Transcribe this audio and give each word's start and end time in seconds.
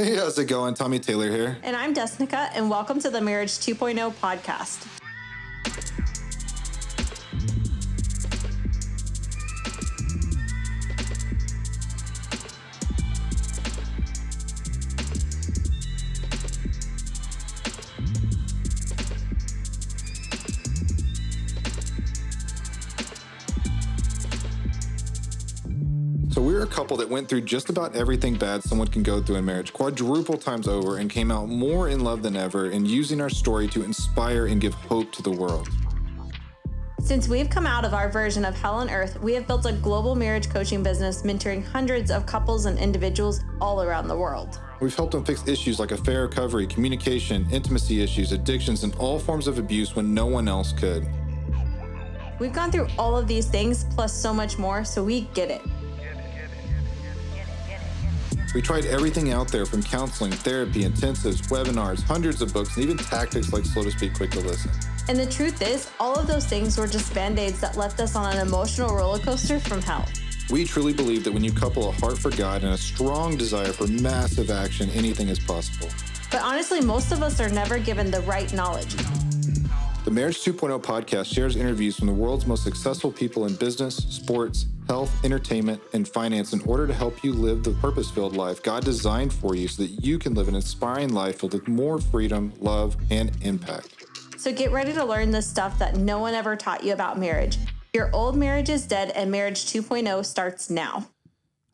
Hey, 0.00 0.16
how's 0.16 0.38
it 0.38 0.46
going? 0.46 0.72
Tommy 0.72 0.98
Taylor 0.98 1.28
here. 1.30 1.58
And 1.62 1.76
I'm 1.76 1.92
Desnekka, 1.92 2.52
and 2.54 2.70
welcome 2.70 2.98
to 3.00 3.10
the 3.10 3.20
Marriage 3.20 3.50
2.0 3.50 4.14
podcast. 4.14 4.99
Couple 26.90 26.98
that 26.98 27.08
went 27.08 27.28
through 27.28 27.40
just 27.40 27.70
about 27.70 27.94
everything 27.94 28.34
bad 28.34 28.64
someone 28.64 28.88
can 28.88 29.04
go 29.04 29.22
through 29.22 29.36
in 29.36 29.44
marriage, 29.44 29.72
quadruple 29.72 30.36
times 30.36 30.66
over, 30.66 30.96
and 30.96 31.08
came 31.08 31.30
out 31.30 31.48
more 31.48 31.88
in 31.88 32.00
love 32.00 32.20
than 32.20 32.34
ever, 32.34 32.70
and 32.70 32.88
using 32.88 33.20
our 33.20 33.30
story 33.30 33.68
to 33.68 33.84
inspire 33.84 34.46
and 34.46 34.60
give 34.60 34.74
hope 34.74 35.12
to 35.12 35.22
the 35.22 35.30
world. 35.30 35.68
Since 36.98 37.28
we've 37.28 37.48
come 37.48 37.64
out 37.64 37.84
of 37.84 37.94
our 37.94 38.08
version 38.08 38.44
of 38.44 38.56
hell 38.56 38.74
on 38.74 38.90
earth, 38.90 39.22
we 39.22 39.34
have 39.34 39.46
built 39.46 39.66
a 39.66 39.72
global 39.72 40.16
marriage 40.16 40.50
coaching 40.50 40.82
business 40.82 41.22
mentoring 41.22 41.64
hundreds 41.64 42.10
of 42.10 42.26
couples 42.26 42.66
and 42.66 42.76
individuals 42.76 43.44
all 43.60 43.82
around 43.82 44.08
the 44.08 44.16
world. 44.16 44.58
We've 44.80 44.92
helped 44.92 45.12
them 45.12 45.24
fix 45.24 45.46
issues 45.46 45.78
like 45.78 45.92
affair 45.92 46.22
recovery, 46.22 46.66
communication, 46.66 47.46
intimacy 47.52 48.02
issues, 48.02 48.32
addictions, 48.32 48.82
and 48.82 48.96
all 48.96 49.20
forms 49.20 49.46
of 49.46 49.60
abuse 49.60 49.94
when 49.94 50.12
no 50.12 50.26
one 50.26 50.48
else 50.48 50.72
could. 50.72 51.06
We've 52.40 52.52
gone 52.52 52.72
through 52.72 52.88
all 52.98 53.16
of 53.16 53.28
these 53.28 53.46
things 53.46 53.84
plus 53.90 54.12
so 54.12 54.34
much 54.34 54.58
more, 54.58 54.82
so 54.82 55.04
we 55.04 55.20
get 55.34 55.52
it. 55.52 55.62
We 58.52 58.60
tried 58.60 58.84
everything 58.86 59.30
out 59.30 59.48
there 59.48 59.64
from 59.64 59.80
counseling, 59.82 60.32
therapy, 60.32 60.82
intensives, 60.82 61.48
webinars, 61.50 62.02
hundreds 62.02 62.42
of 62.42 62.52
books, 62.52 62.74
and 62.76 62.84
even 62.84 62.96
tactics 62.96 63.52
like 63.52 63.64
slow 63.64 63.84
to 63.84 63.92
speak, 63.92 64.14
quick 64.14 64.32
to 64.32 64.40
listen. 64.40 64.70
And 65.08 65.16
the 65.16 65.26
truth 65.26 65.62
is, 65.62 65.88
all 66.00 66.16
of 66.16 66.26
those 66.26 66.46
things 66.46 66.76
were 66.76 66.88
just 66.88 67.14
band 67.14 67.38
aids 67.38 67.60
that 67.60 67.76
left 67.76 68.00
us 68.00 68.16
on 68.16 68.34
an 68.34 68.44
emotional 68.44 68.94
roller 68.94 69.20
coaster 69.20 69.60
from 69.60 69.80
hell. 69.80 70.04
We 70.50 70.64
truly 70.64 70.92
believe 70.92 71.22
that 71.24 71.32
when 71.32 71.44
you 71.44 71.52
couple 71.52 71.88
a 71.88 71.92
heart 71.92 72.18
for 72.18 72.30
God 72.30 72.64
and 72.64 72.72
a 72.72 72.78
strong 72.78 73.36
desire 73.36 73.72
for 73.72 73.86
massive 73.86 74.50
action, 74.50 74.90
anything 74.90 75.28
is 75.28 75.38
possible. 75.38 75.88
But 76.32 76.42
honestly, 76.42 76.80
most 76.80 77.12
of 77.12 77.22
us 77.22 77.40
are 77.40 77.50
never 77.50 77.78
given 77.78 78.10
the 78.10 78.20
right 78.22 78.52
knowledge. 78.52 78.96
The 80.02 80.10
Marriage 80.10 80.42
2.0 80.42 80.82
podcast 80.82 81.26
shares 81.26 81.56
interviews 81.56 81.98
from 81.98 82.06
the 82.06 82.14
world's 82.14 82.46
most 82.46 82.64
successful 82.64 83.12
people 83.12 83.44
in 83.44 83.54
business, 83.56 83.96
sports, 83.96 84.64
health, 84.88 85.14
entertainment, 85.26 85.82
and 85.92 86.08
finance 86.08 86.54
in 86.54 86.62
order 86.62 86.86
to 86.86 86.94
help 86.94 87.22
you 87.22 87.34
live 87.34 87.62
the 87.62 87.72
purpose 87.72 88.10
filled 88.10 88.34
life 88.34 88.62
God 88.62 88.82
designed 88.82 89.30
for 89.30 89.54
you 89.54 89.68
so 89.68 89.82
that 89.82 90.02
you 90.02 90.18
can 90.18 90.32
live 90.32 90.48
an 90.48 90.54
inspiring 90.54 91.12
life 91.12 91.40
filled 91.40 91.52
with 91.52 91.68
more 91.68 92.00
freedom, 92.00 92.50
love, 92.60 92.96
and 93.10 93.30
impact. 93.42 94.06
So 94.38 94.50
get 94.54 94.72
ready 94.72 94.94
to 94.94 95.04
learn 95.04 95.32
the 95.32 95.42
stuff 95.42 95.78
that 95.78 95.96
no 95.96 96.18
one 96.18 96.32
ever 96.32 96.56
taught 96.56 96.82
you 96.82 96.94
about 96.94 97.18
marriage. 97.18 97.58
Your 97.92 98.10
old 98.14 98.38
marriage 98.38 98.70
is 98.70 98.86
dead, 98.86 99.10
and 99.10 99.30
Marriage 99.30 99.66
2.0 99.66 100.24
starts 100.24 100.70
now. 100.70 101.08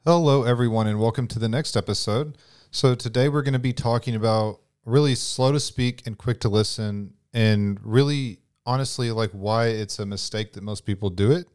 Hello, 0.05 0.43
everyone, 0.43 0.89
and 0.89 0.99
welcome 0.99 1.29
to 1.29 1.39
the 1.39 1.49
next 1.49 1.77
episode. 1.77 2.37
So, 2.73 2.97
today 2.97 3.29
we're 3.29 3.43
going 3.43 3.53
to 3.53 3.61
be 3.61 3.73
talking 3.73 4.17
about 4.17 4.63
really 4.85 5.15
slow 5.15 5.53
to 5.53 5.61
speak 5.61 6.05
and 6.07 6.19
quick 6.19 6.41
to 6.41 6.49
listen, 6.49 7.13
and 7.37 7.79
really 7.85 8.39
honestly, 8.65 9.13
like 9.13 9.31
why 9.31 9.67
it's 9.67 9.99
a 9.99 10.07
mistake 10.07 10.55
that 10.55 10.63
most 10.63 10.87
people 10.87 11.11
do 11.11 11.31
it 11.31 11.47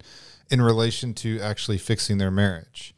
in 0.51 0.61
relation 0.61 1.13
to 1.15 1.39
actually 1.41 1.79
fixing 1.79 2.19
their 2.19 2.31
marriage. 2.31 2.93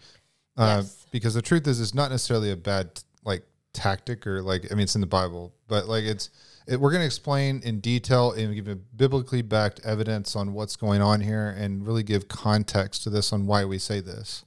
Uh, 0.57 0.81
Yes. 0.83 1.07
because 1.11 1.33
the 1.33 1.41
truth 1.41 1.65
is, 1.65 1.79
it's 1.81 1.95
not 1.95 2.11
necessarily 2.11 2.51
a 2.51 2.57
bad 2.57 3.01
like 3.23 3.43
tactic 3.73 4.27
or 4.27 4.41
like, 4.41 4.71
I 4.71 4.75
mean, 4.75 4.83
it's 4.83 4.95
in 4.95 5.01
the 5.01 5.07
Bible, 5.07 5.53
but 5.67 5.87
like 5.87 6.03
it's, 6.03 6.29
it, 6.67 6.79
we're 6.79 6.91
going 6.91 7.01
to 7.01 7.05
explain 7.05 7.61
in 7.63 7.79
detail 7.79 8.33
and 8.33 8.53
give 8.53 8.67
a 8.67 8.75
biblically 8.75 9.41
backed 9.41 9.79
evidence 9.85 10.35
on 10.35 10.53
what's 10.53 10.75
going 10.75 11.01
on 11.01 11.21
here 11.21 11.55
and 11.57 11.87
really 11.87 12.03
give 12.03 12.27
context 12.27 13.03
to 13.03 13.09
this 13.09 13.33
on 13.33 13.47
why 13.47 13.65
we 13.65 13.79
say 13.79 13.99
this. 13.99 14.43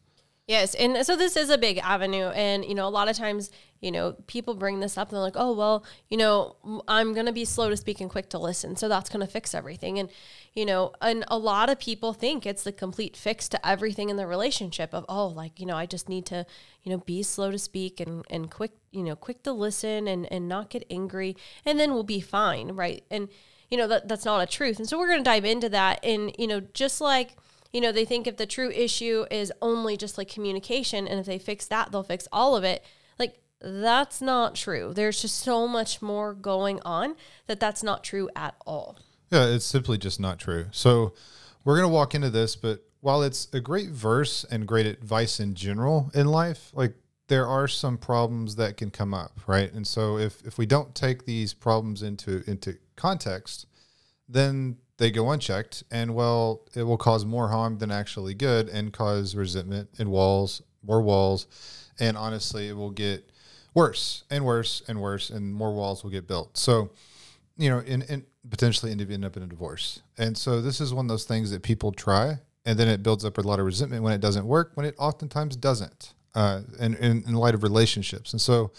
Yes, 0.46 0.76
and 0.76 1.04
so 1.04 1.16
this 1.16 1.36
is 1.36 1.50
a 1.50 1.58
big 1.58 1.78
avenue, 1.78 2.26
and 2.28 2.64
you 2.64 2.76
know, 2.76 2.86
a 2.86 2.88
lot 2.88 3.08
of 3.08 3.16
times, 3.16 3.50
you 3.80 3.90
know, 3.90 4.12
people 4.28 4.54
bring 4.54 4.78
this 4.78 4.96
up 4.96 5.08
and 5.08 5.16
they're 5.16 5.22
like, 5.22 5.34
"Oh, 5.36 5.52
well, 5.52 5.84
you 6.08 6.16
know, 6.16 6.54
I'm 6.86 7.14
gonna 7.14 7.32
be 7.32 7.44
slow 7.44 7.68
to 7.68 7.76
speak 7.76 8.00
and 8.00 8.08
quick 8.08 8.28
to 8.30 8.38
listen, 8.38 8.76
so 8.76 8.88
that's 8.88 9.10
gonna 9.10 9.26
fix 9.26 9.54
everything." 9.54 9.98
And 9.98 10.08
you 10.54 10.64
know, 10.64 10.92
and 11.02 11.24
a 11.26 11.36
lot 11.36 11.68
of 11.68 11.80
people 11.80 12.12
think 12.12 12.46
it's 12.46 12.62
the 12.62 12.70
complete 12.70 13.16
fix 13.16 13.48
to 13.50 13.66
everything 13.68 14.08
in 14.08 14.16
the 14.16 14.26
relationship. 14.26 14.94
Of 14.94 15.04
oh, 15.08 15.26
like 15.26 15.58
you 15.58 15.66
know, 15.66 15.76
I 15.76 15.84
just 15.84 16.08
need 16.08 16.26
to, 16.26 16.46
you 16.84 16.92
know, 16.92 16.98
be 16.98 17.24
slow 17.24 17.50
to 17.50 17.58
speak 17.58 17.98
and 17.98 18.24
and 18.30 18.48
quick, 18.48 18.70
you 18.92 19.02
know, 19.02 19.16
quick 19.16 19.42
to 19.44 19.52
listen 19.52 20.06
and 20.06 20.30
and 20.32 20.48
not 20.48 20.70
get 20.70 20.84
angry, 20.88 21.36
and 21.64 21.80
then 21.80 21.92
we'll 21.92 22.04
be 22.04 22.20
fine, 22.20 22.68
right? 22.70 23.02
And 23.10 23.28
you 23.68 23.76
know, 23.76 23.88
that 23.88 24.06
that's 24.06 24.24
not 24.24 24.40
a 24.40 24.46
truth. 24.46 24.78
And 24.78 24.88
so 24.88 24.96
we're 24.96 25.08
gonna 25.08 25.24
dive 25.24 25.44
into 25.44 25.68
that, 25.70 25.98
and 26.04 26.32
you 26.38 26.46
know, 26.46 26.60
just 26.60 27.00
like 27.00 27.36
you 27.72 27.80
know, 27.80 27.92
they 27.92 28.04
think 28.04 28.26
if 28.26 28.36
the 28.36 28.46
true 28.46 28.70
issue 28.70 29.26
is 29.30 29.52
only 29.60 29.96
just 29.96 30.18
like 30.18 30.28
communication 30.28 31.06
and 31.06 31.20
if 31.20 31.26
they 31.26 31.38
fix 31.38 31.66
that, 31.66 31.92
they'll 31.92 32.02
fix 32.02 32.28
all 32.32 32.56
of 32.56 32.64
it. 32.64 32.84
Like, 33.18 33.40
that's 33.60 34.20
not 34.20 34.54
true. 34.54 34.92
There's 34.94 35.20
just 35.20 35.38
so 35.38 35.66
much 35.66 36.02
more 36.02 36.34
going 36.34 36.80
on 36.84 37.16
that 37.46 37.60
that's 37.60 37.82
not 37.82 38.04
true 38.04 38.28
at 38.36 38.54
all. 38.66 38.98
Yeah, 39.30 39.46
it's 39.46 39.64
simply 39.64 39.98
just 39.98 40.20
not 40.20 40.38
true. 40.38 40.66
So 40.70 41.14
we're 41.64 41.76
going 41.76 41.88
to 41.88 41.94
walk 41.94 42.14
into 42.14 42.30
this, 42.30 42.54
but 42.54 42.84
while 43.00 43.22
it's 43.22 43.48
a 43.52 43.60
great 43.60 43.90
verse 43.90 44.44
and 44.50 44.66
great 44.66 44.86
advice 44.86 45.40
in 45.40 45.54
general 45.54 46.10
in 46.14 46.26
life, 46.26 46.70
like 46.74 46.94
there 47.28 47.46
are 47.46 47.68
some 47.68 47.98
problems 47.98 48.56
that 48.56 48.76
can 48.76 48.90
come 48.90 49.12
up, 49.12 49.40
right? 49.46 49.72
And 49.72 49.86
so 49.86 50.18
if 50.18 50.44
if 50.46 50.58
we 50.58 50.66
don't 50.66 50.94
take 50.94 51.24
these 51.24 51.54
problems 51.54 52.02
into 52.02 52.42
into 52.48 52.78
context, 52.94 53.66
then 54.28 54.76
they 54.98 55.10
go 55.10 55.30
unchecked 55.30 55.84
and 55.90 56.14
well, 56.14 56.62
it 56.74 56.82
will 56.82 56.96
cause 56.96 57.24
more 57.24 57.48
harm 57.48 57.78
than 57.78 57.90
actually 57.90 58.34
good 58.34 58.68
and 58.68 58.92
cause 58.92 59.34
resentment 59.34 59.90
and 59.98 60.10
walls, 60.10 60.62
more 60.82 61.02
walls, 61.02 61.46
and 61.98 62.16
honestly, 62.16 62.68
it 62.68 62.76
will 62.76 62.90
get 62.90 63.30
worse 63.74 64.24
and 64.30 64.44
worse 64.44 64.82
and 64.88 65.00
worse 65.00 65.30
and 65.30 65.52
more 65.52 65.74
walls 65.74 66.02
will 66.02 66.10
get 66.10 66.26
built. 66.26 66.56
So 66.56 66.90
you 67.56 67.70
know, 67.70 67.78
in, 67.80 68.02
in 68.02 68.24
potentially 68.50 68.92
end 68.92 69.02
up- 69.24 69.36
in 69.36 69.42
a 69.42 69.46
divorce. 69.46 70.00
And 70.18 70.36
so 70.36 70.60
this 70.60 70.80
is 70.80 70.92
one 70.92 71.06
of 71.06 71.08
those 71.08 71.24
things 71.24 71.50
that 71.50 71.62
people 71.62 71.92
try, 71.92 72.38
and 72.64 72.78
then 72.78 72.88
it 72.88 73.02
builds 73.02 73.24
up 73.24 73.38
a 73.38 73.40
lot 73.40 73.58
of 73.58 73.66
resentment 73.66 74.02
when 74.02 74.12
it 74.12 74.20
doesn't 74.20 74.46
work, 74.46 74.72
when 74.74 74.86
it 74.86 74.94
oftentimes 74.98 75.56
doesn't, 75.56 76.14
uh, 76.34 76.62
in, 76.78 76.94
in, 76.96 77.24
in 77.26 77.34
light 77.34 77.54
of 77.54 77.62
relationships. 77.62 78.32
And 78.32 78.40
so 78.40 78.72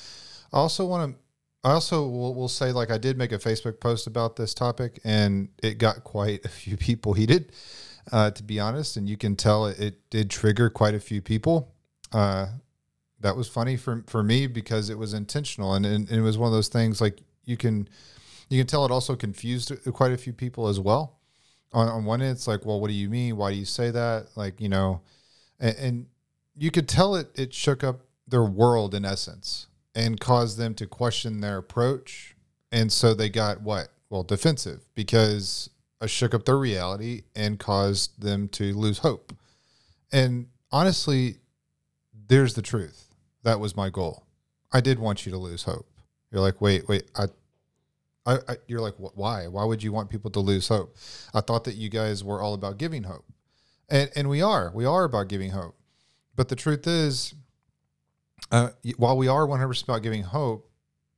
I 0.53 0.57
also 0.57 0.85
want 0.85 1.13
to, 1.13 1.19
I 1.67 1.73
also 1.73 2.07
will, 2.07 2.33
will 2.33 2.47
say, 2.47 2.71
like, 2.71 2.89
I 2.89 2.97
did 2.97 3.17
make 3.17 3.33
a 3.33 3.37
Facebook 3.37 3.81
post 3.81 4.07
about 4.07 4.37
this 4.37 4.53
topic, 4.53 5.01
and 5.03 5.49
it 5.61 5.77
got 5.77 6.05
quite 6.05 6.45
a 6.45 6.49
few 6.49 6.77
people 6.87 7.11
heated, 7.13 7.51
uh, 8.09 8.31
to 8.31 8.43
be 8.43 8.57
honest. 8.57 8.95
And 8.95 9.09
you 9.09 9.17
can 9.17 9.35
tell 9.35 9.65
it, 9.65 9.77
it 9.77 10.09
did 10.09 10.29
trigger 10.29 10.69
quite 10.69 10.95
a 10.95 10.99
few 11.01 11.21
people. 11.21 11.73
Uh, 12.13 12.47
that 13.19 13.35
was 13.35 13.49
funny 13.49 13.75
for, 13.75 14.05
for 14.07 14.23
me 14.23 14.47
because 14.47 14.89
it 14.89 14.97
was 14.97 15.13
intentional, 15.13 15.73
and, 15.73 15.85
and, 15.85 16.07
and 16.09 16.17
it 16.17 16.21
was 16.21 16.37
one 16.37 16.47
of 16.47 16.53
those 16.53 16.69
things 16.69 17.01
like 17.01 17.19
you 17.43 17.57
can 17.57 17.89
you 18.47 18.61
can 18.61 18.67
tell 18.67 18.85
it 18.85 18.91
also 18.91 19.17
confused 19.17 19.73
quite 19.91 20.13
a 20.13 20.17
few 20.17 20.31
people 20.31 20.69
as 20.69 20.79
well. 20.79 21.17
On, 21.73 21.89
on 21.89 22.05
one 22.05 22.21
end, 22.21 22.31
it's 22.31 22.47
like, 22.47 22.65
well, 22.65 22.79
what 22.79 22.87
do 22.87 22.93
you 22.93 23.09
mean? 23.09 23.35
Why 23.35 23.51
do 23.51 23.57
you 23.57 23.65
say 23.65 23.91
that? 23.91 24.27
Like, 24.37 24.61
you 24.61 24.69
know, 24.69 25.01
and, 25.59 25.75
and 25.77 26.05
you 26.55 26.71
could 26.71 26.87
tell 26.87 27.15
it 27.15 27.27
it 27.35 27.53
shook 27.53 27.83
up 27.83 28.01
their 28.25 28.43
world 28.43 28.95
in 28.95 29.03
essence 29.03 29.66
and 29.97 30.19
caused 30.19 30.59
them 30.59 30.75
to 30.75 30.85
question 30.85 31.41
their 31.41 31.57
approach. 31.57 32.35
And 32.71 32.91
so 32.91 33.15
they 33.15 33.29
got 33.29 33.61
what? 33.61 33.89
Well, 34.11 34.21
defensive 34.21 34.85
because 34.93 35.71
it 35.99 36.09
shook 36.11 36.35
up 36.35 36.45
their 36.45 36.57
reality 36.57 37.23
and 37.35 37.57
caused 37.57 38.21
them 38.21 38.47
to 38.49 38.73
lose 38.73 38.99
hope. 38.99 39.33
And 40.11 40.47
honestly, 40.71 41.37
there's 42.27 42.53
the 42.53 42.61
truth. 42.61 43.07
That 43.41 43.59
was 43.59 43.75
my 43.75 43.89
goal. 43.89 44.27
I 44.71 44.81
did 44.81 44.99
want 44.99 45.25
you 45.25 45.31
to 45.31 45.37
lose 45.39 45.63
hope. 45.63 45.89
You're 46.31 46.41
like, 46.41 46.61
wait, 46.61 46.87
wait, 46.87 47.09
I 47.15 47.25
I, 48.25 48.39
I, 48.49 48.55
you're 48.67 48.81
like, 48.81 48.95
"Wh- 48.95 49.17
why? 49.17 49.47
Why 49.47 49.63
would 49.63 49.81
you 49.81 49.93
want 49.93 50.09
people 50.09 50.29
to 50.31 50.41
lose 50.41 50.67
hope? 50.67 50.97
I 51.33 51.39
thought 51.39 51.63
that 51.63 51.75
you 51.75 51.89
guys 51.89 52.25
were 52.25 52.41
all 52.41 52.53
about 52.53 52.77
giving 52.77 53.03
hope, 53.03 53.23
and 53.89 54.11
and 54.17 54.29
we 54.29 54.41
are. 54.41 54.69
We 54.75 54.83
are 54.83 55.05
about 55.05 55.29
giving 55.29 55.51
hope. 55.51 55.77
But 56.35 56.49
the 56.49 56.57
truth 56.57 56.85
is, 56.85 57.33
uh, 58.51 58.69
while 58.97 59.17
we 59.17 59.27
are 59.27 59.45
100 59.45 59.67
percent 59.67 59.89
about 59.89 60.03
giving 60.03 60.23
hope, 60.23 60.69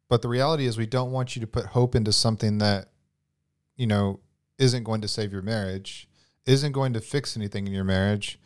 but 0.10 0.22
the 0.22 0.28
reality 0.28 0.66
is 0.66 0.78
we 0.78 0.88
don't 0.88 1.12
want 1.12 1.36
you 1.36 1.40
to 1.42 1.48
put 1.48 1.68
hope 1.68 1.96
into 1.96 2.12
something 2.12 2.58
that, 2.60 2.90
you 3.76 3.88
know, 3.88 4.20
isn't 4.58 4.84
going 4.84 5.02
to 5.02 5.08
save 5.08 5.32
your 5.32 5.42
marriage, 5.42 6.08
isn't 6.46 6.72
going 6.72 6.94
to 6.94 7.02
fix 7.02 7.38
anything 7.38 7.68
in 7.68 7.74
your 7.74 7.84
marriage, 7.84 8.40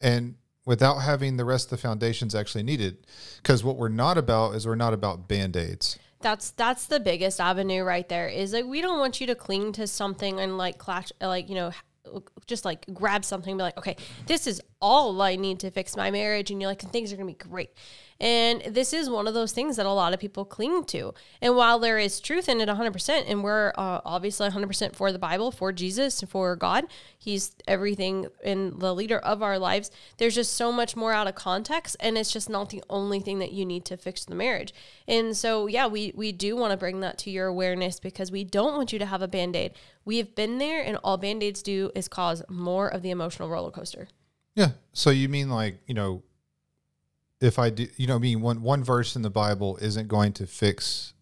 and 0.00 0.36
without 0.64 0.98
having 0.98 1.36
the 1.36 1.44
rest 1.44 1.66
of 1.66 1.70
the 1.70 1.76
foundations 1.78 2.34
actually 2.34 2.62
needed. 2.62 2.98
Because 3.36 3.64
what 3.64 3.76
we're 3.76 3.88
not 3.88 4.18
about 4.18 4.54
is 4.54 4.66
we're 4.66 4.74
not 4.74 4.94
about 4.94 5.28
band 5.28 5.56
aids. 5.56 5.98
That's 6.20 6.52
that's 6.52 6.86
the 6.86 7.00
biggest 7.00 7.40
avenue 7.40 7.82
right 7.82 8.08
there. 8.08 8.28
Is 8.28 8.52
like 8.52 8.64
we 8.64 8.80
don't 8.80 8.98
want 8.98 9.20
you 9.20 9.26
to 9.28 9.34
cling 9.34 9.72
to 9.72 9.86
something 9.86 10.38
and 10.38 10.56
like 10.56 10.78
clutch, 10.78 11.12
like 11.20 11.48
you 11.48 11.56
know, 11.56 11.72
just 12.46 12.64
like 12.64 12.86
grab 12.94 13.24
something 13.24 13.52
and 13.52 13.58
be 13.58 13.62
like, 13.62 13.78
okay, 13.78 13.96
this 14.26 14.46
is 14.46 14.60
all 14.80 15.20
I 15.20 15.34
need 15.34 15.60
to 15.60 15.70
fix 15.72 15.96
my 15.96 16.12
marriage, 16.12 16.50
and 16.52 16.60
you're 16.60 16.70
like, 16.70 16.82
and 16.84 16.92
things 16.92 17.12
are 17.12 17.16
gonna 17.16 17.26
be 17.26 17.34
great. 17.34 17.70
And 18.22 18.62
this 18.62 18.92
is 18.92 19.10
one 19.10 19.26
of 19.26 19.34
those 19.34 19.50
things 19.50 19.74
that 19.76 19.84
a 19.84 19.90
lot 19.90 20.14
of 20.14 20.20
people 20.20 20.44
cling 20.44 20.84
to. 20.84 21.12
And 21.40 21.56
while 21.56 21.80
there 21.80 21.98
is 21.98 22.20
truth 22.20 22.48
in 22.48 22.60
it 22.60 22.68
100%, 22.68 23.24
and 23.26 23.42
we're 23.42 23.72
uh, 23.76 24.00
obviously 24.04 24.48
100% 24.48 24.94
for 24.94 25.10
the 25.10 25.18
Bible, 25.18 25.50
for 25.50 25.72
Jesus, 25.72 26.20
for 26.28 26.54
God, 26.54 26.84
He's 27.18 27.56
everything 27.66 28.28
and 28.44 28.78
the 28.78 28.94
leader 28.94 29.18
of 29.18 29.42
our 29.42 29.58
lives, 29.58 29.90
there's 30.18 30.36
just 30.36 30.54
so 30.54 30.70
much 30.70 30.94
more 30.94 31.12
out 31.12 31.26
of 31.26 31.34
context. 31.34 31.96
And 31.98 32.16
it's 32.16 32.30
just 32.30 32.48
not 32.48 32.70
the 32.70 32.84
only 32.88 33.18
thing 33.18 33.40
that 33.40 33.50
you 33.50 33.66
need 33.66 33.84
to 33.86 33.96
fix 33.96 34.24
the 34.24 34.36
marriage. 34.36 34.72
And 35.08 35.36
so, 35.36 35.66
yeah, 35.66 35.88
we, 35.88 36.12
we 36.14 36.30
do 36.30 36.54
want 36.54 36.70
to 36.70 36.76
bring 36.76 37.00
that 37.00 37.18
to 37.18 37.30
your 37.30 37.48
awareness 37.48 37.98
because 37.98 38.30
we 38.30 38.44
don't 38.44 38.76
want 38.76 38.92
you 38.92 39.00
to 39.00 39.06
have 39.06 39.22
a 39.22 39.28
band 39.28 39.56
aid. 39.56 39.72
We 40.04 40.18
have 40.18 40.36
been 40.36 40.58
there, 40.58 40.80
and 40.80 40.96
all 41.02 41.16
band 41.16 41.42
aids 41.42 41.60
do 41.60 41.90
is 41.96 42.06
cause 42.06 42.44
more 42.48 42.86
of 42.86 43.02
the 43.02 43.10
emotional 43.10 43.48
roller 43.48 43.72
coaster. 43.72 44.06
Yeah. 44.54 44.70
So 44.92 45.10
you 45.10 45.28
mean 45.28 45.50
like, 45.50 45.80
you 45.88 45.94
know, 45.94 46.22
if 47.42 47.58
I 47.58 47.70
do, 47.70 47.86
you 47.96 48.06
know, 48.06 48.16
I 48.16 48.18
mean 48.18 48.40
one 48.40 48.62
one 48.62 48.82
verse 48.84 49.16
in 49.16 49.22
the 49.22 49.30
Bible 49.30 49.76
isn't 49.78 50.08
going 50.08 50.32
to 50.34 50.46
fix 50.46 51.12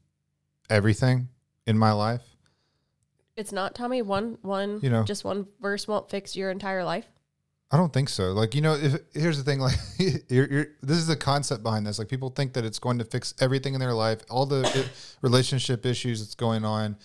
everything 0.69 1.29
in 1.67 1.77
my 1.79 1.93
life. 1.93 2.23
It's 3.37 3.53
not 3.53 3.75
Tommy. 3.75 4.03
One 4.03 4.39
one 4.43 4.81
You 4.83 4.91
know. 4.91 5.03
just 5.05 5.25
one 5.25 5.47
verse 5.61 5.89
won't 5.89 6.11
fix 6.11 6.37
your 6.37 6.51
entire 6.51 6.85
life. 6.85 7.07
I 7.73 7.77
don't 7.77 7.93
think 7.93 8.09
so. 8.09 8.33
Like, 8.33 8.55
you 8.57 8.61
know, 8.63 8.75
if 8.75 8.97
here's 9.15 9.39
the 9.39 9.45
thing, 9.45 9.61
like 9.69 9.77
you're, 10.29 10.47
you're, 10.53 10.67
this 10.83 10.99
is 10.99 11.07
the 11.07 11.17
concept 11.17 11.63
behind 11.63 11.87
this. 11.87 11.99
Like 11.99 12.09
people 12.09 12.31
think 12.31 12.53
that 12.55 12.65
it's 12.65 12.79
going 12.81 12.99
to 12.99 13.05
fix 13.05 13.33
everything 13.41 13.75
in 13.75 13.81
their 13.81 13.95
life, 13.95 14.21
all 14.29 14.45
the 14.45 14.67
i- 14.75 14.91
relationship 15.23 15.87
issues 15.87 16.21
that's 16.21 16.35
going 16.35 16.65
on. 16.65 16.97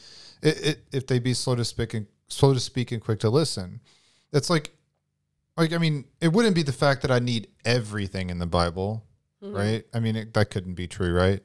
It, 0.41 0.65
it, 0.67 0.83
if 0.91 1.07
they 1.07 1.19
be 1.19 1.33
slow 1.33 1.55
to 1.55 1.63
speak 1.63 1.93
and 1.93 2.07
slow 2.27 2.53
to 2.53 2.59
speak 2.59 2.91
and 2.91 3.01
quick 3.01 3.19
to 3.19 3.29
listen, 3.29 3.79
it's 4.33 4.49
like, 4.49 4.74
like 5.57 5.73
I 5.73 5.77
mean, 5.77 6.05
it 6.21 6.33
wouldn't 6.33 6.55
be 6.55 6.63
the 6.63 6.73
fact 6.73 7.01
that 7.03 7.11
I 7.11 7.19
need 7.19 7.47
everything 7.63 8.29
in 8.29 8.39
the 8.39 8.45
Bible, 8.45 9.03
mm-hmm. 9.43 9.55
right? 9.55 9.85
I 9.93 9.99
mean, 9.99 10.15
it, 10.15 10.33
that 10.33 10.49
couldn't 10.49 10.75
be 10.75 10.87
true, 10.87 11.13
right? 11.13 11.41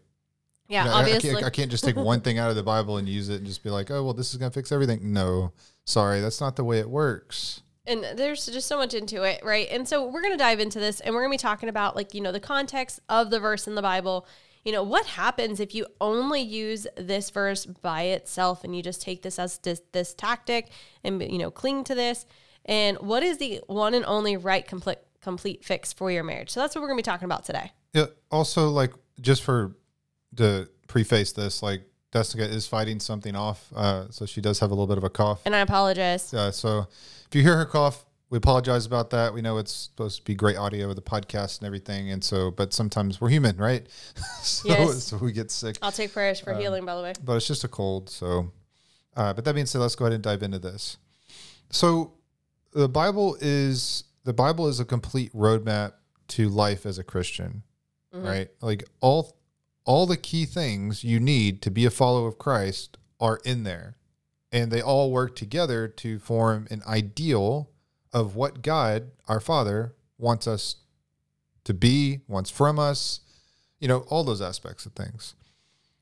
Yeah, 0.68 0.84
You 0.84 0.90
know, 0.90 0.94
I- 0.94 0.98
I, 0.98 1.00
obviously. 1.00 1.30
can't, 1.30 1.44
I 1.44 1.50
can't 1.50 1.70
just 1.70 1.84
take 1.84 1.96
one 2.12 2.20
thing 2.20 2.38
out 2.38 2.50
of 2.50 2.56
the 2.56 2.62
Bible 2.62 2.96
and 2.98 3.08
use 3.08 3.28
it 3.28 3.36
and 3.36 3.46
just 3.46 3.62
be 3.62 3.70
like, 3.70 3.90
oh 3.90 4.04
well, 4.04 4.14
this 4.14 4.30
is 4.32 4.36
gonna 4.36 4.50
fix 4.50 4.72
everything. 4.72 5.12
No, 5.12 5.52
sorry, 5.84 6.20
that's 6.20 6.40
not 6.40 6.56
the 6.56 6.64
way 6.64 6.78
it 6.78 6.88
works. 6.88 7.62
and 7.86 8.04
there's 8.16 8.46
just 8.46 8.68
so 8.68 8.76
much 8.76 8.94
into 8.94 9.22
it, 9.24 9.44
right? 9.44 9.66
And 9.70 9.88
so 9.88 10.06
we're 10.06 10.20
going 10.20 10.34
to 10.34 10.38
dive 10.38 10.60
into 10.60 10.78
this 10.78 11.00
and 11.00 11.12
we're 11.14 11.22
going 11.22 11.36
to 11.36 11.42
be 11.42 11.48
talking 11.48 11.68
about 11.68 11.96
like, 11.96 12.14
you 12.14 12.20
know, 12.20 12.30
the 12.30 12.38
context 12.38 13.00
of 13.08 13.30
the 13.30 13.40
verse 13.40 13.66
in 13.66 13.74
the 13.74 13.82
Bible. 13.82 14.28
You 14.64 14.72
know, 14.72 14.82
what 14.82 15.06
happens 15.06 15.58
if 15.58 15.74
you 15.74 15.86
only 16.00 16.42
use 16.42 16.86
this 16.96 17.30
verse 17.30 17.64
by 17.66 18.02
itself 18.02 18.62
and 18.62 18.76
you 18.76 18.82
just 18.82 19.00
take 19.02 19.22
this 19.22 19.38
as 19.38 19.58
this, 19.58 19.80
this 19.92 20.14
tactic 20.14 20.68
and, 21.02 21.20
you 21.22 21.38
know, 21.38 21.50
cling 21.50 21.82
to 21.84 21.94
this? 21.94 22.26
And 22.70 22.96
what 23.00 23.22
is 23.22 23.36
the 23.38 23.60
one 23.66 23.92
and 23.94 24.04
only 24.06 24.36
right 24.38 24.66
complete, 24.66 24.98
complete 25.20 25.64
fix 25.64 25.92
for 25.92 26.10
your 26.10 26.22
marriage? 26.24 26.50
So 26.50 26.60
that's 26.60 26.74
what 26.74 26.80
we're 26.80 26.88
going 26.88 26.98
to 26.98 27.02
be 27.02 27.10
talking 27.10 27.26
about 27.26 27.44
today. 27.44 27.72
Yeah. 27.92 28.06
Also, 28.30 28.68
like 28.70 28.92
just 29.20 29.42
for 29.42 29.76
to 30.36 30.68
preface 30.86 31.32
this, 31.32 31.62
like 31.62 31.82
Desnekka 32.12 32.48
is 32.48 32.66
fighting 32.66 33.00
something 33.00 33.34
off, 33.36 33.72
uh, 33.74 34.06
so 34.10 34.24
she 34.24 34.40
does 34.40 34.60
have 34.60 34.70
a 34.70 34.74
little 34.74 34.86
bit 34.86 34.98
of 34.98 35.04
a 35.04 35.10
cough. 35.10 35.42
And 35.44 35.54
I 35.54 35.60
apologize. 35.60 36.32
Uh, 36.32 36.50
so 36.52 36.86
if 37.26 37.34
you 37.34 37.42
hear 37.42 37.56
her 37.56 37.66
cough, 37.66 38.04
we 38.30 38.38
apologize 38.38 38.86
about 38.86 39.10
that. 39.10 39.34
We 39.34 39.42
know 39.42 39.58
it's 39.58 39.72
supposed 39.72 40.18
to 40.18 40.24
be 40.24 40.36
great 40.36 40.56
audio 40.56 40.86
with 40.86 40.96
the 40.96 41.02
podcast 41.02 41.58
and 41.58 41.66
everything, 41.66 42.10
and 42.12 42.22
so 42.22 42.52
but 42.52 42.72
sometimes 42.72 43.20
we're 43.20 43.30
human, 43.30 43.56
right? 43.56 43.88
so, 44.42 44.68
Yes. 44.68 45.04
so 45.04 45.16
we 45.16 45.32
get 45.32 45.50
sick. 45.50 45.76
I'll 45.82 45.90
take 45.90 46.12
prayers 46.12 46.38
for 46.38 46.54
healing, 46.54 46.84
by 46.84 46.94
the 46.94 47.02
way. 47.02 47.12
but 47.24 47.34
it's 47.36 47.48
just 47.48 47.64
a 47.64 47.68
cold. 47.68 48.08
So, 48.10 48.52
uh, 49.16 49.32
but 49.32 49.44
that 49.44 49.54
being 49.54 49.66
said, 49.66 49.80
let's 49.80 49.96
go 49.96 50.04
ahead 50.04 50.14
and 50.14 50.22
dive 50.22 50.44
into 50.44 50.60
this. 50.60 50.96
So, 51.70 52.12
the 52.72 52.88
Bible 52.88 53.36
is 53.40 54.04
the 54.24 54.32
Bible 54.32 54.68
is 54.68 54.80
a 54.80 54.84
complete 54.84 55.32
roadmap 55.32 55.94
to 56.28 56.48
life 56.48 56.86
as 56.86 56.98
a 56.98 57.04
Christian, 57.04 57.62
mm-hmm. 58.14 58.26
right? 58.26 58.48
Like 58.60 58.84
all 59.00 59.36
all 59.84 60.06
the 60.06 60.16
key 60.16 60.44
things 60.44 61.02
you 61.04 61.18
need 61.18 61.62
to 61.62 61.70
be 61.70 61.84
a 61.84 61.90
follower 61.90 62.28
of 62.28 62.38
Christ 62.38 62.98
are 63.18 63.40
in 63.44 63.64
there, 63.64 63.96
and 64.52 64.70
they 64.70 64.82
all 64.82 65.10
work 65.10 65.34
together 65.36 65.88
to 65.88 66.18
form 66.18 66.66
an 66.70 66.82
ideal 66.86 67.70
of 68.12 68.36
what 68.36 68.62
God, 68.62 69.10
our 69.28 69.40
Father, 69.40 69.94
wants 70.18 70.46
us 70.46 70.76
to 71.64 71.74
be, 71.74 72.20
wants 72.28 72.50
from 72.50 72.78
us. 72.78 73.20
You 73.78 73.88
know, 73.88 74.00
all 74.08 74.24
those 74.24 74.42
aspects 74.42 74.84
of 74.84 74.92
things. 74.92 75.34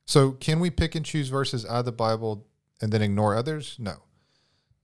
So, 0.05 0.32
can 0.32 0.59
we 0.59 0.70
pick 0.70 0.94
and 0.94 1.05
choose 1.05 1.29
verses 1.29 1.65
out 1.65 1.81
of 1.81 1.85
the 1.85 1.93
Bible 1.93 2.47
and 2.81 2.91
then 2.91 3.03
ignore 3.03 3.37
others? 3.37 3.76
No. 3.79 3.99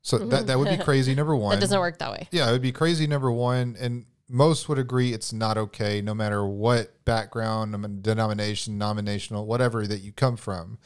So 0.05 0.19
that 0.19 0.47
that 0.49 0.59
would 0.59 0.69
be 0.69 0.75
mm-hmm. 0.75 0.83
crazy. 0.83 1.15
Number 1.15 1.35
one, 1.49 1.56
That 1.56 1.62
doesn't 1.62 1.81
work 1.81 1.99
that 1.99 2.12
way. 2.12 2.29
yeah, 2.31 2.49
it 2.49 2.53
would 2.53 2.62
be 2.62 2.73
crazy. 2.73 3.06
Number 3.06 3.33
one, 3.33 3.75
and 3.81 4.05
most 4.29 4.69
would 4.69 4.79
agree 4.79 5.15
it's 5.15 5.33
not 5.33 5.56
okay, 5.56 6.03
no 6.03 6.15
matter 6.15 6.47
what 6.47 7.05
background, 7.06 8.03
denomination, 8.03 8.79
nominational, 8.79 9.47
whatever 9.47 9.87
that 9.87 10.01
you 10.01 10.12
come 10.12 10.37
from, 10.37 10.79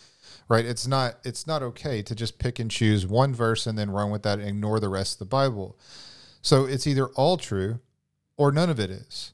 right? 0.49 0.65
It's 0.65 0.87
not 0.87 1.17
it's 1.25 1.49
not 1.49 1.65
okay 1.65 2.01
to 2.01 2.15
just 2.15 2.39
pick 2.39 2.61
and 2.61 2.71
choose 2.71 3.09
one 3.09 3.35
verse 3.35 3.67
and 3.67 3.77
then 3.77 3.91
run 3.91 4.13
with 4.13 4.23
that 4.23 4.39
and 4.39 4.49
ignore 4.49 4.79
the 4.79 4.89
rest 4.89 5.15
of 5.15 5.19
the 5.19 5.25
Bible. 5.25 5.77
So 6.41 6.65
it's 6.65 6.87
either 6.87 7.09
all 7.09 7.37
true 7.39 7.81
or 8.37 8.53
none 8.53 8.71
of 8.71 8.79
it 8.79 8.89
is. 8.89 9.33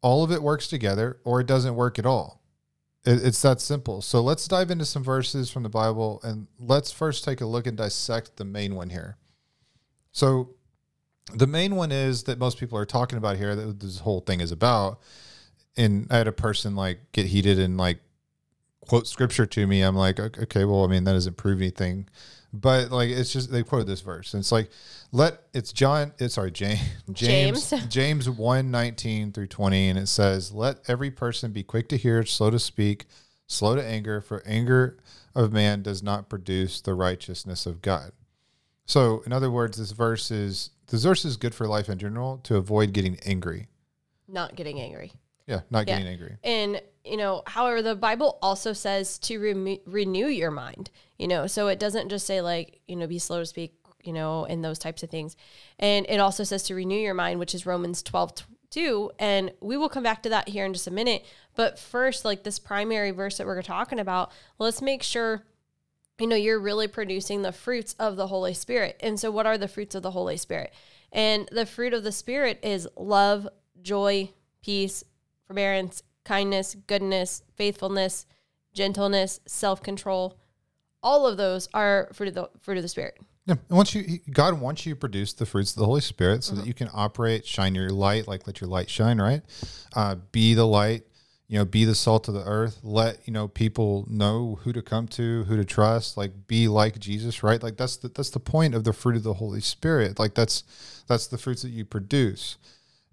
All 0.00 0.24
of 0.24 0.32
it 0.32 0.42
works 0.42 0.66
together 0.66 1.18
or 1.22 1.40
it 1.40 1.46
doesn't 1.46 1.76
work 1.76 1.96
at 1.96 2.06
all. 2.06 2.41
It, 3.04 3.24
it's 3.24 3.42
that 3.42 3.60
simple. 3.60 4.02
So 4.02 4.22
let's 4.22 4.46
dive 4.46 4.70
into 4.70 4.84
some 4.84 5.02
verses 5.02 5.50
from 5.50 5.62
the 5.62 5.68
Bible 5.68 6.20
and 6.22 6.46
let's 6.58 6.92
first 6.92 7.24
take 7.24 7.40
a 7.40 7.46
look 7.46 7.66
and 7.66 7.76
dissect 7.76 8.36
the 8.36 8.44
main 8.44 8.74
one 8.74 8.90
here. 8.90 9.16
So 10.12 10.54
the 11.34 11.46
main 11.46 11.76
one 11.76 11.92
is 11.92 12.24
that 12.24 12.38
most 12.38 12.58
people 12.58 12.78
are 12.78 12.84
talking 12.84 13.18
about 13.18 13.36
here 13.36 13.54
that 13.54 13.80
this 13.80 14.00
whole 14.00 14.20
thing 14.20 14.40
is 14.40 14.52
about. 14.52 15.00
And 15.76 16.06
I 16.10 16.18
had 16.18 16.28
a 16.28 16.32
person 16.32 16.76
like 16.76 17.12
get 17.12 17.26
heated 17.26 17.58
and 17.58 17.78
like 17.78 18.00
quote 18.80 19.06
scripture 19.06 19.46
to 19.46 19.66
me. 19.66 19.82
I'm 19.82 19.96
like, 19.96 20.20
"Ok- 20.20 20.42
okay, 20.42 20.64
well, 20.64 20.84
I 20.84 20.88
mean, 20.88 21.04
that 21.04 21.12
doesn't 21.12 21.36
prove 21.36 21.60
anything. 21.60 22.08
But 22.52 22.90
like, 22.90 23.08
it's 23.10 23.32
just, 23.32 23.50
they 23.50 23.62
quoted 23.62 23.86
this 23.86 24.02
verse. 24.02 24.34
And 24.34 24.40
it's 24.40 24.52
like, 24.52 24.70
let, 25.10 25.42
it's 25.54 25.72
John, 25.72 26.12
it's 26.18 26.34
sorry, 26.34 26.50
James, 26.52 26.80
James, 27.12 27.70
James. 27.70 27.86
James 27.88 28.30
1 28.30 28.70
19 28.70 29.32
through 29.32 29.46
20. 29.46 29.88
And 29.88 29.98
it 29.98 30.08
says, 30.08 30.52
let 30.52 30.78
every 30.88 31.10
person 31.10 31.52
be 31.52 31.62
quick 31.62 31.88
to 31.88 31.96
hear, 31.96 32.24
slow 32.24 32.50
to 32.50 32.58
speak, 32.58 33.06
slow 33.46 33.74
to 33.76 33.84
anger, 33.84 34.20
for 34.20 34.42
anger 34.46 34.98
of 35.34 35.52
man 35.52 35.82
does 35.82 36.02
not 36.02 36.28
produce 36.28 36.80
the 36.80 36.94
righteousness 36.94 37.64
of 37.64 37.80
God. 37.80 38.12
So, 38.84 39.22
in 39.24 39.32
other 39.32 39.50
words, 39.50 39.78
this 39.78 39.92
verse 39.92 40.30
is 40.30 40.70
this 40.88 41.04
verse 41.04 41.24
is 41.24 41.36
good 41.38 41.54
for 41.54 41.66
life 41.66 41.88
in 41.88 41.98
general 41.98 42.38
to 42.44 42.56
avoid 42.56 42.92
getting 42.92 43.18
angry. 43.24 43.68
Not 44.28 44.56
getting 44.56 44.80
angry. 44.80 45.12
Yeah, 45.46 45.60
not 45.70 45.86
Yeah. 45.86 45.96
getting 45.98 46.12
angry. 46.12 46.36
And, 46.44 46.82
you 47.04 47.16
know, 47.16 47.42
however, 47.46 47.82
the 47.82 47.94
Bible 47.94 48.38
also 48.42 48.72
says 48.72 49.18
to 49.20 49.38
remo- 49.38 49.78
renew 49.86 50.26
your 50.26 50.50
mind, 50.50 50.90
you 51.18 51.26
know, 51.26 51.46
so 51.46 51.68
it 51.68 51.78
doesn't 51.78 52.08
just 52.08 52.26
say, 52.26 52.40
like, 52.40 52.80
you 52.86 52.96
know, 52.96 53.06
be 53.06 53.18
slow 53.18 53.40
to 53.40 53.46
speak, 53.46 53.74
you 54.04 54.12
know, 54.12 54.44
and 54.44 54.64
those 54.64 54.78
types 54.78 55.02
of 55.02 55.10
things. 55.10 55.36
And 55.78 56.06
it 56.08 56.18
also 56.18 56.44
says 56.44 56.62
to 56.64 56.74
renew 56.74 56.98
your 56.98 57.14
mind, 57.14 57.40
which 57.40 57.54
is 57.54 57.66
Romans 57.66 58.02
12, 58.02 58.46
2. 58.70 59.10
And 59.18 59.52
we 59.60 59.76
will 59.76 59.88
come 59.88 60.02
back 60.02 60.22
to 60.22 60.28
that 60.30 60.48
here 60.48 60.64
in 60.64 60.72
just 60.72 60.86
a 60.86 60.92
minute. 60.92 61.24
But 61.56 61.78
first, 61.78 62.24
like 62.24 62.44
this 62.44 62.58
primary 62.58 63.10
verse 63.10 63.38
that 63.38 63.46
we're 63.46 63.62
talking 63.62 63.98
about, 63.98 64.30
let's 64.58 64.82
make 64.82 65.02
sure 65.02 65.44
you 66.20 66.26
know 66.28 66.36
you're 66.36 66.60
really 66.60 66.86
producing 66.86 67.42
the 67.42 67.50
fruits 67.50 67.96
of 67.98 68.16
the 68.16 68.28
holy 68.28 68.54
spirit 68.54 68.96
and 69.00 69.18
so 69.18 69.30
what 69.30 69.46
are 69.46 69.58
the 69.58 69.66
fruits 69.66 69.94
of 69.94 70.02
the 70.02 70.10
holy 70.12 70.36
spirit 70.36 70.72
and 71.10 71.48
the 71.50 71.66
fruit 71.66 71.92
of 71.92 72.04
the 72.04 72.12
spirit 72.12 72.60
is 72.62 72.86
love 72.96 73.48
joy 73.82 74.30
peace 74.62 75.02
forbearance 75.46 76.02
kindness 76.24 76.76
goodness 76.86 77.42
faithfulness 77.56 78.26
gentleness 78.74 79.40
self-control 79.46 80.38
all 81.02 81.26
of 81.26 81.36
those 81.36 81.68
are 81.74 82.08
fruit 82.12 82.28
of 82.28 82.34
the 82.34 82.48
fruit 82.60 82.76
of 82.76 82.82
the 82.82 82.88
spirit 82.88 83.18
Yeah. 83.44 83.56
And 83.68 83.76
once 83.76 83.92
you, 83.94 84.20
God 84.30 84.60
wants 84.60 84.86
you 84.86 84.94
to 84.94 85.00
produce 85.00 85.32
the 85.32 85.46
fruits 85.46 85.72
of 85.72 85.78
the 85.80 85.86
Holy 85.86 86.00
Spirit 86.00 86.44
so 86.44 86.52
Mm-hmm. 86.52 86.60
that 86.60 86.66
you 86.68 86.74
can 86.74 86.88
operate, 86.94 87.44
shine 87.44 87.74
your 87.74 87.90
light, 87.90 88.28
like 88.28 88.46
let 88.46 88.60
your 88.60 88.70
light 88.70 88.88
shine, 88.88 89.20
right? 89.20 89.42
Uh, 89.96 90.14
be 90.30 90.54
the 90.54 90.64
light, 90.64 91.02
you 91.48 91.58
know, 91.58 91.64
be 91.64 91.84
the 91.84 91.96
salt 91.96 92.28
of 92.28 92.34
the 92.34 92.44
earth. 92.44 92.78
Let, 92.84 93.18
you 93.26 93.32
know, 93.32 93.48
people 93.48 94.06
know 94.08 94.60
who 94.62 94.72
to 94.72 94.80
come 94.80 95.08
to, 95.18 95.42
who 95.48 95.56
to 95.56 95.64
trust, 95.64 96.16
like 96.16 96.46
be 96.46 96.68
like 96.68 97.00
Jesus, 97.00 97.42
right? 97.42 97.60
Like 97.60 97.76
that's 97.76 97.96
the, 97.96 98.08
that's 98.08 98.30
the 98.30 98.38
point 98.38 98.76
of 98.76 98.84
the 98.84 98.92
fruit 98.92 99.16
of 99.16 99.24
the 99.24 99.34
Holy 99.34 99.60
Spirit. 99.60 100.20
Like 100.20 100.34
that's, 100.34 100.62
that's 101.08 101.26
the 101.26 101.36
fruits 101.36 101.62
that 101.62 101.70
you 101.70 101.84
produce. 101.84 102.58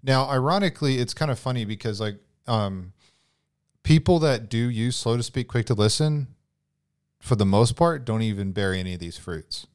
Now, 0.00 0.30
ironically, 0.30 0.98
it's 0.98 1.12
kind 1.12 1.32
of 1.32 1.40
funny 1.40 1.64
because 1.64 2.00
like, 2.00 2.18
um, 2.46 2.92
people 3.82 4.18
that 4.20 4.48
do 4.48 4.58
use 4.58 4.96
slow 4.96 5.16
to 5.16 5.22
speak, 5.22 5.48
quick 5.48 5.66
to 5.66 5.74
listen, 5.74 6.28
for 7.20 7.36
the 7.36 7.46
most 7.46 7.76
part, 7.76 8.04
don't 8.04 8.22
even 8.22 8.52
bear 8.52 8.72
any 8.72 8.94
of 8.94 9.00
these 9.00 9.18
fruits 9.18 9.66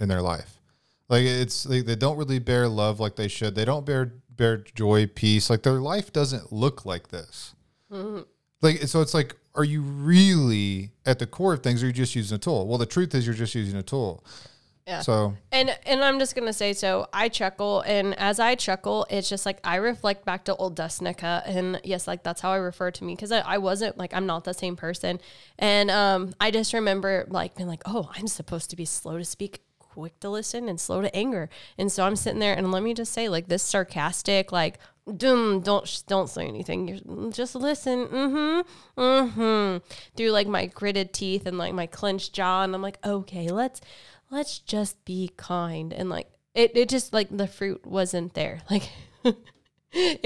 in 0.00 0.08
their 0.08 0.22
life. 0.22 0.60
Like 1.08 1.24
it's 1.24 1.66
like 1.66 1.86
they 1.86 1.94
don't 1.94 2.16
really 2.16 2.40
bear 2.40 2.68
love 2.68 2.98
like 2.98 3.16
they 3.16 3.28
should. 3.28 3.54
They 3.54 3.64
don't 3.64 3.86
bear 3.86 4.14
bear 4.30 4.58
joy, 4.58 5.06
peace. 5.06 5.48
Like 5.48 5.62
their 5.62 5.80
life 5.80 6.12
doesn't 6.12 6.52
look 6.52 6.84
like 6.84 7.08
this. 7.08 7.54
Mm-hmm. 7.92 8.22
Like 8.62 8.78
so, 8.82 9.00
it's 9.00 9.14
like, 9.14 9.36
are 9.54 9.64
you 9.64 9.80
really 9.80 10.90
at 11.04 11.18
the 11.18 11.26
core 11.26 11.54
of 11.54 11.62
things? 11.62 11.82
Or 11.82 11.86
are 11.86 11.88
you 11.88 11.92
just 11.92 12.16
using 12.16 12.36
a 12.36 12.38
tool? 12.38 12.66
Well, 12.66 12.78
the 12.78 12.86
truth 12.86 13.14
is, 13.14 13.26
you're 13.26 13.34
just 13.34 13.54
using 13.54 13.78
a 13.78 13.82
tool. 13.82 14.24
Yeah. 14.86 15.00
So 15.00 15.34
And 15.50 15.76
and 15.84 16.04
I'm 16.04 16.20
just 16.20 16.36
gonna 16.36 16.52
say 16.52 16.72
so. 16.72 17.08
I 17.12 17.28
chuckle, 17.28 17.80
and 17.80 18.16
as 18.18 18.38
I 18.38 18.54
chuckle, 18.54 19.04
it's 19.10 19.28
just 19.28 19.44
like 19.44 19.58
I 19.64 19.76
reflect 19.76 20.24
back 20.24 20.44
to 20.44 20.54
old 20.54 20.76
Desnekka, 20.76 21.42
and 21.44 21.80
yes, 21.82 22.06
like 22.06 22.22
that's 22.22 22.40
how 22.40 22.52
I 22.52 22.56
refer 22.56 22.92
to 22.92 23.04
me 23.04 23.16
because 23.16 23.32
I, 23.32 23.40
I 23.40 23.58
wasn't 23.58 23.98
like 23.98 24.14
I'm 24.14 24.26
not 24.26 24.44
the 24.44 24.54
same 24.54 24.76
person, 24.76 25.18
and 25.58 25.90
um, 25.90 26.34
I 26.40 26.52
just 26.52 26.72
remember 26.72 27.26
like 27.28 27.56
being 27.56 27.68
like, 27.68 27.82
oh, 27.86 28.10
I'm 28.14 28.28
supposed 28.28 28.70
to 28.70 28.76
be 28.76 28.84
slow 28.84 29.18
to 29.18 29.24
speak, 29.24 29.60
quick 29.96 30.20
to 30.20 30.30
listen, 30.30 30.68
and 30.68 30.80
slow 30.80 31.00
to 31.02 31.14
anger, 31.14 31.48
and 31.78 31.90
so 31.90 32.04
I'm 32.04 32.16
sitting 32.16 32.40
there, 32.40 32.54
and 32.54 32.70
let 32.70 32.82
me 32.82 32.94
just 32.94 33.12
say, 33.12 33.28
like 33.28 33.48
this 33.48 33.62
sarcastic, 33.62 34.52
like, 34.52 34.78
Dum, 35.16 35.60
don't 35.60 35.86
sh- 35.86 36.00
don't 36.00 36.28
say 36.28 36.48
anything. 36.48 36.88
You're, 36.88 37.30
just 37.30 37.54
listen. 37.54 38.08
Mm-hmm. 38.08 39.00
Mm-hmm. 39.00 39.86
Through 40.16 40.30
like 40.30 40.48
my 40.48 40.66
gritted 40.66 41.12
teeth 41.12 41.46
and 41.46 41.58
like 41.58 41.74
my 41.74 41.86
clenched 41.86 42.32
jaw, 42.32 42.64
and 42.64 42.74
I'm 42.74 42.82
like, 42.82 42.98
okay, 43.06 43.48
let's 43.48 43.80
let's 44.30 44.58
just 44.58 45.04
be 45.04 45.30
kind 45.36 45.92
and 45.92 46.10
like 46.10 46.28
it, 46.54 46.76
it 46.76 46.88
just 46.88 47.12
like 47.12 47.28
the 47.30 47.46
fruit 47.46 47.86
wasn't 47.86 48.34
there 48.34 48.60
like 48.70 48.90
it, 49.24 49.36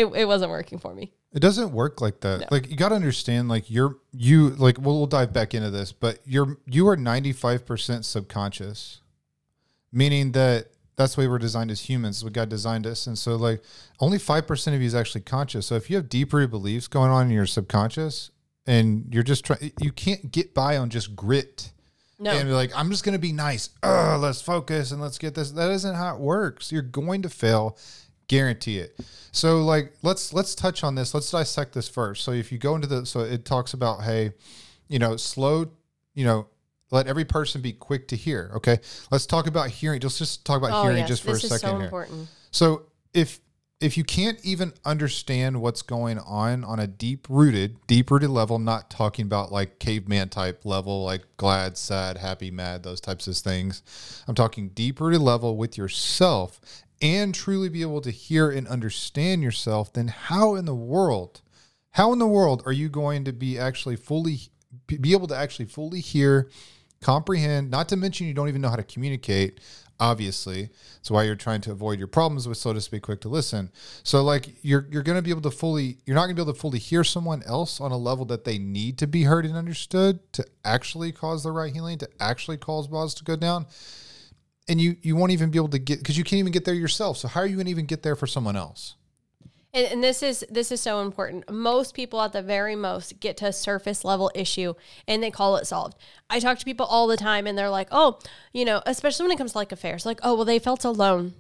it 0.06 0.26
wasn't 0.26 0.50
working 0.50 0.78
for 0.78 0.94
me 0.94 1.12
It 1.32 1.40
doesn't 1.40 1.72
work 1.72 2.00
like 2.00 2.20
that. 2.20 2.50
Like 2.50 2.70
you 2.70 2.76
got 2.76 2.88
to 2.88 2.96
understand, 2.96 3.48
like 3.48 3.70
you're 3.70 3.98
you 4.12 4.50
like 4.50 4.78
we'll, 4.78 4.96
we'll 4.96 5.06
dive 5.06 5.32
back 5.32 5.54
into 5.54 5.70
this, 5.70 5.92
but 5.92 6.18
you're 6.24 6.58
you 6.66 6.88
are 6.88 6.96
ninety 6.96 7.32
five 7.32 7.64
percent 7.64 8.04
subconscious, 8.04 9.02
meaning 9.92 10.32
that 10.32 10.68
that's 10.96 11.14
the 11.14 11.22
way 11.22 11.28
we're 11.28 11.38
designed 11.38 11.70
as 11.70 11.80
humans. 11.82 12.24
We 12.24 12.30
God 12.30 12.48
designed 12.48 12.86
us, 12.86 13.06
and 13.06 13.18
so 13.18 13.36
like 13.36 13.62
only 14.00 14.18
five 14.18 14.46
percent 14.46 14.74
of 14.74 14.82
you 14.82 14.86
is 14.86 14.94
actually 14.94 15.22
conscious. 15.22 15.66
So 15.66 15.74
if 15.76 15.90
you 15.90 15.96
have 15.96 16.08
deep 16.08 16.32
rooted 16.32 16.50
beliefs 16.50 16.88
going 16.88 17.10
on 17.10 17.26
in 17.26 17.32
your 17.32 17.46
subconscious, 17.46 18.30
and 18.66 19.06
you're 19.12 19.22
just 19.22 19.44
trying, 19.44 19.72
you 19.80 19.92
can't 19.92 20.30
get 20.30 20.54
by 20.54 20.76
on 20.76 20.90
just 20.90 21.16
grit. 21.16 21.72
no 22.18 22.30
And 22.30 22.48
be 22.48 22.52
like, 22.52 22.70
I'm 22.74 22.90
just 22.90 23.04
going 23.04 23.14
to 23.14 23.18
be 23.18 23.32
nice. 23.32 23.70
Ugh, 23.82 24.20
let's 24.20 24.40
focus 24.42 24.92
and 24.92 25.00
let's 25.00 25.18
get 25.18 25.34
this. 25.34 25.50
That 25.52 25.70
isn't 25.70 25.94
how 25.94 26.14
it 26.14 26.20
works. 26.20 26.70
You're 26.70 26.82
going 26.82 27.22
to 27.22 27.28
fail. 27.28 27.76
Guarantee 28.28 28.78
it. 28.78 28.96
So 29.32 29.64
like, 29.64 29.94
let's, 30.02 30.32
let's 30.32 30.54
touch 30.54 30.84
on 30.84 30.94
this. 30.94 31.14
Let's 31.14 31.30
dissect 31.30 31.72
this 31.72 31.88
first. 31.88 32.22
So 32.22 32.30
if 32.30 32.52
you 32.52 32.58
go 32.58 32.76
into 32.76 32.86
the, 32.86 33.04
so 33.06 33.20
it 33.20 33.44
talks 33.44 33.74
about, 33.74 34.04
Hey, 34.04 34.34
you 34.88 35.00
know, 35.00 35.16
slow, 35.16 35.70
you 36.14 36.24
know, 36.24 36.46
let 36.90 37.06
every 37.06 37.24
person 37.24 37.60
be 37.60 37.72
quick 37.72 38.08
to 38.08 38.16
hear. 38.16 38.50
Okay. 38.56 38.78
Let's 39.10 39.26
talk 39.26 39.46
about 39.46 39.70
hearing. 39.70 40.00
Just, 40.00 40.18
just 40.18 40.44
talk 40.44 40.58
about 40.58 40.72
oh 40.72 40.82
hearing 40.82 40.98
yes 40.98 41.08
just 41.08 41.22
for 41.22 41.32
this 41.32 41.44
a 41.44 41.48
second 41.48 41.68
so 41.68 41.76
here. 41.76 41.84
important 41.84 42.28
So 42.50 42.82
if 43.14 43.40
if 43.80 43.96
you 43.96 44.04
can't 44.04 44.38
even 44.44 44.74
understand 44.84 45.62
what's 45.62 45.80
going 45.80 46.18
on 46.18 46.64
on 46.64 46.78
a 46.78 46.86
deep 46.86 47.26
rooted, 47.30 47.78
deep 47.86 48.10
rooted 48.10 48.28
level, 48.28 48.58
not 48.58 48.90
talking 48.90 49.24
about 49.24 49.50
like 49.50 49.78
caveman 49.78 50.28
type 50.28 50.66
level, 50.66 51.02
like 51.02 51.22
glad, 51.38 51.78
sad, 51.78 52.18
happy, 52.18 52.50
mad, 52.50 52.82
those 52.82 53.00
types 53.00 53.26
of 53.26 53.36
things. 53.38 53.82
I'm 54.28 54.34
talking 54.34 54.68
deep 54.68 55.00
rooted 55.00 55.22
level 55.22 55.56
with 55.56 55.78
yourself 55.78 56.60
and 57.00 57.34
truly 57.34 57.70
be 57.70 57.80
able 57.80 58.02
to 58.02 58.10
hear 58.10 58.50
and 58.50 58.68
understand 58.68 59.42
yourself, 59.42 59.92
then 59.94 60.08
how 60.08 60.54
in 60.56 60.66
the 60.66 60.74
world, 60.74 61.40
how 61.92 62.12
in 62.12 62.18
the 62.18 62.26
world 62.26 62.62
are 62.66 62.72
you 62.72 62.90
going 62.90 63.24
to 63.24 63.32
be 63.32 63.58
actually 63.58 63.96
fully 63.96 64.40
be 64.86 65.12
able 65.12 65.26
to 65.26 65.36
actually 65.36 65.64
fully 65.64 66.00
hear, 66.00 66.48
comprehend, 67.02 67.70
not 67.70 67.88
to 67.88 67.96
mention 67.96 68.26
you 68.26 68.34
don't 68.34 68.48
even 68.48 68.60
know 68.60 68.68
how 68.68 68.76
to 68.76 68.82
communicate, 68.82 69.60
obviously. 69.98 70.68
That's 70.96 71.10
why 71.10 71.24
you're 71.24 71.34
trying 71.34 71.60
to 71.62 71.72
avoid 71.72 71.98
your 71.98 72.08
problems 72.08 72.46
with 72.46 72.58
so 72.58 72.72
to 72.72 72.80
speak 72.80 73.02
quick 73.02 73.20
to 73.22 73.28
listen. 73.28 73.70
So 74.02 74.22
like 74.22 74.48
you're 74.62 74.86
you're 74.90 75.02
gonna 75.02 75.22
be 75.22 75.30
able 75.30 75.42
to 75.42 75.50
fully 75.50 75.98
you're 76.04 76.14
not 76.14 76.22
gonna 76.22 76.34
be 76.34 76.42
able 76.42 76.52
to 76.52 76.60
fully 76.60 76.78
hear 76.78 77.04
someone 77.04 77.42
else 77.44 77.80
on 77.80 77.92
a 77.92 77.96
level 77.96 78.24
that 78.26 78.44
they 78.44 78.58
need 78.58 78.98
to 78.98 79.06
be 79.06 79.22
heard 79.22 79.46
and 79.46 79.56
understood 79.56 80.20
to 80.34 80.44
actually 80.64 81.12
cause 81.12 81.42
the 81.42 81.52
right 81.52 81.72
healing, 81.72 81.98
to 81.98 82.08
actually 82.20 82.56
cause 82.56 82.86
balls 82.86 83.14
to 83.14 83.24
go 83.24 83.36
down. 83.36 83.66
And 84.68 84.80
you 84.80 84.96
you 85.02 85.16
won't 85.16 85.32
even 85.32 85.50
be 85.50 85.58
able 85.58 85.68
to 85.68 85.78
get 85.78 85.98
because 85.98 86.18
you 86.18 86.24
can't 86.24 86.38
even 86.38 86.52
get 86.52 86.64
there 86.64 86.74
yourself. 86.74 87.16
So 87.16 87.28
how 87.28 87.40
are 87.40 87.46
you 87.46 87.56
gonna 87.56 87.70
even 87.70 87.86
get 87.86 88.02
there 88.02 88.16
for 88.16 88.26
someone 88.26 88.56
else? 88.56 88.94
And, 89.72 89.86
and 89.86 90.04
this 90.04 90.22
is 90.22 90.44
this 90.50 90.72
is 90.72 90.80
so 90.80 91.00
important. 91.00 91.50
Most 91.50 91.94
people 91.94 92.20
at 92.22 92.32
the 92.32 92.42
very 92.42 92.76
most 92.76 93.20
get 93.20 93.36
to 93.38 93.46
a 93.46 93.52
surface 93.52 94.04
level 94.04 94.30
issue 94.34 94.74
and 95.06 95.22
they 95.22 95.30
call 95.30 95.56
it 95.56 95.66
solved. 95.66 95.96
I 96.28 96.40
talk 96.40 96.58
to 96.58 96.64
people 96.64 96.86
all 96.86 97.06
the 97.06 97.16
time 97.16 97.46
and 97.46 97.56
they're 97.56 97.70
like 97.70 97.88
oh 97.90 98.18
you 98.52 98.64
know 98.64 98.82
especially 98.86 99.24
when 99.24 99.32
it 99.32 99.38
comes 99.38 99.52
to 99.52 99.58
like 99.58 99.72
affairs 99.72 100.04
like 100.06 100.20
oh 100.22 100.34
well 100.34 100.44
they 100.44 100.58
felt 100.58 100.84
alone 100.84 101.34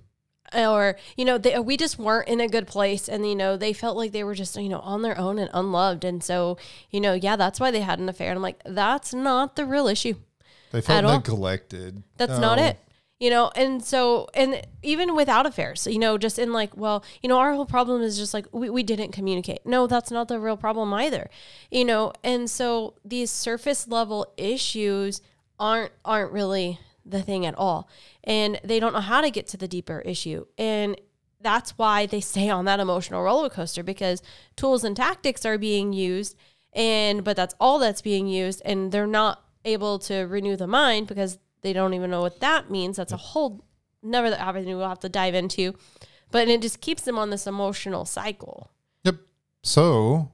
or 0.52 0.96
you 1.16 1.24
know 1.24 1.38
they, 1.38 1.58
we 1.60 1.76
just 1.76 1.98
weren't 1.98 2.28
in 2.28 2.40
a 2.40 2.48
good 2.48 2.66
place. 2.66 3.08
And 3.08 3.26
you 3.28 3.34
know 3.34 3.56
they 3.56 3.72
felt 3.72 3.96
like 3.96 4.12
they 4.12 4.24
were 4.24 4.34
just 4.34 4.56
you 4.56 4.68
know 4.68 4.80
on 4.80 5.02
their 5.02 5.18
own 5.18 5.38
and 5.38 5.50
unloved. 5.52 6.04
And 6.04 6.22
so 6.22 6.56
you 6.90 7.00
know 7.00 7.14
yeah 7.14 7.36
that's 7.36 7.60
why 7.60 7.70
they 7.70 7.80
had 7.80 7.98
an 7.98 8.08
affair. 8.08 8.30
And 8.30 8.36
i'm 8.38 8.42
like 8.42 8.60
that's 8.64 9.12
not 9.12 9.56
the 9.56 9.64
real 9.64 9.86
issue 9.88 10.14
They 10.72 10.80
felt 10.80 11.04
neglected. 11.04 12.02
that's 12.16 12.38
not 12.38 12.58
it 12.58 12.78
you 13.20 13.30
know 13.30 13.52
and 13.54 13.84
so 13.84 14.26
and 14.34 14.66
even 14.82 15.14
without 15.14 15.46
affairs 15.46 15.86
you 15.86 15.98
know 15.98 16.18
just 16.18 16.38
in 16.38 16.52
like 16.52 16.76
well 16.76 17.04
you 17.22 17.28
know 17.28 17.38
our 17.38 17.52
whole 17.52 17.66
problem 17.66 18.02
is 18.02 18.18
just 18.18 18.34
like 18.34 18.46
we, 18.50 18.68
we 18.68 18.82
didn't 18.82 19.12
communicate. 19.12 19.64
No 19.64 19.86
that's 19.86 20.10
not 20.10 20.26
the 20.26 20.40
real 20.40 20.56
problem 20.56 20.92
either 20.94 21.30
you 21.70 21.84
know 21.84 22.12
and 22.24 22.50
so 22.50 22.94
these 23.04 23.30
surface 23.30 23.86
level 23.86 24.32
issues 24.36 25.20
aren't 25.60 25.92
aren't 26.04 26.32
really 26.32 26.80
the 27.04 27.22
thing 27.22 27.46
at 27.46 27.54
all 27.56 27.88
and 28.24 28.58
they 28.64 28.80
don't 28.80 28.92
know 28.92 29.00
how 29.00 29.20
to 29.20 29.30
get 29.30 29.46
to 29.48 29.56
the 29.56 29.68
deeper 29.68 30.00
issue 30.00 30.46
and 30.58 31.00
that's 31.40 31.70
why 31.72 32.06
they 32.06 32.20
stay 32.20 32.48
on 32.48 32.64
that 32.64 32.80
emotional 32.80 33.22
roller 33.22 33.50
coaster 33.50 33.82
because 33.82 34.22
tools 34.56 34.84
and 34.84 34.96
tactics 34.96 35.44
are 35.44 35.58
being 35.58 35.92
used 35.92 36.36
and 36.72 37.24
but 37.24 37.36
that's 37.36 37.54
all 37.60 37.78
that's 37.78 38.02
being 38.02 38.26
used 38.26 38.62
and 38.64 38.92
they're 38.92 39.06
not 39.06 39.44
able 39.64 39.98
to 39.98 40.20
renew 40.22 40.56
the 40.56 40.66
mind 40.66 41.06
because 41.06 41.38
they 41.62 41.72
don't 41.72 41.94
even 41.94 42.10
know 42.10 42.20
what 42.20 42.40
that 42.40 42.70
means 42.70 42.96
that's 42.96 43.12
a 43.12 43.16
whole 43.16 43.64
never 44.02 44.30
that 44.30 44.40
avenue 44.40 44.76
we'll 44.76 44.88
have 44.88 45.00
to 45.00 45.08
dive 45.08 45.34
into 45.34 45.74
but 46.30 46.48
it 46.48 46.62
just 46.62 46.80
keeps 46.80 47.02
them 47.02 47.18
on 47.18 47.30
this 47.30 47.46
emotional 47.46 48.04
cycle 48.04 48.70
Yep. 49.04 49.16
So 49.62 50.32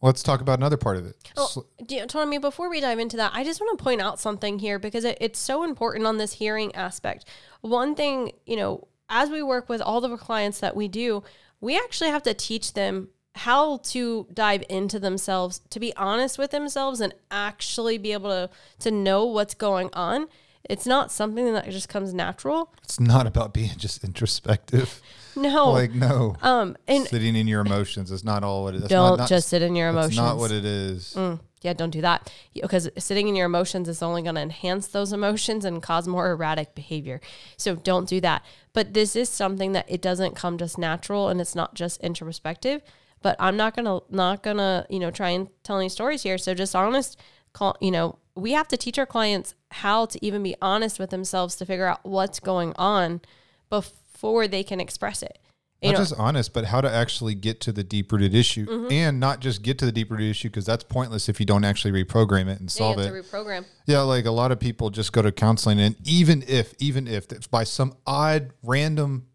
let's 0.00 0.22
talk 0.22 0.40
about 0.40 0.58
another 0.58 0.76
part 0.76 0.96
of 0.96 1.06
it. 1.06 1.16
Oh, 1.36 1.46
Sl- 1.46 1.60
do 1.84 1.96
you, 1.96 2.06
Tommy, 2.06 2.38
before 2.38 2.70
we 2.70 2.80
dive 2.80 2.98
into 2.98 3.16
that, 3.16 3.32
I 3.34 3.44
just 3.44 3.60
want 3.60 3.78
to 3.78 3.82
point 3.82 4.00
out 4.00 4.20
something 4.20 4.58
here 4.58 4.78
because 4.78 5.04
it, 5.04 5.18
it's 5.20 5.38
so 5.38 5.64
important 5.64 6.06
on 6.06 6.18
this 6.18 6.34
hearing 6.34 6.74
aspect. 6.74 7.24
One 7.60 7.94
thing, 7.94 8.32
you 8.46 8.56
know, 8.56 8.88
as 9.08 9.30
we 9.30 9.42
work 9.42 9.68
with 9.68 9.80
all 9.80 10.00
the 10.00 10.16
clients 10.16 10.60
that 10.60 10.76
we 10.76 10.88
do, 10.88 11.22
we 11.60 11.76
actually 11.76 12.10
have 12.10 12.22
to 12.24 12.34
teach 12.34 12.74
them 12.74 13.08
how 13.34 13.78
to 13.78 14.26
dive 14.32 14.64
into 14.68 14.98
themselves, 14.98 15.60
to 15.70 15.78
be 15.78 15.94
honest 15.96 16.38
with 16.38 16.50
themselves, 16.50 17.00
and 17.00 17.14
actually 17.30 17.96
be 17.96 18.12
able 18.12 18.30
to 18.30 18.50
to 18.80 18.90
know 18.90 19.24
what's 19.24 19.54
going 19.54 19.90
on. 19.92 20.26
It's 20.68 20.86
not 20.86 21.10
something 21.10 21.52
that 21.54 21.68
just 21.70 21.88
comes 21.88 22.12
natural. 22.12 22.72
It's 22.84 23.00
not 23.00 23.26
about 23.26 23.54
being 23.54 23.70
just 23.76 24.04
introspective. 24.04 25.00
No, 25.36 25.70
Like 25.70 25.92
no. 25.92 26.34
um, 26.42 26.76
and 26.88 27.06
Sitting 27.06 27.36
in 27.36 27.46
your 27.46 27.60
emotions 27.60 28.10
is 28.10 28.24
not 28.24 28.42
all 28.42 28.64
what 28.64 28.74
it 28.74 28.82
is. 28.82 28.88
don't 28.88 29.10
not, 29.10 29.18
not, 29.20 29.28
just 29.28 29.48
sit 29.48 29.62
in 29.62 29.76
your 29.76 29.92
That's 29.92 30.06
emotions. 30.16 30.16
not 30.16 30.36
what 30.36 30.50
it 30.50 30.64
is. 30.64 31.14
Mm, 31.16 31.38
yeah, 31.60 31.74
don't 31.74 31.90
do 31.90 32.00
that 32.00 32.32
because 32.54 32.88
sitting 32.98 33.28
in 33.28 33.36
your 33.36 33.46
emotions 33.46 33.88
is 33.88 34.02
only 34.02 34.22
going 34.22 34.34
to 34.34 34.40
enhance 34.40 34.88
those 34.88 35.12
emotions 35.12 35.64
and 35.64 35.80
cause 35.80 36.08
more 36.08 36.28
erratic 36.32 36.74
behavior. 36.74 37.20
So 37.56 37.76
don't 37.76 38.08
do 38.08 38.20
that. 38.22 38.44
But 38.72 38.94
this 38.94 39.14
is 39.14 39.28
something 39.28 39.72
that 39.72 39.84
it 39.88 40.02
doesn't 40.02 40.34
come 40.34 40.58
just 40.58 40.76
natural 40.76 41.28
and 41.28 41.40
it's 41.40 41.54
not 41.54 41.74
just 41.74 42.00
introspective. 42.00 42.82
But 43.22 43.36
I'm 43.38 43.56
not 43.56 43.76
gonna 43.76 44.00
not 44.10 44.42
gonna 44.42 44.86
you 44.90 44.98
know 44.98 45.12
try 45.12 45.30
and 45.30 45.48
tell 45.62 45.78
any 45.78 45.88
stories 45.88 46.22
here. 46.24 46.38
So 46.38 46.52
just 46.52 46.74
honest, 46.74 47.16
call 47.52 47.76
you 47.80 47.92
know 47.92 48.18
we 48.38 48.52
have 48.52 48.68
to 48.68 48.76
teach 48.76 48.98
our 48.98 49.06
clients 49.06 49.54
how 49.72 50.06
to 50.06 50.24
even 50.24 50.42
be 50.42 50.54
honest 50.62 50.98
with 50.98 51.10
themselves 51.10 51.56
to 51.56 51.66
figure 51.66 51.86
out 51.86 52.00
what's 52.04 52.40
going 52.40 52.72
on 52.76 53.20
before 53.68 54.46
they 54.48 54.62
can 54.62 54.80
express 54.80 55.22
it. 55.22 55.38
You 55.82 55.92
Not 55.92 55.98
know, 55.98 56.04
just 56.04 56.14
honest, 56.18 56.52
but 56.52 56.64
how 56.64 56.80
to 56.80 56.90
actually 56.90 57.34
get 57.36 57.60
to 57.60 57.72
the 57.72 57.84
deep 57.84 58.10
rooted 58.10 58.34
issue 58.34 58.66
Mm-hmm. 58.66 58.92
and 58.92 59.20
not 59.20 59.40
just 59.40 59.62
get 59.62 59.78
to 59.78 59.86
the 59.86 59.92
deep 59.92 60.10
rooted 60.10 60.28
issue 60.28 60.48
because 60.48 60.66
that's 60.66 60.82
pointless 60.82 61.28
if 61.28 61.38
you 61.38 61.46
don't 61.46 61.62
actually 61.64 62.04
reprogram 62.04 62.48
it 62.48 62.58
and 62.58 62.62
you 62.62 62.68
solve 62.68 62.98
have 62.98 63.14
it. 63.14 63.22
to 63.22 63.28
reprogram. 63.28 63.64
Yeah, 63.86 64.00
like 64.00 64.24
a 64.24 64.32
lot 64.32 64.50
of 64.50 64.58
people 64.58 64.90
just 64.90 65.12
go 65.12 65.22
to 65.22 65.30
counseling, 65.30 65.78
and 65.78 65.94
even 66.04 66.42
if, 66.48 66.74
even 66.80 67.06
if 67.06 67.28
by 67.50 67.62
some 67.64 67.94
odd, 68.06 68.50
random, 68.64 69.26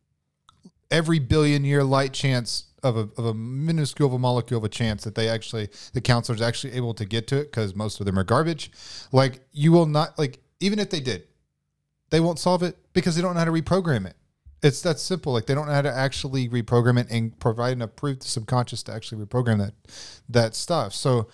every 0.91 1.19
billion 1.19 1.63
year 1.63 1.83
light 1.83 2.11
chance 2.13 2.65
of 2.83 2.97
a, 2.97 3.09
of 3.17 3.25
a 3.25 3.33
minuscule 3.33 4.07
of 4.07 4.13
a 4.13 4.19
molecule 4.19 4.57
of 4.57 4.63
a 4.63 4.69
chance 4.69 5.03
that 5.03 5.15
they 5.15 5.29
actually, 5.29 5.69
the 5.93 6.01
counselor's 6.01 6.41
actually 6.41 6.73
able 6.73 6.93
to 6.93 7.05
get 7.05 7.27
to 7.27 7.37
it 7.37 7.45
because 7.45 7.75
most 7.75 7.99
of 7.99 8.05
them 8.05 8.19
are 8.19 8.23
garbage. 8.23 8.71
Like, 9.11 9.41
you 9.51 9.71
will 9.71 9.85
not, 9.85 10.17
like, 10.19 10.39
even 10.59 10.79
if 10.79 10.89
they 10.89 10.99
did, 10.99 11.23
they 12.09 12.19
won't 12.19 12.39
solve 12.39 12.61
it 12.61 12.77
because 12.93 13.15
they 13.15 13.21
don't 13.21 13.33
know 13.33 13.39
how 13.39 13.45
to 13.45 13.51
reprogram 13.51 14.05
it. 14.05 14.15
It's 14.61 14.81
that 14.83 14.99
simple. 14.99 15.33
Like 15.33 15.45
they 15.45 15.55
don't 15.55 15.67
know 15.67 15.73
how 15.73 15.81
to 15.81 15.93
actually 15.93 16.47
reprogram 16.47 16.97
it 16.99 17.07
and 17.09 17.37
provide 17.39 17.73
enough 17.73 17.95
proof 17.97 18.19
to 18.19 18.27
subconscious 18.29 18.81
to 18.83 18.93
actually 18.93 19.25
reprogram 19.25 19.57
that 19.57 19.73
that 20.29 20.55
stuff. 20.55 20.93
So 20.93 21.27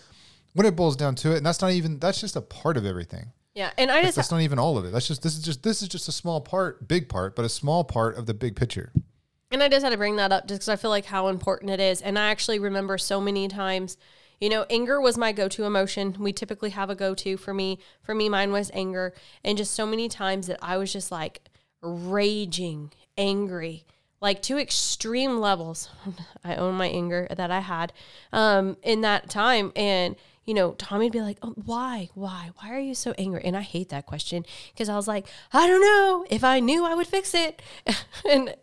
when 0.53 0.65
it 0.65 0.75
boils 0.75 0.96
down 0.96 1.15
to 1.15 1.34
it, 1.34 1.38
and 1.38 1.46
that's 1.46 1.62
not 1.62 1.72
even 1.72 2.00
that's 2.00 2.22
just 2.22 2.36
a 2.36 2.41
part 2.41 2.75
of 2.75 2.86
everything. 2.86 3.34
Yeah, 3.53 3.72
and 3.77 3.91
I 3.91 4.01
just 4.01 4.15
That's 4.15 4.32
not 4.32 4.41
even 4.41 4.58
all 4.58 4.77
of 4.77 4.86
it. 4.86 4.91
That's 4.94 5.08
just 5.08 5.22
this 5.22 5.38
is 5.38 5.44
just 5.44 5.63
this 5.63 5.82
is 5.82 5.89
just 5.89 6.08
a 6.08 6.12
small 6.12 6.39
part, 6.41 6.88
big 6.88 7.10
part, 7.10 7.36
but 7.36 7.44
a 7.44 7.50
small 7.50 7.84
part 7.84 8.18
of 8.18 8.25
the 8.25 8.34
big 8.34 8.56
picture. 8.56 8.94
And 9.51 9.63
I 9.63 9.70
just 9.70 9.84
had 9.84 9.91
to 9.91 9.98
bring 9.98 10.18
that 10.18 10.32
up 10.32 10.48
just 10.48 10.60
because 10.60 10.70
I 10.70 10.75
feel 10.75 10.91
like 10.91 11.06
how 11.06 11.27
important 11.27 11.72
it 11.72 11.79
is. 11.79 12.01
And 12.01 12.20
I 12.20 12.29
actually 12.29 12.60
remember 12.60 12.98
so 12.98 13.20
many 13.20 13.48
times, 13.48 13.98
you 14.39 14.48
know, 14.48 14.65
anger 14.70 15.01
was 15.01 15.18
my 15.18 15.32
go 15.32 15.48
to 15.50 15.63
emotion. 15.63 16.15
We 16.20 16.34
typically 16.34 16.70
have 16.72 16.89
a 16.89 16.96
go 16.96 17.15
to 17.15 17.36
for 17.36 17.53
me. 17.53 17.79
For 18.03 18.13
me, 18.13 18.29
mine 18.29 18.51
was 18.51 18.70
anger. 18.74 19.13
And 19.44 19.58
just 19.58 19.74
so 19.74 19.88
many 19.88 20.08
times 20.08 20.48
that 20.48 20.60
I 20.62 20.77
was 20.77 20.94
just 20.94 21.12
like, 21.12 21.41
raging, 21.82 22.91
angry, 23.18 23.86
like 24.22 24.41
to 24.44 24.58
extreme 24.60 25.39
levels. 25.39 25.89
I 26.44 26.56
own 26.56 26.75
my 26.75 26.88
anger 26.88 27.27
that 27.36 27.50
I 27.50 27.62
had 27.62 27.91
um, 28.32 28.77
in 28.84 29.01
that 29.01 29.32
time. 29.32 29.72
And, 29.75 30.15
you 30.46 30.53
know, 30.53 30.74
Tommy'd 30.74 31.12
be 31.12 31.22
like, 31.22 31.39
oh, 31.41 31.53
why? 31.65 32.10
Why? 32.13 32.51
Why 32.58 32.72
are 32.72 32.79
you 32.79 32.94
so 32.94 33.13
angry? 33.18 33.41
And 33.44 33.58
I 33.58 33.62
hate 33.62 33.89
that 33.89 34.06
question 34.06 34.46
because 34.74 34.89
I 34.89 34.96
was 34.96 35.08
like, 35.08 35.27
I 35.53 35.65
don't 35.68 35.82
know. 35.82 36.25
If 36.29 36.44
I 36.44 36.60
knew, 36.60 36.86
I 36.86 36.94
would 36.94 37.08
fix 37.08 37.34
it. 37.34 37.62
and, 38.29 38.53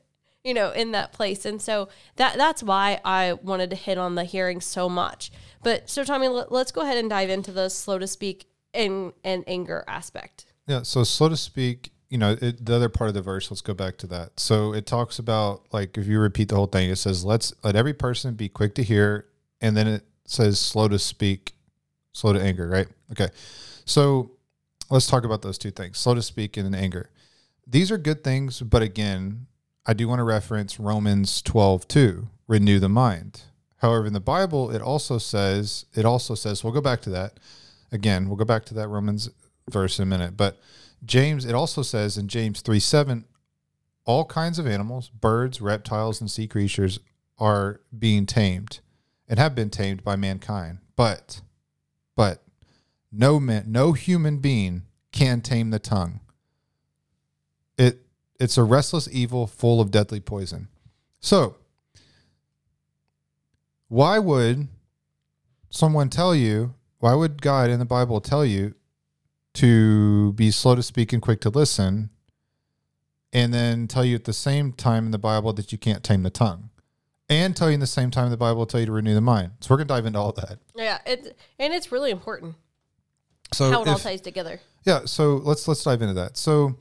you 0.47 0.55
know, 0.55 0.71
in 0.71 0.93
that 0.93 1.12
place. 1.12 1.45
And 1.45 1.61
so 1.61 1.88
that 2.15 2.37
that's 2.37 2.62
why 2.62 3.00
I 3.05 3.33
wanted 3.33 3.71
to 3.71 3.76
hit 3.76 3.99
on 3.99 4.15
the 4.15 4.25
hearing 4.25 4.61
so 4.61 4.88
much. 4.88 5.33
But 5.62 5.91
so 5.91 6.05
Tommy, 6.05 6.29
let, 6.29 6.53
us 6.53 6.71
go 6.71 6.83
ahead 6.83 6.97
and 6.97 7.11
dive 7.11 7.31
into 7.31 7.50
the 7.50 7.69
slow 7.69 7.99
to 7.99 8.07
speak 8.07 8.49
and 8.73 9.12
and 9.25 9.43
anger 9.49 9.85
aspect. 9.88 10.47
Yeah. 10.69 10.83
So 10.83 11.03
slow 11.03 11.29
to 11.29 11.37
speak 11.37 11.91
you 12.09 12.19
know, 12.19 12.37
it, 12.41 12.65
the 12.65 12.76
other 12.76 12.88
part 12.88 13.09
of 13.09 13.15
the 13.15 13.23
verse, 13.23 13.50
let's 13.50 13.61
go 13.61 13.75
back 13.75 13.97
to 13.99 14.07
that. 14.07 14.38
So 14.38 14.73
it 14.73 14.87
talks 14.87 15.19
about 15.19 15.67
like 15.73 15.99
if 15.99 16.07
you 16.07 16.21
repeat 16.21 16.49
the 16.49 16.55
whole 16.55 16.69
thing, 16.69 16.88
it 16.88 16.97
says, 16.97 17.25
"Let's 17.25 17.53
let 17.65 17.75
every 17.75 17.95
person 17.95 18.35
be 18.35 18.49
quick 18.49 18.76
to 18.76 18.85
hear," 18.85 19.26
and 19.61 19.76
then 19.76 19.88
it 19.88 20.05
says, 20.25 20.61
"Slow 20.61 20.87
to 20.87 21.00
speak, 21.00 21.55
slow 22.12 22.33
to 22.33 22.41
anger." 22.41 22.69
Right? 22.69 22.87
Okay. 23.11 23.29
So 23.85 24.31
let's 24.88 25.09
talk 25.09 25.25
about 25.25 25.43
those 25.43 25.59
two 25.59 25.73
things: 25.73 25.99
slow 25.99 26.15
to 26.15 26.23
speak 26.23 26.57
and 26.57 26.76
anger. 26.76 27.11
These 27.67 27.91
are 27.91 27.99
good 27.99 28.23
things, 28.23 28.62
but 28.62 28.83
again, 28.83 29.49
I 29.87 29.95
do 29.95 30.09
want 30.09 30.19
to 30.19 30.25
reference 30.25 30.81
Romans 30.81 31.40
twelve 31.43 31.87
two, 31.88 32.28
renew 32.49 32.78
the 32.78 32.88
mind. 32.88 33.43
However, 33.78 34.07
in 34.07 34.12
the 34.12 34.21
Bible, 34.21 34.71
it 34.71 34.83
also 34.83 35.19
says 35.19 35.87
it 35.95 36.05
also 36.05 36.35
says 36.35 36.64
we'll 36.64 36.73
go 36.73 36.81
back 36.81 37.00
to 37.02 37.11
that 37.11 37.38
again. 37.93 38.28
We'll 38.28 38.37
go 38.37 38.45
back 38.45 38.64
to 38.66 38.75
that 38.75 38.88
Romans 38.88 39.31
verse 39.71 39.99
in 39.99 40.02
a 40.05 40.07
minute, 40.07 40.37
but 40.37 40.59
James, 41.05 41.45
it 41.45 41.55
also 41.55 41.83
says 41.83 42.16
in 42.16 42.28
James 42.28 42.61
3 42.61 42.81
7, 42.81 43.25
all 44.05 44.25
kinds 44.25 44.59
of 44.59 44.66
animals, 44.66 45.09
birds, 45.09 45.61
reptiles, 45.61 46.21
and 46.21 46.31
sea 46.31 46.47
creatures 46.47 46.99
are 47.38 47.81
being 47.97 48.26
tamed 48.26 48.81
and 49.28 49.38
have 49.38 49.55
been 49.55 49.71
tamed 49.71 50.05
by 50.05 50.16
mankind. 50.16 50.78
But, 50.95 51.40
but, 52.14 52.43
no 53.12 53.40
man, 53.40 53.64
no 53.69 53.93
human 53.93 54.38
being 54.38 54.83
can 55.12 55.40
tame 55.40 55.71
the 55.71 55.78
tongue. 55.78 56.21
It, 57.76 58.06
it's 58.38 58.59
a 58.59 58.64
restless 58.64 59.09
evil 59.11 59.47
full 59.47 59.81
of 59.81 59.90
deadly 59.90 60.21
poison. 60.21 60.69
So, 61.21 61.57
why 63.88 64.19
would 64.19 64.69
someone 65.71 66.09
tell 66.11 66.35
you, 66.35 66.75
why 66.99 67.14
would 67.14 67.43
God 67.43 67.71
in 67.71 67.78
the 67.78 67.85
Bible 67.85 68.21
tell 68.21 68.45
you 68.45 68.75
to 69.55 70.33
be 70.35 70.50
slow 70.50 70.75
to 70.75 70.83
speak 70.83 71.12
and 71.12 71.23
quick 71.23 71.40
to 71.40 71.49
listen, 71.49 72.11
and 73.33 73.52
then 73.52 73.88
tell 73.88 74.05
you 74.05 74.14
at 74.14 74.25
the 74.25 74.33
same 74.33 74.73
time 74.73 75.07
in 75.07 75.11
the 75.11 75.19
Bible 75.19 75.52
that 75.55 75.73
you 75.73 75.78
can't 75.78 76.05
tame 76.05 76.23
the 76.23 76.31
tongue, 76.31 76.71
and 77.28 77.57
tell 77.57 77.69
you 77.69 77.75
in 77.75 77.81
the 77.81 77.87
same 77.87 78.11
time 78.11 78.26
in 78.26 78.31
the 78.31 78.37
Bible 78.37 78.66
tell 78.66 78.81
you 78.81 78.87
to 78.87 78.93
renew 78.93 79.14
the 79.14 79.21
mind. 79.21 79.52
So 79.61 79.75
we're 79.75 79.78
gonna 79.78 79.88
dive 79.88 80.07
into 80.07 80.19
all 80.19 80.33
that. 80.33 80.59
Yeah, 80.75 80.99
it's 81.07 81.28
and 81.59 81.73
it's 81.73 81.90
really 81.90 82.11
important. 82.11 82.57
So 83.52 83.71
how 83.71 83.81
it 83.81 83.83
if, 83.83 83.88
all 83.88 83.99
ties 83.99 84.21
together. 84.21 84.61
Yeah, 84.85 85.07
so 85.07 85.37
let's 85.37 85.66
let's 85.66 85.83
dive 85.83 86.02
into 86.02 86.14
that. 86.14 86.37
So 86.37 86.76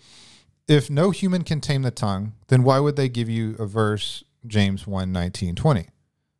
if 0.67 0.89
no 0.89 1.11
human 1.11 1.43
can 1.43 1.61
tame 1.61 1.83
the 1.83 1.91
tongue, 1.91 2.33
then 2.47 2.63
why 2.63 2.79
would 2.79 2.95
they 2.95 3.09
give 3.09 3.29
you 3.29 3.55
a 3.59 3.65
verse 3.65 4.23
James 4.47 4.87
1, 4.87 5.11
19, 5.11 5.55
20? 5.55 5.87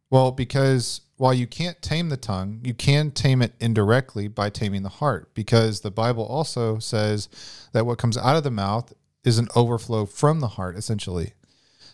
Well, 0.10 0.32
because 0.32 1.02
while 1.18 1.34
you 1.34 1.48
can't 1.48 1.82
tame 1.82 2.10
the 2.10 2.18
tongue, 2.18 2.60
you 2.64 2.74
can 2.74 3.12
tame 3.12 3.42
it 3.42 3.54
indirectly 3.60 4.28
by 4.28 4.50
taming 4.50 4.84
the 4.84 4.90
heart, 4.90 5.34
because 5.34 5.82
the 5.82 5.92
Bible 5.92 6.26
also 6.26 6.80
says 6.80 7.30
that 7.74 7.86
what 7.86 7.98
comes 7.98 8.18
out 8.18 8.36
of 8.36 8.44
the 8.44 8.52
mouth 8.52 8.94
is 9.24 9.38
an 9.38 9.48
overflow 9.56 10.06
from 10.06 10.40
the 10.40 10.50
heart, 10.50 10.78
essentially. 10.78 11.34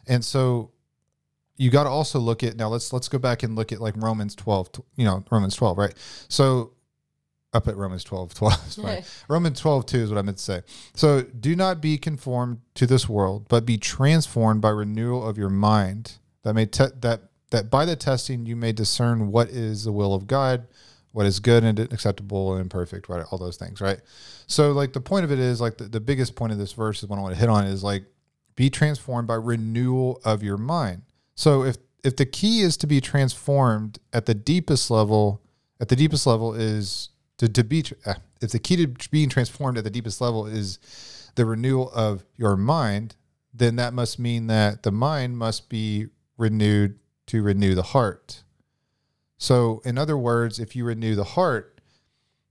And 0.07 0.25
so 0.25 0.71
you 1.57 1.69
got 1.69 1.83
to 1.83 1.89
also 1.89 2.19
look 2.19 2.43
at 2.43 2.57
now 2.57 2.67
let's 2.69 2.91
let's 2.91 3.07
go 3.07 3.19
back 3.19 3.43
and 3.43 3.55
look 3.55 3.71
at 3.71 3.79
like 3.79 3.95
Romans 3.95 4.35
12, 4.35 4.69
you 4.95 5.05
know, 5.05 5.23
Romans 5.29 5.55
12, 5.55 5.77
right? 5.77 5.93
So 6.27 6.73
up 7.53 7.67
at 7.67 7.75
Romans 7.75 8.03
12, 8.03 8.33
12. 8.35 8.77
Right. 8.79 9.23
Romans 9.27 9.59
12, 9.59 9.85
2 9.85 9.97
is 9.97 10.09
what 10.09 10.17
I 10.17 10.21
meant 10.21 10.37
to 10.37 10.43
say. 10.43 10.61
So 10.93 11.21
do 11.23 11.55
not 11.55 11.81
be 11.81 11.97
conformed 11.97 12.59
to 12.75 12.85
this 12.85 13.07
world, 13.09 13.47
but 13.49 13.65
be 13.65 13.77
transformed 13.77 14.61
by 14.61 14.69
renewal 14.69 15.27
of 15.27 15.37
your 15.37 15.49
mind 15.49 16.13
that 16.43 16.53
may 16.53 16.65
te- 16.65 16.85
that 17.01 17.21
that 17.51 17.69
by 17.69 17.85
the 17.85 17.95
testing 17.95 18.45
you 18.45 18.55
may 18.55 18.71
discern 18.71 19.31
what 19.31 19.49
is 19.49 19.83
the 19.83 19.91
will 19.91 20.13
of 20.13 20.25
God, 20.25 20.67
what 21.11 21.25
is 21.25 21.39
good 21.39 21.63
and 21.63 21.79
acceptable 21.79 22.55
and 22.55 22.69
perfect, 22.71 23.09
right? 23.09 23.25
All 23.29 23.37
those 23.37 23.57
things, 23.57 23.81
right? 23.81 23.99
So, 24.47 24.71
like, 24.71 24.93
the 24.93 25.01
point 25.01 25.25
of 25.25 25.31
it 25.31 25.39
is, 25.39 25.59
like, 25.59 25.77
the, 25.77 25.83
the 25.85 25.99
biggest 25.99 26.35
point 26.35 26.53
of 26.53 26.57
this 26.57 26.71
verse 26.71 27.03
is 27.03 27.09
what 27.09 27.19
I 27.19 27.21
want 27.21 27.35
to 27.35 27.39
hit 27.39 27.49
on 27.49 27.65
is 27.65 27.83
like, 27.83 28.05
be 28.55 28.69
transformed 28.69 29.27
by 29.27 29.35
renewal 29.35 30.21
of 30.23 30.43
your 30.43 30.57
mind. 30.57 31.03
So, 31.35 31.63
if 31.63 31.77
if 32.03 32.15
the 32.15 32.25
key 32.25 32.61
is 32.61 32.77
to 32.77 32.87
be 32.87 32.99
transformed 32.99 33.99
at 34.11 34.25
the 34.25 34.33
deepest 34.33 34.89
level, 34.89 35.41
at 35.79 35.89
the 35.89 35.95
deepest 35.95 36.25
level 36.25 36.53
is 36.53 37.09
to, 37.41 37.49
to 37.49 37.63
be, 37.63 37.83
uh, 38.05 38.13
if 38.39 38.51
the 38.51 38.59
key 38.59 38.85
to 38.85 39.09
being 39.09 39.27
transformed 39.27 39.75
at 39.75 39.83
the 39.83 39.89
deepest 39.89 40.21
level 40.21 40.45
is 40.45 40.77
the 41.33 41.43
renewal 41.43 41.89
of 41.91 42.23
your 42.37 42.55
mind, 42.55 43.15
then 43.51 43.77
that 43.77 43.95
must 43.95 44.19
mean 44.19 44.45
that 44.45 44.83
the 44.83 44.91
mind 44.91 45.39
must 45.39 45.67
be 45.67 46.05
renewed 46.37 46.99
to 47.25 47.41
renew 47.41 47.73
the 47.73 47.81
heart. 47.81 48.43
So, 49.39 49.81
in 49.83 49.97
other 49.97 50.15
words, 50.15 50.59
if 50.59 50.75
you 50.75 50.85
renew 50.85 51.15
the 51.15 51.23
heart, 51.23 51.81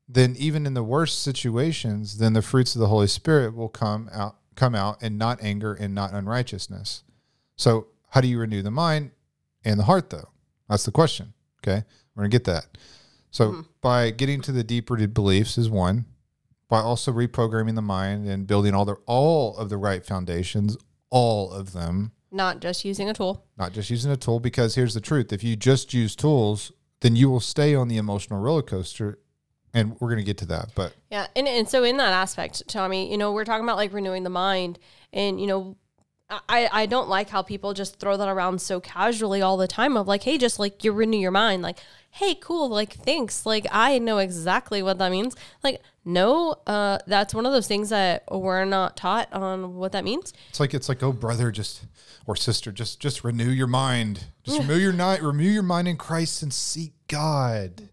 then 0.08 0.34
even 0.36 0.66
in 0.66 0.74
the 0.74 0.82
worst 0.82 1.22
situations, 1.22 2.18
then 2.18 2.32
the 2.32 2.42
fruits 2.42 2.74
of 2.74 2.80
the 2.80 2.88
Holy 2.88 3.06
Spirit 3.06 3.54
will 3.54 3.68
come 3.68 4.10
out 4.12 4.38
come 4.56 4.74
out 4.74 4.98
and 5.00 5.16
not 5.16 5.40
anger 5.40 5.72
and 5.72 5.94
not 5.94 6.12
unrighteousness. 6.12 7.04
So, 7.54 7.86
how 8.08 8.20
do 8.20 8.26
you 8.26 8.40
renew 8.40 8.60
the 8.60 8.72
mind 8.72 9.12
and 9.64 9.78
the 9.78 9.84
heart 9.84 10.10
though? 10.10 10.30
That's 10.68 10.84
the 10.84 10.90
question. 10.90 11.32
Okay? 11.62 11.84
We're 12.16 12.24
to 12.24 12.28
get 12.28 12.44
that. 12.44 12.66
So, 13.30 13.50
mm-hmm. 13.50 13.60
by 13.80 14.10
getting 14.10 14.40
to 14.42 14.52
the 14.52 14.64
deep 14.64 14.90
rooted 14.90 15.14
beliefs 15.14 15.56
is 15.56 15.70
one, 15.70 16.06
by 16.68 16.80
also 16.80 17.12
reprogramming 17.12 17.74
the 17.74 17.82
mind 17.82 18.28
and 18.28 18.46
building 18.46 18.74
all 18.74 18.84
the 18.84 18.96
all 19.06 19.56
of 19.56 19.68
the 19.68 19.76
right 19.76 20.04
foundations, 20.04 20.76
all 21.10 21.52
of 21.52 21.72
them 21.72 22.12
not 22.32 22.60
just 22.60 22.84
using 22.84 23.08
a 23.08 23.14
tool. 23.14 23.44
Not 23.58 23.72
just 23.72 23.90
using 23.90 24.12
a 24.12 24.16
tool, 24.16 24.40
because 24.40 24.74
here's 24.74 24.94
the 24.94 25.00
truth: 25.00 25.32
if 25.32 25.42
you 25.42 25.56
just 25.56 25.92
use 25.92 26.14
tools, 26.14 26.72
then 27.00 27.16
you 27.16 27.28
will 27.28 27.40
stay 27.40 27.74
on 27.74 27.88
the 27.88 27.96
emotional 27.96 28.40
roller 28.40 28.62
coaster. 28.62 29.18
And 29.72 29.92
we're 30.00 30.08
going 30.08 30.18
to 30.18 30.24
get 30.24 30.38
to 30.38 30.46
that, 30.46 30.72
but 30.74 30.96
yeah, 31.12 31.28
and 31.36 31.46
and 31.46 31.68
so 31.68 31.84
in 31.84 31.96
that 31.98 32.12
aspect, 32.12 32.66
Tommy, 32.66 33.08
you 33.08 33.16
know, 33.16 33.30
we're 33.30 33.44
talking 33.44 33.62
about 33.62 33.76
like 33.76 33.92
renewing 33.92 34.24
the 34.24 34.30
mind, 34.30 34.80
and 35.12 35.40
you 35.40 35.46
know, 35.46 35.76
I, 36.48 36.68
I 36.72 36.86
don't 36.86 37.08
like 37.08 37.30
how 37.30 37.42
people 37.42 37.74
just 37.74 37.98
throw 37.98 38.16
that 38.16 38.28
around 38.28 38.60
so 38.60 38.80
casually 38.80 39.42
all 39.42 39.56
the 39.56 39.66
time 39.66 39.96
of 39.96 40.06
like, 40.06 40.22
hey, 40.22 40.38
just 40.38 40.58
like 40.58 40.84
you 40.84 40.92
renew 40.92 41.18
your 41.18 41.30
mind. 41.30 41.62
Like, 41.62 41.78
hey, 42.10 42.34
cool, 42.34 42.68
like 42.68 42.94
thanks. 42.94 43.44
Like 43.44 43.66
I 43.70 43.98
know 43.98 44.18
exactly 44.18 44.82
what 44.82 44.98
that 44.98 45.10
means. 45.10 45.34
Like, 45.62 45.82
no, 46.04 46.56
uh, 46.66 46.98
that's 47.06 47.34
one 47.34 47.46
of 47.46 47.52
those 47.52 47.66
things 47.66 47.90
that 47.90 48.24
we're 48.30 48.64
not 48.64 48.96
taught 48.96 49.32
on 49.32 49.74
what 49.74 49.92
that 49.92 50.04
means. 50.04 50.32
It's 50.48 50.60
like 50.60 50.74
it's 50.74 50.88
like, 50.88 51.02
oh 51.02 51.12
brother, 51.12 51.50
just 51.50 51.84
or 52.26 52.36
sister, 52.36 52.72
just 52.72 53.00
just 53.00 53.24
renew 53.24 53.50
your 53.50 53.66
mind. 53.66 54.24
Just 54.44 54.60
renew 54.60 54.76
your 54.76 54.92
night, 54.92 55.22
renew 55.22 55.50
your 55.50 55.62
mind 55.62 55.88
in 55.88 55.96
Christ 55.96 56.42
and 56.42 56.52
seek 56.52 56.92
God. 57.08 57.88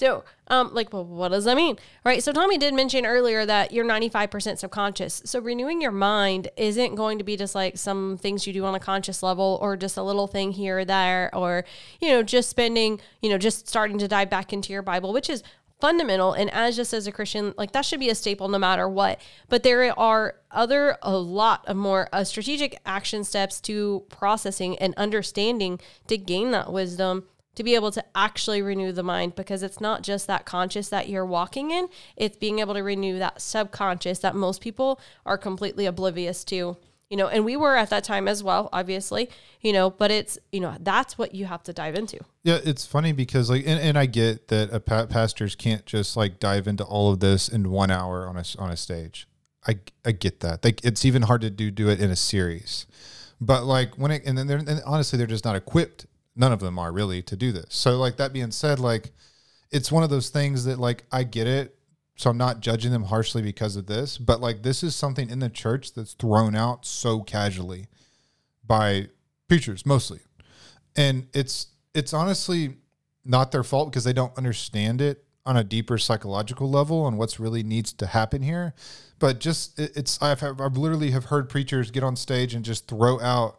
So, 0.00 0.24
um, 0.48 0.72
like, 0.72 0.94
well, 0.94 1.04
what 1.04 1.28
does 1.28 1.44
that 1.44 1.56
mean? 1.56 1.76
Right. 2.06 2.22
So, 2.22 2.32
Tommy 2.32 2.56
did 2.56 2.72
mention 2.72 3.04
earlier 3.04 3.44
that 3.44 3.70
you're 3.70 3.84
95% 3.84 4.56
subconscious. 4.56 5.20
So, 5.26 5.40
renewing 5.40 5.82
your 5.82 5.90
mind 5.90 6.48
isn't 6.56 6.94
going 6.94 7.18
to 7.18 7.24
be 7.24 7.36
just 7.36 7.54
like 7.54 7.76
some 7.76 8.16
things 8.16 8.46
you 8.46 8.54
do 8.54 8.64
on 8.64 8.74
a 8.74 8.80
conscious 8.80 9.22
level 9.22 9.58
or 9.60 9.76
just 9.76 9.98
a 9.98 10.02
little 10.02 10.26
thing 10.26 10.52
here 10.52 10.78
or 10.78 10.84
there, 10.86 11.28
or, 11.34 11.66
you 12.00 12.08
know, 12.08 12.22
just 12.22 12.48
spending, 12.48 12.98
you 13.20 13.28
know, 13.28 13.36
just 13.36 13.68
starting 13.68 13.98
to 13.98 14.08
dive 14.08 14.30
back 14.30 14.54
into 14.54 14.72
your 14.72 14.80
Bible, 14.80 15.12
which 15.12 15.28
is 15.28 15.42
fundamental 15.82 16.32
and 16.32 16.50
as 16.50 16.76
just 16.76 16.92
as 16.92 17.06
a 17.06 17.12
christian 17.12 17.54
like 17.56 17.72
that 17.72 17.86
should 17.86 17.98
be 17.98 18.10
a 18.10 18.14
staple 18.14 18.48
no 18.48 18.58
matter 18.58 18.86
what 18.86 19.18
but 19.48 19.62
there 19.62 19.98
are 19.98 20.34
other 20.50 20.98
a 21.00 21.16
lot 21.16 21.66
of 21.66 21.74
more 21.74 22.06
uh, 22.12 22.22
strategic 22.22 22.78
action 22.84 23.24
steps 23.24 23.62
to 23.62 24.04
processing 24.10 24.78
and 24.78 24.92
understanding 24.98 25.80
to 26.06 26.18
gain 26.18 26.50
that 26.50 26.70
wisdom 26.70 27.24
to 27.54 27.64
be 27.64 27.74
able 27.74 27.90
to 27.90 28.04
actually 28.14 28.62
renew 28.62 28.92
the 28.92 29.02
mind 29.02 29.34
because 29.34 29.62
it's 29.62 29.80
not 29.80 30.02
just 30.02 30.26
that 30.26 30.46
conscious 30.46 30.88
that 30.88 31.08
you're 31.08 31.26
walking 31.26 31.70
in, 31.70 31.88
it's 32.16 32.36
being 32.36 32.60
able 32.60 32.74
to 32.74 32.82
renew 32.82 33.18
that 33.18 33.40
subconscious 33.40 34.20
that 34.20 34.34
most 34.34 34.60
people 34.60 35.00
are 35.26 35.36
completely 35.36 35.86
oblivious 35.86 36.44
to. 36.44 36.76
You 37.08 37.16
know, 37.16 37.26
and 37.26 37.44
we 37.44 37.56
were 37.56 37.74
at 37.74 37.90
that 37.90 38.04
time 38.04 38.28
as 38.28 38.44
well, 38.44 38.68
obviously, 38.72 39.30
you 39.60 39.72
know, 39.72 39.90
but 39.90 40.12
it's, 40.12 40.38
you 40.52 40.60
know, 40.60 40.76
that's 40.78 41.18
what 41.18 41.34
you 41.34 41.44
have 41.46 41.60
to 41.64 41.72
dive 41.72 41.96
into. 41.96 42.20
Yeah, 42.44 42.60
it's 42.62 42.86
funny 42.86 43.10
because, 43.10 43.50
like, 43.50 43.64
and, 43.66 43.80
and 43.80 43.98
I 43.98 44.06
get 44.06 44.46
that 44.46 44.72
a 44.72 44.78
pa- 44.78 45.06
pastors 45.06 45.56
can't 45.56 45.84
just 45.84 46.16
like 46.16 46.38
dive 46.38 46.68
into 46.68 46.84
all 46.84 47.10
of 47.10 47.18
this 47.18 47.48
in 47.48 47.72
one 47.72 47.90
hour 47.90 48.28
on 48.28 48.36
a, 48.36 48.44
on 48.60 48.70
a 48.70 48.76
stage. 48.76 49.26
I, 49.66 49.80
I 50.04 50.12
get 50.12 50.38
that. 50.40 50.64
Like, 50.64 50.84
it's 50.84 51.04
even 51.04 51.22
hard 51.22 51.40
to 51.40 51.50
do 51.50 51.72
do 51.72 51.88
it 51.88 52.00
in 52.00 52.12
a 52.12 52.16
series. 52.16 52.86
But 53.40 53.64
like 53.64 53.96
when 53.96 54.10
it 54.10 54.22
and 54.26 54.36
then 54.36 54.46
they're 54.46 54.58
and 54.58 54.82
honestly 54.84 55.16
they're 55.16 55.26
just 55.26 55.44
not 55.44 55.56
equipped 55.56 56.06
none 56.36 56.52
of 56.52 56.60
them 56.60 56.78
are 56.78 56.92
really 56.92 57.22
to 57.22 57.36
do 57.36 57.52
this. 57.52 57.66
So 57.70 57.96
like 57.98 58.16
that 58.16 58.32
being 58.32 58.50
said, 58.50 58.78
like 58.78 59.12
it's 59.70 59.92
one 59.92 60.02
of 60.02 60.10
those 60.10 60.30
things 60.30 60.64
that 60.64 60.78
like 60.78 61.04
I 61.12 61.24
get 61.24 61.46
it. 61.46 61.76
So 62.16 62.28
I'm 62.28 62.36
not 62.38 62.60
judging 62.60 62.92
them 62.92 63.04
harshly 63.04 63.40
because 63.40 63.76
of 63.76 63.86
this, 63.86 64.18
but 64.18 64.40
like 64.40 64.62
this 64.62 64.82
is 64.82 64.94
something 64.94 65.30
in 65.30 65.38
the 65.38 65.48
church 65.48 65.94
that's 65.94 66.12
thrown 66.12 66.54
out 66.54 66.84
so 66.84 67.20
casually 67.20 67.86
by 68.66 69.08
preachers 69.48 69.86
mostly. 69.86 70.20
And 70.96 71.28
it's 71.32 71.68
it's 71.94 72.12
honestly 72.12 72.76
not 73.24 73.52
their 73.52 73.64
fault 73.64 73.90
because 73.90 74.04
they 74.04 74.12
don't 74.12 74.36
understand 74.36 75.00
it 75.00 75.24
on 75.46 75.56
a 75.56 75.64
deeper 75.64 75.98
psychological 75.98 76.70
level 76.70 77.08
and 77.08 77.18
what's 77.18 77.40
really 77.40 77.62
needs 77.62 77.92
to 77.94 78.06
happen 78.06 78.42
here. 78.42 78.74
But 79.18 79.40
just 79.40 79.78
it's 79.78 80.20
I've 80.22 80.42
I've 80.42 80.76
literally 80.76 81.10
have 81.10 81.26
heard 81.26 81.48
preachers 81.48 81.90
get 81.90 82.02
on 82.04 82.16
stage 82.16 82.54
and 82.54 82.64
just 82.64 82.86
throw 82.86 83.20
out 83.20 83.58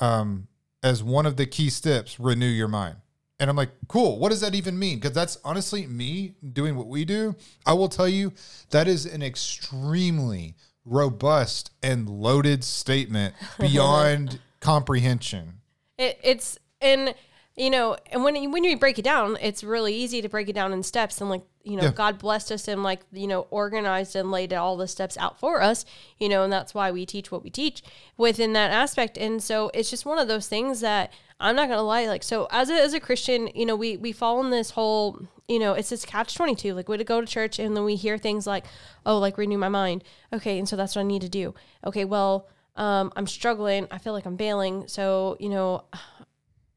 um, 0.00 0.48
as 0.82 1.02
one 1.02 1.26
of 1.26 1.36
the 1.36 1.46
key 1.46 1.70
steps 1.70 2.18
renew 2.18 2.46
your 2.46 2.68
mind. 2.68 2.96
And 3.38 3.50
I'm 3.50 3.56
like, 3.56 3.70
cool. 3.88 4.18
What 4.18 4.30
does 4.30 4.40
that 4.40 4.54
even 4.54 4.78
mean? 4.78 4.98
Because 4.98 5.14
that's 5.14 5.38
honestly 5.44 5.86
me 5.86 6.34
doing 6.52 6.76
what 6.76 6.86
we 6.86 7.04
do. 7.04 7.34
I 7.66 7.72
will 7.72 7.88
tell 7.88 8.08
you 8.08 8.32
that 8.70 8.86
is 8.86 9.04
an 9.04 9.22
extremely 9.22 10.54
robust 10.84 11.72
and 11.82 12.08
loaded 12.08 12.62
statement 12.62 13.34
beyond 13.58 14.40
comprehension. 14.60 15.54
It, 15.98 16.18
it's 16.22 16.58
and 16.80 17.14
you 17.56 17.68
know, 17.68 17.96
and 18.10 18.24
when 18.24 18.50
when 18.50 18.64
you 18.64 18.76
break 18.78 18.98
it 18.98 19.04
down, 19.04 19.36
it's 19.40 19.62
really 19.62 19.94
easy 19.94 20.22
to 20.22 20.28
break 20.28 20.48
it 20.48 20.54
down 20.54 20.72
in 20.72 20.82
steps. 20.82 21.20
And 21.20 21.28
like 21.28 21.42
you 21.64 21.76
know, 21.76 21.84
Yeah. 21.84 21.92
God 21.92 22.18
blessed 22.18 22.50
us 22.50 22.66
and 22.66 22.82
like 22.82 23.00
you 23.12 23.26
know 23.26 23.42
organized 23.50 24.16
and 24.16 24.30
laid 24.30 24.52
all 24.52 24.76
the 24.76 24.88
steps 24.88 25.16
out 25.18 25.38
for 25.38 25.60
us. 25.62 25.84
You 26.18 26.28
know, 26.28 26.44
and 26.44 26.52
that's 26.52 26.74
why 26.74 26.90
we 26.90 27.04
teach 27.04 27.30
what 27.30 27.44
we 27.44 27.50
teach 27.50 27.82
within 28.16 28.52
that 28.54 28.70
aspect. 28.70 29.18
And 29.18 29.42
so 29.42 29.70
it's 29.74 29.90
just 29.90 30.06
one 30.06 30.18
of 30.18 30.28
those 30.28 30.48
things 30.48 30.80
that 30.80 31.12
I'm 31.40 31.54
not 31.54 31.68
gonna 31.68 31.82
lie. 31.82 32.06
Like 32.06 32.22
so, 32.22 32.48
as 32.50 32.70
a 32.70 32.74
as 32.74 32.94
a 32.94 33.00
Christian, 33.00 33.48
you 33.54 33.66
know, 33.66 33.76
we 33.76 33.96
we 33.98 34.12
fall 34.12 34.42
in 34.42 34.50
this 34.50 34.70
whole 34.70 35.20
you 35.46 35.58
know 35.58 35.74
it's 35.74 35.90
this 35.90 36.06
catch 36.06 36.34
twenty 36.34 36.54
two. 36.54 36.72
Like 36.72 36.88
we 36.88 36.96
to 36.96 37.04
go 37.04 37.20
to 37.20 37.26
church 37.26 37.58
and 37.58 37.76
then 37.76 37.84
we 37.84 37.96
hear 37.96 38.16
things 38.16 38.46
like, 38.46 38.64
oh, 39.04 39.18
like 39.18 39.36
renew 39.36 39.58
my 39.58 39.68
mind. 39.68 40.04
Okay, 40.32 40.58
and 40.58 40.66
so 40.66 40.74
that's 40.76 40.96
what 40.96 41.02
I 41.02 41.04
need 41.04 41.22
to 41.22 41.28
do. 41.28 41.54
Okay, 41.84 42.06
well. 42.06 42.48
Um, 42.74 43.12
I'm 43.16 43.26
struggling. 43.26 43.86
I 43.90 43.98
feel 43.98 44.14
like 44.14 44.24
I'm 44.24 44.38
failing. 44.38 44.88
So, 44.88 45.36
you 45.38 45.50
know, 45.50 45.84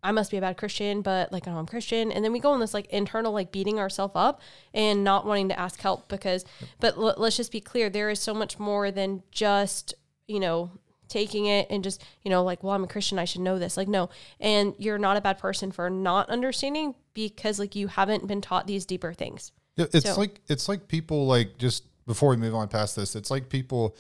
I 0.06 0.12
must 0.12 0.30
be 0.32 0.38
a 0.38 0.42
bad 0.42 0.58
Christian, 0.58 1.02
but 1.02 1.32
like 1.32 1.48
I 1.48 1.52
know 1.52 1.58
I'm 1.58 1.66
Christian. 1.66 2.12
And 2.12 2.24
then 2.24 2.32
we 2.32 2.40
go 2.40 2.54
in 2.54 2.60
this 2.60 2.74
like 2.74 2.86
internal 2.88 3.34
like 3.34 3.52
beating 3.52 3.80
ourselves 3.80 4.14
up 4.16 4.42
and 4.74 5.04
not 5.04 5.26
wanting 5.26 5.50
to 5.50 5.60
ask 5.60 5.80
help 5.82 6.08
because, 6.08 6.46
but 6.80 6.96
l- 6.98 7.16
let's 7.18 7.38
just 7.38 7.52
be 7.52 7.60
clear, 7.60 7.90
there 7.90 8.10
is 8.10 8.20
so 8.20 8.34
much 8.34 8.60
more 8.60 8.92
than 8.92 9.24
just, 9.32 9.96
you 10.28 10.40
know, 10.40 10.70
taking 11.08 11.46
it 11.48 11.68
and 11.70 11.84
just, 11.84 12.04
you 12.24 12.30
know, 12.32 12.44
like, 12.44 12.64
well, 12.64 12.74
I'm 12.74 12.84
a 12.84 12.88
Christian, 12.88 13.18
I 13.20 13.26
should 13.26 13.42
know 13.42 13.58
this. 13.60 13.78
Like, 13.78 13.88
no. 13.88 14.10
And 14.40 14.74
you're 14.78 14.98
not 14.98 15.18
a 15.18 15.22
bad 15.22 15.38
person 15.40 15.72
for 15.72 15.90
not 15.90 16.30
understanding 16.30 16.96
because 17.14 17.60
like 17.60 17.76
you 17.76 17.88
haven't 17.88 18.28
been 18.28 18.42
taught 18.42 18.68
these 18.68 18.86
deeper 18.86 19.14
things. 19.14 19.52
Yeah, 19.76 19.86
It's 19.92 20.10
So- 20.10 20.20
like 20.20 20.40
it's 20.48 20.70
like 20.70 20.88
people 20.88 21.26
like 21.28 21.58
just 21.58 21.84
before 22.06 22.30
we 22.30 22.38
move 22.38 22.54
on 22.54 22.68
past 22.68 22.96
this, 22.96 23.16
it's 23.16 23.32
like 23.32 23.50
people 23.50 23.96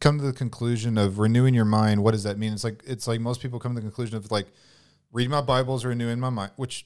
come 0.00 0.18
to 0.18 0.24
the 0.24 0.32
conclusion 0.32 0.96
of 0.98 1.18
renewing 1.18 1.54
your 1.54 1.64
mind. 1.64 2.02
What 2.02 2.12
does 2.12 2.22
that 2.24 2.38
mean? 2.38 2.52
It's 2.52 2.64
like 2.64 2.82
it's 2.86 3.06
like 3.06 3.20
most 3.20 3.40
people 3.42 3.58
come 3.60 3.72
to 3.74 3.80
the 3.80 3.86
conclusion 3.86 4.16
of 4.16 4.30
like 4.30 4.46
reading 5.14 5.30
my 5.30 5.40
Bibles, 5.40 5.84
renewing 5.86 6.20
my 6.20 6.28
mind, 6.28 6.50
which 6.56 6.84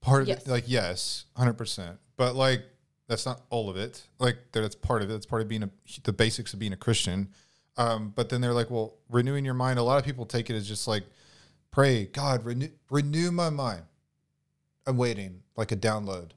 part 0.00 0.22
of 0.22 0.28
Yes. 0.28 0.42
it 0.42 0.48
like 0.48 0.64
yes, 0.68 1.24
hundred 1.36 1.54
percent. 1.54 1.98
But 2.16 2.36
like 2.36 2.62
that's 3.08 3.26
not 3.26 3.42
all 3.50 3.68
of 3.68 3.76
it. 3.76 4.06
Like 4.20 4.38
that's 4.52 4.76
part 4.76 5.02
of 5.02 5.10
it. 5.10 5.14
That's 5.14 5.26
part 5.26 5.42
of 5.42 5.48
being 5.48 5.64
a 5.64 5.70
the 6.04 6.12
basics 6.12 6.52
of 6.52 6.60
being 6.60 6.72
a 6.72 6.76
Christian. 6.76 7.30
Um, 7.78 8.12
but 8.14 8.28
then 8.28 8.42
they're 8.42 8.52
like, 8.52 8.70
well, 8.70 8.94
renewing 9.08 9.44
your 9.44 9.54
mind. 9.54 9.78
A 9.78 9.82
lot 9.82 9.98
of 9.98 10.04
people 10.04 10.26
take 10.26 10.50
it 10.50 10.54
as 10.54 10.68
just 10.68 10.86
like 10.86 11.04
pray, 11.72 12.04
God, 12.04 12.44
renew 12.44 12.68
renew 12.90 13.32
my 13.32 13.50
mind. 13.50 13.82
I'm 14.86 14.96
waiting, 14.96 15.42
like 15.56 15.72
a 15.72 15.76
download. 15.76 16.32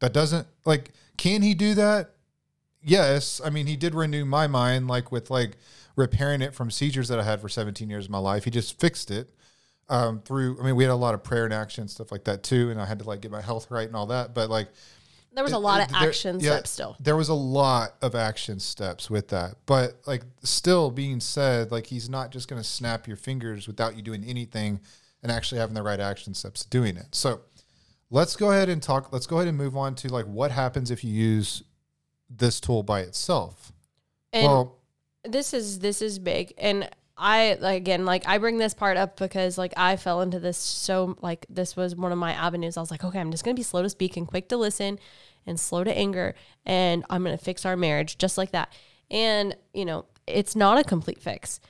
That 0.00 0.12
doesn't 0.12 0.48
like 0.64 0.90
can 1.16 1.42
he 1.42 1.54
do 1.54 1.74
that? 1.74 2.10
Yes. 2.82 3.40
I 3.44 3.50
mean, 3.50 3.68
he 3.68 3.76
did 3.76 3.94
renew 3.94 4.24
my 4.24 4.48
mind 4.48 4.88
like 4.88 5.12
with 5.12 5.30
like 5.30 5.56
repairing 5.94 6.42
it 6.42 6.54
from 6.54 6.70
seizures 6.70 7.06
that 7.08 7.20
I 7.20 7.22
had 7.22 7.40
for 7.40 7.48
17 7.48 7.88
years 7.88 8.06
of 8.06 8.10
my 8.10 8.18
life. 8.18 8.44
He 8.44 8.50
just 8.50 8.80
fixed 8.80 9.10
it 9.10 9.32
um 9.88 10.20
through 10.20 10.58
I 10.60 10.64
mean, 10.64 10.76
we 10.76 10.84
had 10.84 10.90
a 10.90 10.96
lot 10.96 11.14
of 11.14 11.22
prayer 11.22 11.44
and 11.44 11.54
action 11.54 11.88
stuff 11.88 12.10
like 12.12 12.24
that 12.24 12.42
too 12.42 12.70
and 12.70 12.80
I 12.80 12.86
had 12.86 12.98
to 13.00 13.04
like 13.04 13.20
get 13.20 13.30
my 13.30 13.42
health 13.42 13.70
right 13.70 13.86
and 13.86 13.96
all 13.96 14.06
that, 14.06 14.34
but 14.34 14.48
like 14.50 14.68
There 15.34 15.44
was 15.44 15.52
a 15.52 15.58
lot 15.58 15.80
of 15.80 15.88
there- 15.88 16.08
action 16.08 16.40
yeah, 16.40 16.52
steps 16.52 16.70
still. 16.70 16.96
There 17.00 17.16
was 17.16 17.28
a 17.28 17.34
lot 17.34 17.94
of 18.02 18.14
action 18.14 18.60
steps 18.60 19.10
with 19.10 19.28
that. 19.28 19.56
But 19.66 20.00
like 20.06 20.22
still 20.42 20.90
being 20.90 21.20
said, 21.20 21.70
like 21.72 21.86
he's 21.86 22.08
not 22.08 22.30
just 22.30 22.48
going 22.48 22.60
to 22.62 22.68
snap 22.68 23.06
your 23.08 23.16
fingers 23.16 23.66
without 23.66 23.96
you 23.96 24.02
doing 24.02 24.24
anything 24.24 24.80
and 25.22 25.32
actually 25.32 25.58
having 25.60 25.74
the 25.74 25.82
right 25.82 26.00
action 26.00 26.34
steps 26.34 26.64
doing 26.64 26.96
it. 26.96 27.14
So 27.14 27.40
let's 28.10 28.36
go 28.36 28.50
ahead 28.50 28.68
and 28.68 28.82
talk 28.82 29.12
let's 29.12 29.26
go 29.26 29.36
ahead 29.36 29.48
and 29.48 29.56
move 29.56 29.76
on 29.76 29.94
to 29.96 30.08
like 30.08 30.26
what 30.26 30.50
happens 30.50 30.90
if 30.90 31.02
you 31.02 31.12
use 31.12 31.62
this 32.28 32.60
tool 32.60 32.82
by 32.82 33.00
itself. 33.00 33.72
And 34.32 34.46
well, 34.46 34.78
this 35.24 35.54
is 35.54 35.78
this 35.78 36.02
is 36.02 36.18
big 36.18 36.52
and 36.58 36.88
i 37.16 37.56
again 37.60 38.04
like 38.04 38.26
i 38.26 38.38
bring 38.38 38.58
this 38.58 38.74
part 38.74 38.96
up 38.96 39.18
because 39.18 39.58
like 39.58 39.72
i 39.76 39.96
fell 39.96 40.22
into 40.22 40.40
this 40.40 40.56
so 40.56 41.16
like 41.20 41.44
this 41.50 41.76
was 41.76 41.94
one 41.94 42.10
of 42.12 42.18
my 42.18 42.32
avenues. 42.32 42.76
I 42.76 42.80
was 42.80 42.90
like 42.90 43.04
okay 43.04 43.18
i'm 43.20 43.30
just 43.30 43.44
gonna 43.44 43.54
be 43.54 43.62
slow 43.62 43.82
to 43.82 43.90
speak 43.90 44.16
and 44.16 44.26
quick 44.26 44.48
to 44.48 44.56
listen 44.56 44.98
and 45.46 45.58
slow 45.60 45.84
to 45.84 45.96
anger 45.96 46.34
and 46.64 47.04
i'm 47.10 47.22
gonna 47.22 47.36
fix 47.38 47.66
our 47.66 47.76
marriage 47.76 48.16
just 48.18 48.38
like 48.38 48.52
that. 48.52 48.72
And 49.10 49.56
you 49.74 49.84
know 49.84 50.06
it's 50.26 50.54
not 50.56 50.78
a 50.78 50.84
complete 50.84 51.20
fix 51.20 51.60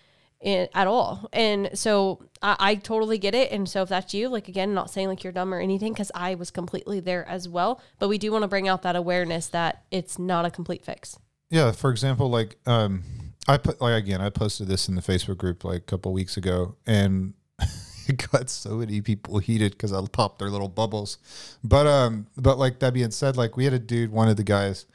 i- 0.44 0.68
at 0.74 0.86
all. 0.86 1.28
And 1.32 1.70
so 1.72 2.22
I, 2.42 2.56
I 2.60 2.74
totally 2.74 3.16
get 3.16 3.34
it. 3.34 3.50
And 3.50 3.66
so 3.68 3.82
if 3.82 3.88
that's 3.88 4.12
you 4.12 4.28
like 4.28 4.46
again 4.48 4.74
not 4.74 4.90
saying 4.90 5.08
like 5.08 5.24
you're 5.24 5.32
dumb 5.32 5.52
or 5.54 5.58
anything 5.60 5.92
because 5.94 6.12
i 6.14 6.34
was 6.34 6.50
completely 6.50 7.00
there 7.00 7.26
as 7.28 7.48
well. 7.48 7.80
But 7.98 8.08
we 8.08 8.18
do 8.18 8.30
want 8.30 8.42
to 8.42 8.48
bring 8.48 8.68
out 8.68 8.82
that 8.82 8.94
awareness 8.94 9.46
that 9.48 9.84
it's 9.90 10.18
not 10.18 10.44
a 10.44 10.50
complete 10.50 10.84
fix. 10.84 11.18
Yeah, 11.50 11.72
for 11.72 11.90
example, 11.90 12.28
like 12.30 12.56
um, 12.66 13.02
I 13.48 13.56
put 13.56 13.80
like 13.80 13.94
again, 14.02 14.20
I 14.20 14.30
posted 14.30 14.68
this 14.68 14.88
in 14.88 14.94
the 14.94 15.02
Facebook 15.02 15.38
group 15.38 15.64
like 15.64 15.78
a 15.78 15.80
couple 15.80 16.12
weeks 16.12 16.36
ago, 16.36 16.76
and 16.86 17.34
it 18.08 18.28
got 18.30 18.50
so 18.50 18.76
many 18.76 19.00
people 19.00 19.38
heated 19.38 19.72
because 19.72 19.92
I 19.92 20.04
popped 20.06 20.38
their 20.38 20.50
little 20.50 20.68
bubbles. 20.68 21.18
But 21.64 21.86
um, 21.86 22.26
but 22.36 22.58
like 22.58 22.78
that 22.80 22.94
being 22.94 23.10
said, 23.10 23.36
like 23.36 23.56
we 23.56 23.64
had 23.64 23.72
a 23.72 23.78
dude, 23.78 24.12
one 24.12 24.28
of 24.28 24.36
the 24.36 24.44
guys, 24.44 24.86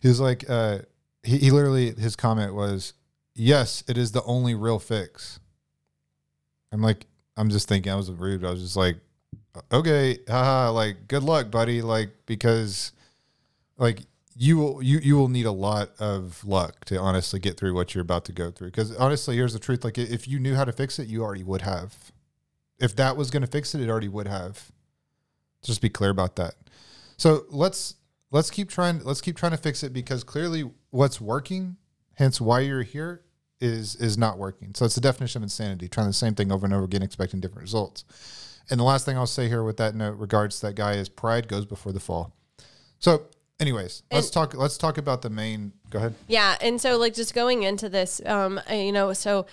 he 0.00 0.08
was 0.08 0.20
like, 0.20 0.48
uh, 0.48 0.80
he, 1.22 1.38
he 1.38 1.50
literally 1.50 1.92
his 1.92 2.14
comment 2.14 2.54
was, 2.54 2.92
"Yes, 3.34 3.82
it 3.88 3.98
is 3.98 4.12
the 4.12 4.22
only 4.24 4.54
real 4.54 4.78
fix." 4.78 5.40
I'm 6.70 6.82
like, 6.82 7.06
I'm 7.36 7.50
just 7.50 7.68
thinking, 7.68 7.90
I 7.90 7.96
was 7.96 8.10
rude. 8.10 8.44
I 8.44 8.50
was 8.50 8.60
just 8.60 8.76
like, 8.76 8.98
okay, 9.72 10.18
haha, 10.28 10.70
like 10.70 11.08
good 11.08 11.22
luck, 11.22 11.50
buddy, 11.50 11.82
like 11.82 12.10
because 12.26 12.92
like 13.76 14.00
you 14.40 14.56
will 14.56 14.80
you 14.80 15.00
you 15.00 15.16
will 15.16 15.28
need 15.28 15.46
a 15.46 15.52
lot 15.52 15.90
of 15.98 16.44
luck 16.44 16.84
to 16.84 16.96
honestly 16.96 17.40
get 17.40 17.56
through 17.58 17.74
what 17.74 17.92
you're 17.92 18.02
about 18.02 18.24
to 18.26 18.32
go 18.32 18.52
through. 18.52 18.68
Because 18.68 18.94
honestly 18.96 19.34
here's 19.34 19.52
the 19.52 19.58
truth 19.58 19.82
like 19.82 19.98
if 19.98 20.28
you 20.28 20.38
knew 20.38 20.54
how 20.54 20.64
to 20.64 20.70
fix 20.70 21.00
it 21.00 21.08
you 21.08 21.22
already 21.22 21.42
would 21.42 21.62
have. 21.62 22.12
If 22.78 22.94
that 22.94 23.16
was 23.16 23.32
going 23.32 23.42
to 23.42 23.48
fix 23.48 23.74
it 23.74 23.80
it 23.80 23.90
already 23.90 24.06
would 24.06 24.28
have. 24.28 24.70
Just 25.62 25.82
be 25.82 25.88
clear 25.88 26.10
about 26.10 26.36
that. 26.36 26.54
So 27.16 27.46
let's 27.50 27.96
let's 28.30 28.48
keep 28.48 28.70
trying 28.70 29.02
let's 29.02 29.20
keep 29.20 29.36
trying 29.36 29.50
to 29.52 29.58
fix 29.58 29.82
it 29.82 29.92
because 29.92 30.22
clearly 30.22 30.70
what's 30.90 31.20
working 31.20 31.76
hence 32.14 32.40
why 32.40 32.60
you're 32.60 32.82
here 32.82 33.24
is 33.60 33.96
is 33.96 34.16
not 34.16 34.38
working. 34.38 34.72
So 34.76 34.84
it's 34.84 34.94
the 34.94 35.00
definition 35.00 35.40
of 35.40 35.42
insanity 35.42 35.88
trying 35.88 36.06
the 36.06 36.12
same 36.12 36.36
thing 36.36 36.52
over 36.52 36.64
and 36.64 36.72
over 36.72 36.84
again 36.84 37.02
expecting 37.02 37.40
different 37.40 37.62
results. 37.62 38.04
And 38.70 38.78
the 38.78 38.84
last 38.84 39.04
thing 39.04 39.18
i'll 39.18 39.26
say 39.26 39.48
here 39.48 39.64
with 39.64 39.78
that 39.78 39.96
note 39.96 40.16
regards 40.16 40.60
to 40.60 40.66
that 40.66 40.76
guy 40.76 40.92
is 40.92 41.08
pride 41.08 41.48
goes 41.48 41.66
before 41.66 41.90
the 41.90 41.98
fall. 41.98 42.36
So 43.00 43.26
anyways 43.60 44.02
let's 44.12 44.30
talk 44.30 44.54
let's 44.54 44.78
talk 44.78 44.98
about 44.98 45.22
the 45.22 45.30
main 45.30 45.72
go 45.90 45.98
ahead. 45.98 46.14
Yeah, 46.26 46.56
and 46.60 46.80
so 46.80 46.96
like 46.98 47.14
just 47.14 47.34
going 47.34 47.62
into 47.62 47.88
this, 47.88 48.20
um, 48.26 48.60
you 48.70 48.92
know, 48.92 49.12
so 49.12 49.46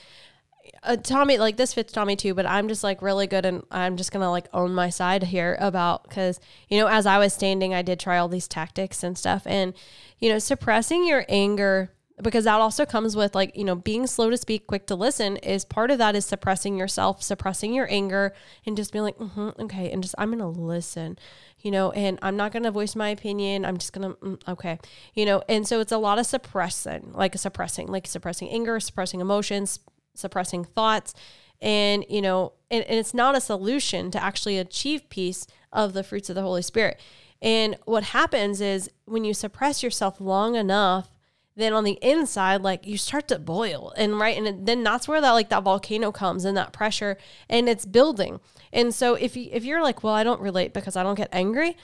uh, 0.83 0.97
Tommy, 0.97 1.37
like 1.37 1.57
this 1.57 1.73
fits 1.73 1.93
Tommy 1.93 2.15
too, 2.15 2.33
but 2.33 2.45
I'm 2.45 2.67
just 2.67 2.83
like 2.83 3.01
really 3.01 3.27
good, 3.27 3.45
and 3.45 3.63
I'm 3.71 3.97
just 3.97 4.11
gonna 4.11 4.31
like 4.31 4.47
own 4.53 4.73
my 4.73 4.89
side 4.89 5.23
here 5.23 5.57
about 5.59 6.03
because 6.03 6.39
you 6.69 6.79
know 6.79 6.87
as 6.87 7.05
I 7.05 7.17
was 7.17 7.33
standing, 7.33 7.73
I 7.73 7.81
did 7.81 7.99
try 7.99 8.17
all 8.17 8.27
these 8.27 8.47
tactics 8.47 9.03
and 9.03 9.17
stuff, 9.17 9.43
and 9.45 9.73
you 10.19 10.29
know 10.29 10.39
suppressing 10.39 11.05
your 11.05 11.25
anger 11.29 11.91
because 12.21 12.45
that 12.45 12.61
also 12.61 12.85
comes 12.85 13.15
with 13.15 13.35
like 13.35 13.55
you 13.57 13.63
know 13.63 13.75
being 13.75 14.07
slow 14.07 14.29
to 14.29 14.37
speak, 14.37 14.67
quick 14.67 14.87
to 14.87 14.95
listen 14.95 15.37
is 15.37 15.65
part 15.65 15.91
of 15.91 15.97
that 15.97 16.15
is 16.15 16.25
suppressing 16.25 16.77
yourself, 16.77 17.21
suppressing 17.21 17.73
your 17.73 17.91
anger, 17.91 18.33
and 18.65 18.77
just 18.77 18.91
being 18.91 19.03
like, 19.03 19.17
hmm 19.17 19.49
okay, 19.59 19.91
and 19.91 20.01
just 20.01 20.15
I'm 20.17 20.31
gonna 20.31 20.49
listen 20.49 21.17
you 21.65 21.71
know, 21.71 21.89
and 21.93 22.19
I'm 22.21 22.37
not 22.37 22.51
to 22.63 22.69
voice 22.69 22.95
my 22.95 23.09
opinion. 23.09 23.65
I'm 23.65 23.79
just 23.79 23.91
to, 24.07 24.09
mm, 24.17 24.47
okay, 24.47 24.77
you 25.15 25.25
know, 25.25 25.41
and 25.49 25.67
so 25.67 25.79
it's 25.79 25.91
a 25.91 25.97
lot 25.97 26.19
of 26.19 26.27
suppressing, 26.27 27.11
like 27.13 27.35
suppressing, 27.39 27.87
like 27.87 28.05
suppressing 28.05 28.51
anger, 28.51 28.79
suppressing 28.79 29.19
emotions, 29.19 29.79
suppressing 30.13 30.63
thoughts. 30.63 31.15
And, 31.59 32.05
you 32.07 32.21
know, 32.21 32.53
and, 32.69 32.83
and 32.83 32.99
it's 32.99 33.15
not 33.15 33.35
a 33.35 33.41
solution 33.41 34.11
to 34.11 34.23
actually 34.23 34.59
achieve 34.59 35.09
peace 35.09 35.47
of 35.73 35.93
the 35.93 36.03
fruits 36.03 36.29
of 36.29 36.35
the 36.35 36.43
Holy 36.43 36.61
Spirit. 36.61 36.99
And 37.41 37.77
what 37.85 38.03
happens 38.03 38.61
is 38.61 38.91
when 39.05 39.23
you 39.23 39.33
suppress 39.33 39.81
yourself 39.81 40.21
long 40.21 40.55
enough, 40.55 41.14
then 41.55 41.73
on 41.73 41.83
the 41.83 41.97
inside, 42.01 42.61
like 42.61 42.85
you 42.85 42.97
start 42.97 43.27
to 43.29 43.39
boil 43.39 43.93
and 43.97 44.19
right. 44.19 44.37
And 44.37 44.65
then 44.67 44.83
that's 44.83 45.07
where 45.07 45.21
that 45.21 45.31
like 45.31 45.49
that 45.49 45.63
volcano 45.63 46.11
comes 46.11 46.45
and 46.45 46.55
that 46.57 46.73
pressure 46.73 47.17
and 47.49 47.69
it's 47.69 47.85
building. 47.85 48.39
And 48.73 48.93
so 48.93 49.15
if 49.15 49.37
you, 49.37 49.49
if 49.51 49.63
you're 49.63 49.81
like, 49.81 50.03
well, 50.03 50.13
I 50.13 50.23
don't 50.23 50.41
relate 50.41 50.73
because 50.73 50.95
I 50.95 51.03
don't 51.03 51.15
get 51.15 51.29
angry, 51.31 51.77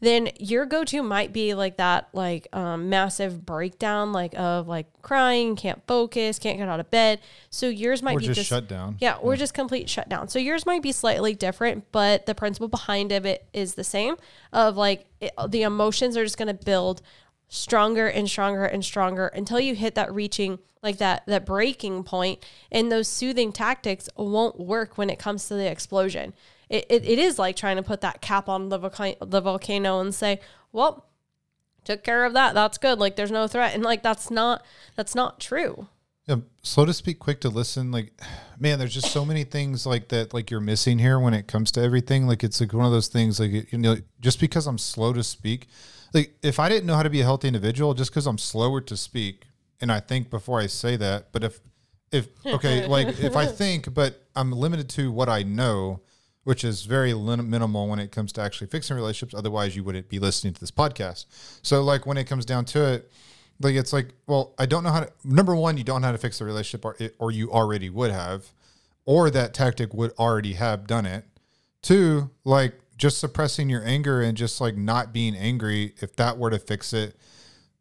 then 0.00 0.30
your 0.38 0.64
go-to 0.64 1.02
might 1.02 1.32
be 1.32 1.54
like 1.54 1.76
that 1.78 2.08
like 2.12 2.46
um, 2.52 2.88
massive 2.88 3.44
breakdown 3.44 4.12
like 4.12 4.32
of 4.38 4.68
like 4.68 4.86
crying 5.02 5.56
can't 5.56 5.82
focus 5.88 6.38
can't 6.38 6.56
get 6.56 6.68
out 6.68 6.78
of 6.78 6.88
bed 6.88 7.18
so 7.50 7.68
yours 7.68 8.00
might 8.00 8.16
Or 8.16 8.20
be 8.20 8.26
just 8.26 8.36
just 8.38 8.48
shut 8.48 8.68
down. 8.68 8.96
yeah 9.00 9.16
or 9.16 9.34
just 9.34 9.54
complete 9.54 9.90
shutdown 9.90 10.28
so 10.28 10.38
yours 10.38 10.64
might 10.66 10.82
be 10.82 10.92
slightly 10.92 11.34
different 11.34 11.90
but 11.90 12.26
the 12.26 12.34
principle 12.36 12.68
behind 12.68 13.10
of 13.10 13.26
it 13.26 13.44
is 13.52 13.74
the 13.74 13.82
same 13.82 14.14
of 14.52 14.76
like 14.76 15.06
it, 15.20 15.32
the 15.48 15.62
emotions 15.62 16.16
are 16.16 16.22
just 16.24 16.38
going 16.38 16.46
to 16.56 16.64
build 16.64 17.02
stronger 17.48 18.06
and 18.06 18.28
stronger 18.28 18.64
and 18.64 18.84
stronger 18.84 19.28
until 19.28 19.58
you 19.58 19.74
hit 19.74 19.94
that 19.94 20.12
reaching 20.12 20.58
like 20.82 20.98
that 20.98 21.24
that 21.26 21.46
breaking 21.46 22.04
point 22.04 22.44
and 22.70 22.92
those 22.92 23.08
soothing 23.08 23.52
tactics 23.52 24.08
won't 24.16 24.60
work 24.60 24.98
when 24.98 25.08
it 25.08 25.18
comes 25.18 25.48
to 25.48 25.54
the 25.54 25.68
explosion 25.70 26.34
it, 26.68 26.84
it, 26.90 27.04
it 27.06 27.18
is 27.18 27.38
like 27.38 27.56
trying 27.56 27.76
to 27.76 27.82
put 27.82 28.02
that 28.02 28.20
cap 28.20 28.48
on 28.48 28.68
the, 28.68 28.78
volcano, 28.78 29.16
the 29.24 29.40
volcano 29.40 30.00
and 30.00 30.14
say 30.14 30.38
well 30.72 31.06
took 31.84 32.04
care 32.04 32.26
of 32.26 32.34
that 32.34 32.54
that's 32.54 32.76
good 32.76 32.98
like 32.98 33.16
there's 33.16 33.30
no 33.30 33.46
threat 33.46 33.74
and 33.74 33.82
like 33.82 34.02
that's 34.02 34.30
not 34.30 34.62
that's 34.94 35.14
not 35.14 35.40
true 35.40 35.88
Yeah, 36.26 36.36
slow 36.62 36.84
to 36.84 36.92
speak, 36.92 37.18
quick 37.18 37.40
to 37.40 37.48
listen. 37.48 37.90
Like, 37.90 38.12
man, 38.58 38.78
there's 38.78 38.92
just 38.92 39.10
so 39.10 39.24
many 39.24 39.44
things 39.44 39.86
like 39.86 40.08
that. 40.08 40.34
Like 40.34 40.50
you're 40.50 40.60
missing 40.60 40.98
here 40.98 41.18
when 41.18 41.32
it 41.32 41.48
comes 41.48 41.72
to 41.72 41.80
everything. 41.80 42.26
Like 42.26 42.44
it's 42.44 42.60
like 42.60 42.74
one 42.74 42.84
of 42.84 42.92
those 42.92 43.08
things. 43.08 43.40
Like 43.40 43.72
you 43.72 43.78
know, 43.78 43.96
just 44.20 44.38
because 44.38 44.66
I'm 44.66 44.76
slow 44.76 45.14
to 45.14 45.22
speak, 45.22 45.68
like 46.12 46.34
if 46.42 46.58
I 46.58 46.68
didn't 46.68 46.86
know 46.86 46.94
how 46.94 47.02
to 47.02 47.10
be 47.10 47.20
a 47.20 47.24
healthy 47.24 47.48
individual, 47.48 47.94
just 47.94 48.10
because 48.10 48.26
I'm 48.26 48.38
slower 48.38 48.80
to 48.82 48.96
speak 48.96 49.44
and 49.80 49.92
I 49.92 50.00
think 50.00 50.30
before 50.30 50.60
I 50.60 50.66
say 50.66 50.96
that, 50.96 51.32
but 51.32 51.44
if 51.44 51.60
if 52.10 52.28
okay, 52.46 52.86
like 52.88 53.20
if 53.20 53.36
I 53.36 53.46
think, 53.46 53.92
but 53.94 54.22
I'm 54.34 54.52
limited 54.52 54.88
to 54.90 55.10
what 55.12 55.28
I 55.28 55.42
know, 55.42 56.00
which 56.44 56.64
is 56.64 56.84
very 56.84 57.12
lim- 57.14 57.50
minimal 57.50 57.88
when 57.88 57.98
it 57.98 58.10
comes 58.10 58.32
to 58.32 58.40
actually 58.40 58.68
fixing 58.68 58.96
relationships. 58.96 59.38
Otherwise, 59.38 59.76
you 59.76 59.84
wouldn't 59.84 60.08
be 60.08 60.18
listening 60.18 60.54
to 60.54 60.60
this 60.60 60.70
podcast. 60.70 61.26
So, 61.62 61.82
like 61.82 62.06
when 62.06 62.16
it 62.16 62.24
comes 62.24 62.44
down 62.44 62.64
to 62.66 62.94
it, 62.94 63.10
like 63.60 63.74
it's 63.74 63.92
like, 63.92 64.14
well, 64.26 64.54
I 64.58 64.66
don't 64.66 64.82
know 64.84 64.90
how 64.90 65.00
to. 65.00 65.12
Number 65.24 65.54
one, 65.54 65.76
you 65.76 65.84
don't 65.84 66.00
know 66.00 66.08
how 66.08 66.12
to 66.12 66.18
fix 66.18 66.38
the 66.38 66.44
relationship, 66.44 66.84
or 66.84 66.96
or 67.18 67.30
you 67.30 67.50
already 67.52 67.90
would 67.90 68.10
have, 68.10 68.46
or 69.04 69.30
that 69.30 69.54
tactic 69.54 69.94
would 69.94 70.12
already 70.18 70.54
have 70.54 70.86
done 70.86 71.06
it. 71.06 71.24
Two, 71.82 72.30
like 72.44 72.78
just 72.98 73.18
suppressing 73.18 73.70
your 73.70 73.82
anger 73.84 74.20
and 74.20 74.36
just 74.36 74.60
like 74.60 74.76
not 74.76 75.12
being 75.12 75.34
angry. 75.34 75.94
If 76.02 76.16
that 76.16 76.36
were 76.36 76.50
to 76.50 76.58
fix 76.58 76.92
it, 76.92 77.16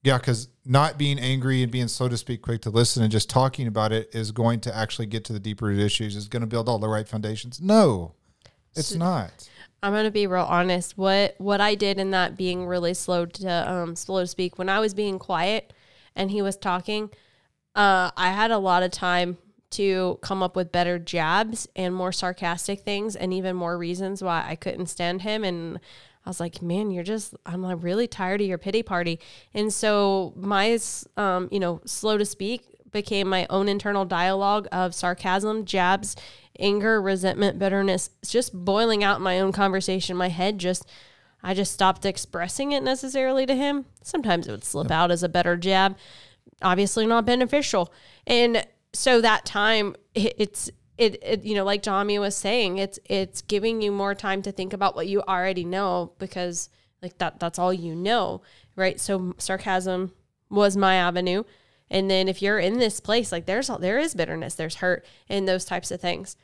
yeah, 0.03 0.17
because 0.17 0.47
not 0.63 0.97
being 0.97 1.19
angry 1.19 1.63
and 1.63 1.71
being 1.71 1.89
slow 1.89 2.07
to 2.07 2.17
speak, 2.17 2.41
quick 2.41 2.61
to 2.61 2.69
listen, 2.69 3.03
and 3.03 3.11
just 3.11 3.29
talking 3.29 3.67
about 3.67 3.91
it 3.91 4.09
is 4.13 4.31
going 4.31 4.61
to 4.61 4.75
actually 4.75 5.07
get 5.07 5.25
to 5.25 5.33
the 5.33 5.39
deeper 5.39 5.71
issues. 5.71 6.15
Is 6.15 6.27
going 6.27 6.41
to 6.41 6.47
build 6.47 6.69
all 6.69 6.79
the 6.79 6.87
right 6.87 7.07
foundations. 7.07 7.59
No, 7.59 8.13
it's 8.75 8.93
not. 8.93 9.49
I'm 9.83 9.93
gonna 9.93 10.11
be 10.11 10.27
real 10.27 10.43
honest. 10.43 10.97
What 10.97 11.35
what 11.37 11.61
I 11.61 11.75
did 11.75 11.99
in 11.99 12.11
that 12.11 12.35
being 12.35 12.65
really 12.65 12.93
slow 12.93 13.25
to 13.25 13.71
um 13.71 13.95
slow 13.95 14.21
to 14.21 14.27
speak 14.27 14.57
when 14.57 14.69
I 14.69 14.79
was 14.79 14.93
being 14.93 15.19
quiet 15.19 15.73
and 16.15 16.31
he 16.31 16.41
was 16.41 16.57
talking, 16.57 17.11
uh, 17.75 18.11
I 18.17 18.31
had 18.31 18.49
a 18.49 18.57
lot 18.57 18.81
of 18.83 18.91
time 18.91 19.37
to 19.71 20.17
come 20.21 20.41
up 20.41 20.55
with 20.55 20.71
better 20.71 20.97
jabs 20.97 21.67
and 21.75 21.93
more 21.93 22.11
sarcastic 22.11 22.81
things 22.81 23.15
and 23.15 23.33
even 23.33 23.55
more 23.55 23.77
reasons 23.77 24.23
why 24.23 24.45
I 24.47 24.55
couldn't 24.55 24.87
stand 24.87 25.23
him 25.23 25.43
and 25.43 25.79
I 26.25 26.29
was 26.29 26.41
like, 26.41 26.61
man, 26.61 26.91
you're 26.91 27.05
just, 27.05 27.35
I'm 27.45 27.61
like 27.63 27.81
really 27.81 28.05
tired 28.05 28.41
of 28.41 28.47
your 28.47 28.57
pity 28.57 28.83
party. 28.83 29.17
And 29.53 29.71
so 29.71 30.33
my, 30.35 30.77
um, 31.15 31.47
you 31.53 31.59
know, 31.59 31.79
slow 31.85 32.17
to 32.17 32.25
speak 32.25 32.65
became 32.91 33.29
my 33.29 33.47
own 33.49 33.69
internal 33.69 34.03
dialogue 34.03 34.67
of 34.73 34.93
sarcasm, 34.93 35.63
jabs, 35.63 36.17
anger, 36.59 37.01
resentment, 37.01 37.59
bitterness, 37.59 38.09
it's 38.21 38.31
just 38.31 38.53
boiling 38.53 39.05
out 39.05 39.17
in 39.17 39.23
my 39.23 39.39
own 39.39 39.53
conversation. 39.53 40.17
My 40.17 40.27
head 40.27 40.57
just, 40.57 40.85
I 41.41 41.53
just 41.53 41.71
stopped 41.71 42.05
expressing 42.05 42.73
it 42.73 42.83
necessarily 42.83 43.45
to 43.45 43.55
him. 43.55 43.85
Sometimes 44.01 44.47
it 44.47 44.51
would 44.51 44.65
slip 44.65 44.91
out 44.91 45.11
as 45.11 45.23
a 45.23 45.29
better 45.29 45.55
jab, 45.55 45.95
obviously 46.61 47.05
not 47.05 47.25
beneficial. 47.25 47.93
And 48.25 48.65
so 48.97 49.21
that 49.21 49.45
time, 49.45 49.95
it, 50.15 50.33
it's, 50.37 50.71
it, 50.97 51.21
it, 51.23 51.43
you 51.43 51.55
know, 51.55 51.63
like 51.63 51.83
Tommy 51.83 52.17
was 52.17 52.35
saying, 52.35 52.79
it's, 52.79 52.97
it's 53.05 53.41
giving 53.43 53.81
you 53.81 53.91
more 53.91 54.15
time 54.15 54.41
to 54.41 54.51
think 54.51 54.73
about 54.73 54.95
what 54.95 55.07
you 55.07 55.21
already 55.21 55.63
know 55.63 56.13
because 56.17 56.69
like 57.01 57.17
that, 57.19 57.39
that's 57.39 57.59
all 57.59 57.71
you 57.71 57.95
know. 57.95 58.41
Right. 58.75 58.99
So 58.99 59.35
sarcasm 59.37 60.13
was 60.49 60.75
my 60.75 60.95
avenue. 60.95 61.43
And 61.89 62.09
then 62.09 62.27
if 62.27 62.41
you're 62.41 62.59
in 62.59 62.79
this 62.79 62.99
place, 62.99 63.31
like 63.31 63.45
there's, 63.45 63.67
there 63.79 63.99
is 63.99 64.15
bitterness, 64.15 64.55
there's 64.55 64.75
hurt 64.75 65.05
and 65.29 65.47
those 65.47 65.63
types 65.63 65.91
of 65.91 66.01
things. 66.01 66.35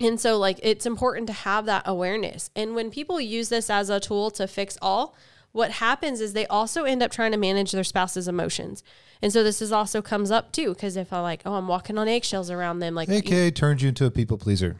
And 0.00 0.20
so, 0.20 0.38
like, 0.38 0.60
it's 0.62 0.86
important 0.86 1.26
to 1.26 1.32
have 1.32 1.66
that 1.66 1.82
awareness. 1.84 2.50
And 2.54 2.76
when 2.76 2.88
people 2.88 3.20
use 3.20 3.48
this 3.48 3.68
as 3.68 3.90
a 3.90 3.98
tool 3.98 4.30
to 4.30 4.46
fix 4.46 4.78
all, 4.80 5.16
what 5.58 5.72
happens 5.72 6.20
is 6.20 6.34
they 6.34 6.46
also 6.46 6.84
end 6.84 7.02
up 7.02 7.10
trying 7.10 7.32
to 7.32 7.36
manage 7.36 7.72
their 7.72 7.82
spouse's 7.82 8.28
emotions. 8.28 8.84
And 9.20 9.32
so, 9.32 9.42
this 9.42 9.60
is 9.60 9.72
also 9.72 10.00
comes 10.00 10.30
up 10.30 10.52
too, 10.52 10.72
because 10.72 10.96
if 10.96 11.12
I 11.12 11.20
like, 11.20 11.42
oh, 11.44 11.54
I'm 11.54 11.66
walking 11.66 11.98
on 11.98 12.06
eggshells 12.06 12.48
around 12.48 12.78
them, 12.78 12.94
like, 12.94 13.08
AK 13.08 13.56
turns 13.56 13.82
you 13.82 13.88
into 13.88 14.06
a 14.06 14.10
people 14.12 14.38
pleaser. 14.38 14.76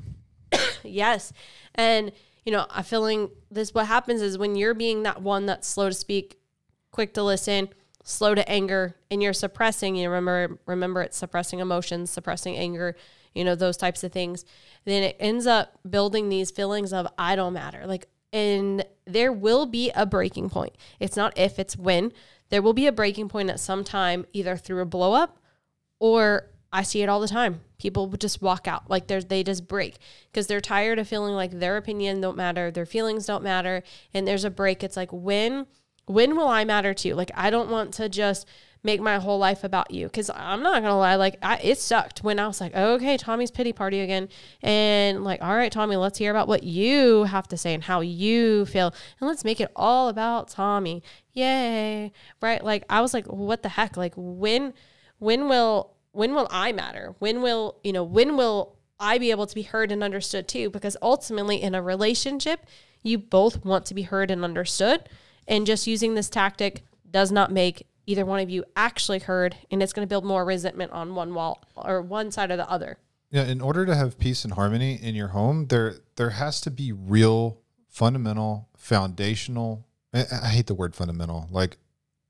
yes. 0.85 1.33
And, 1.75 2.13
you 2.45 2.53
know, 2.53 2.65
I 2.71 2.83
feeling 2.83 3.31
this, 3.51 3.75
what 3.75 3.87
happens 3.89 4.23
is 4.23 4.39
when 4.39 4.55
you're 4.55 4.73
being 4.73 5.03
that 5.03 5.21
one 5.21 5.47
that's 5.47 5.67
slow 5.67 5.89
to 5.89 5.95
speak, 5.95 6.39
quick 6.93 7.13
to 7.15 7.25
listen, 7.25 7.71
slow 8.05 8.37
to 8.37 8.49
anger, 8.49 8.95
and 9.11 9.21
you're 9.21 9.33
suppressing, 9.33 9.97
you 9.97 10.09
remember, 10.09 10.61
remember 10.67 11.03
it's 11.03 11.17
suppressing 11.17 11.59
emotions, 11.59 12.09
suppressing 12.09 12.57
anger, 12.57 12.95
you 13.35 13.43
know, 13.43 13.57
those 13.57 13.77
types 13.77 14.05
of 14.05 14.13
things, 14.13 14.45
then 14.85 15.03
it 15.03 15.17
ends 15.19 15.45
up 15.45 15.81
building 15.91 16.29
these 16.29 16.53
feelings 16.53 16.93
of 16.93 17.09
I 17.19 17.35
don't 17.35 17.53
matter. 17.53 17.85
Like, 17.85 18.07
and 18.33 18.85
there 19.07 19.33
will 19.33 19.67
be 19.67 19.91
a 19.95 20.07
breaking 20.07 20.51
point. 20.51 20.75
It's 21.01 21.17
not 21.17 21.37
if, 21.37 21.59
it's 21.59 21.77
when. 21.77 22.13
There 22.51 22.63
will 22.63 22.75
be 22.75 22.87
a 22.87 22.93
breaking 22.93 23.29
point 23.29 23.51
at 23.51 23.61
some 23.61 23.85
time, 23.85 24.27
either 24.33 24.57
through 24.57 24.81
a 24.81 24.87
blow 24.87 25.13
up 25.13 25.39
or 25.99 26.47
I 26.73 26.83
see 26.83 27.03
it 27.03 27.09
all 27.09 27.21
the 27.21 27.29
time. 27.29 27.61
People 27.79 28.09
just 28.09 28.43
walk 28.43 28.69
out 28.69 28.91
like 28.91 29.07
they're 29.07 29.23
they 29.23 29.43
just 29.43 29.69
break 29.69 29.99
because 30.31 30.47
they're 30.47 30.61
tired 30.61 30.99
of 30.99 31.09
feeling 31.09 31.35
like 31.35 31.53
their 31.53 31.77
opinion 31.77 32.21
don't 32.21 32.37
matter, 32.37 32.71
their 32.71 32.87
feelings 32.87 33.27
don't 33.27 33.43
matter, 33.43 33.83
and 34.13 34.27
there's 34.27 34.45
a 34.45 34.51
break. 34.51 34.83
It's 34.83 34.97
like 34.97 35.13
when 35.13 35.67
when 36.07 36.37
will 36.37 36.49
I 36.49 36.65
matter 36.65 36.93
to 36.93 37.09
you? 37.09 37.15
Like 37.15 37.31
I 37.35 37.51
don't 37.51 37.71
want 37.71 37.95
to 37.95 38.09
just 38.09 38.47
make 38.89 39.03
my 39.03 39.19
whole 39.19 39.39
life 39.39 39.65
about 39.65 39.91
you 39.91 40.07
because 40.07 40.31
I'm 40.31 40.63
not 40.63 40.81
gonna 40.81 40.97
lie, 40.97 41.17
like 41.17 41.37
I, 41.43 41.59
it 41.59 41.79
sucked 41.79 42.25
when 42.25 42.39
I 42.39 42.47
was 42.47 42.59
like, 42.59 42.75
okay, 42.75 43.19
Tommy's 43.19 43.51
pity 43.51 43.75
party 43.75 44.01
again, 44.01 44.31
and 44.63 45.25
like, 45.25 45.43
all 45.43 45.55
right, 45.55 45.71
Tommy, 45.71 45.97
let's 45.97 46.17
hear 46.17 46.31
about 46.31 46.49
what 46.49 46.63
you 46.63 47.25
have 47.25 47.47
to 47.49 47.59
say 47.59 47.75
and 47.75 47.85
how 47.85 48.01
you 48.01 48.65
feel, 48.65 48.95
and 49.21 49.29
let's 49.29 49.45
make 49.45 49.61
it 49.61 49.71
all 49.77 50.09
about 50.09 50.49
Tommy. 50.49 51.03
Yay, 51.35 52.13
right? 52.41 52.65
Like 52.65 52.85
I 52.89 53.03
was 53.03 53.13
like, 53.13 53.27
what 53.27 53.63
the 53.63 53.69
heck? 53.69 53.99
Like 53.99 54.15
when 54.17 54.73
when 55.19 55.51
will 55.51 55.95
when 56.13 56.35
will 56.35 56.49
I 56.51 56.73
matter? 56.73 57.15
When 57.19 57.43
will, 57.43 57.77
you 57.85 57.93
know, 57.93 58.05
when 58.05 58.39
will 58.39 58.79
I 58.99 59.19
be 59.19 59.31
able 59.31 59.47
to 59.47 59.55
be 59.55 59.63
heard 59.63 59.93
and 59.93 60.03
understood 60.03 60.49
too? 60.49 60.71
Because 60.71 60.97
ultimately 61.03 61.61
in 61.61 61.75
a 61.75 61.83
relationship, 61.83 62.65
you 63.03 63.19
both 63.19 63.67
want 63.67 63.85
to 63.87 63.95
be 63.95 64.03
heard 64.03 64.31
and 64.31 64.45
understood. 64.45 65.11
And 65.47 65.67
just 65.67 65.87
using 65.87 66.15
this 66.15 66.31
tactic 66.31 66.85
does 67.11 67.31
not 67.31 67.53
make 67.53 67.87
either 68.09 68.25
one 68.25 68.41
of 68.41 68.49
you 68.49 68.65
actually 68.75 69.21
heard. 69.21 69.55
And 69.71 69.83
it's 69.83 69.93
going 69.93 70.07
to 70.07 70.09
build 70.09 70.25
more 70.25 70.45
resentment 70.45 70.93
on 70.93 71.15
one 71.15 71.35
wall 71.35 71.63
or 71.77 72.03
one 72.03 72.33
side 72.33 72.51
or 72.51 72.57
the 72.57 72.69
other. 72.69 72.99
Yeah, 73.31 73.45
in 73.45 73.61
order 73.61 73.85
to 73.85 73.95
have 73.95 74.19
peace 74.19 74.45
and 74.45 74.55
harmony 74.55 74.99
in 75.01 75.15
your 75.15 75.29
home, 75.29 75.67
there 75.67 75.97
there 76.17 76.31
has 76.31 76.63
to 76.63 76.71
be 76.71 76.93
real, 76.93 77.59
fundamental, 77.87 78.71
foundational. 78.75 79.87
I, 80.15 80.25
I 80.43 80.49
hate 80.49 80.67
the 80.67 80.75
word 80.75 80.97
fundamental. 80.97 81.47
Like, 81.51 81.77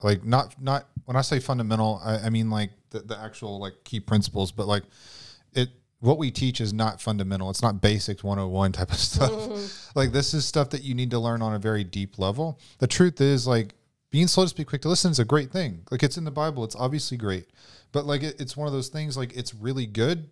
like 0.03 0.25
not 0.25 0.61
not 0.61 0.89
when 1.05 1.17
I 1.17 1.21
say 1.21 1.39
fundamental, 1.39 2.01
I, 2.05 2.27
I 2.27 2.31
mean 2.31 2.51
like 2.51 2.71
the, 2.91 2.99
the 2.99 3.17
actual 3.17 3.61
like 3.61 3.75
key 3.85 4.01
principles. 4.01 4.51
But 4.51 4.67
like 4.67 4.83
it, 5.53 5.69
what 6.01 6.19
we 6.19 6.33
teach 6.33 6.61
is 6.61 6.73
not 6.73 7.01
fundamental. 7.01 7.49
It's 7.49 7.63
not 7.63 7.81
basics 7.81 8.25
101 8.25 8.73
type 8.73 8.91
of 8.91 8.97
stuff. 8.99 9.31
Mm-hmm. 9.31 9.99
Like 9.99 10.11
this 10.11 10.35
is 10.35 10.45
stuff 10.47 10.71
that 10.71 10.83
you 10.83 10.97
need 10.97 11.13
to 11.13 11.21
learn 11.21 11.43
on 11.43 11.55
a 11.55 11.61
very 11.61 11.85
deep 11.85 12.19
level. 12.19 12.59
The 12.79 12.89
truth 12.89 13.21
is 13.21 13.47
like 13.47 13.77
being 14.11 14.27
slow 14.27 14.45
to 14.45 14.49
speak, 14.49 14.69
quick 14.69 14.83
to 14.83 14.89
listen 14.89 15.11
is 15.11 15.19
a 15.19 15.25
great 15.25 15.51
thing. 15.51 15.83
Like 15.91 16.03
it's 16.03 16.17
in 16.17 16.25
the 16.25 16.31
Bible. 16.31 16.65
It's 16.65 16.77
obviously 16.77 17.17
great. 17.17 17.49
But 17.93 18.07
like 18.07 18.23
it, 18.23 18.41
it's 18.41 18.57
one 18.57 18.67
of 18.67 18.73
those 18.73 18.89
things 18.89 19.17
like 19.17 19.37
it's 19.37 19.55
really 19.55 19.87
good 19.87 20.31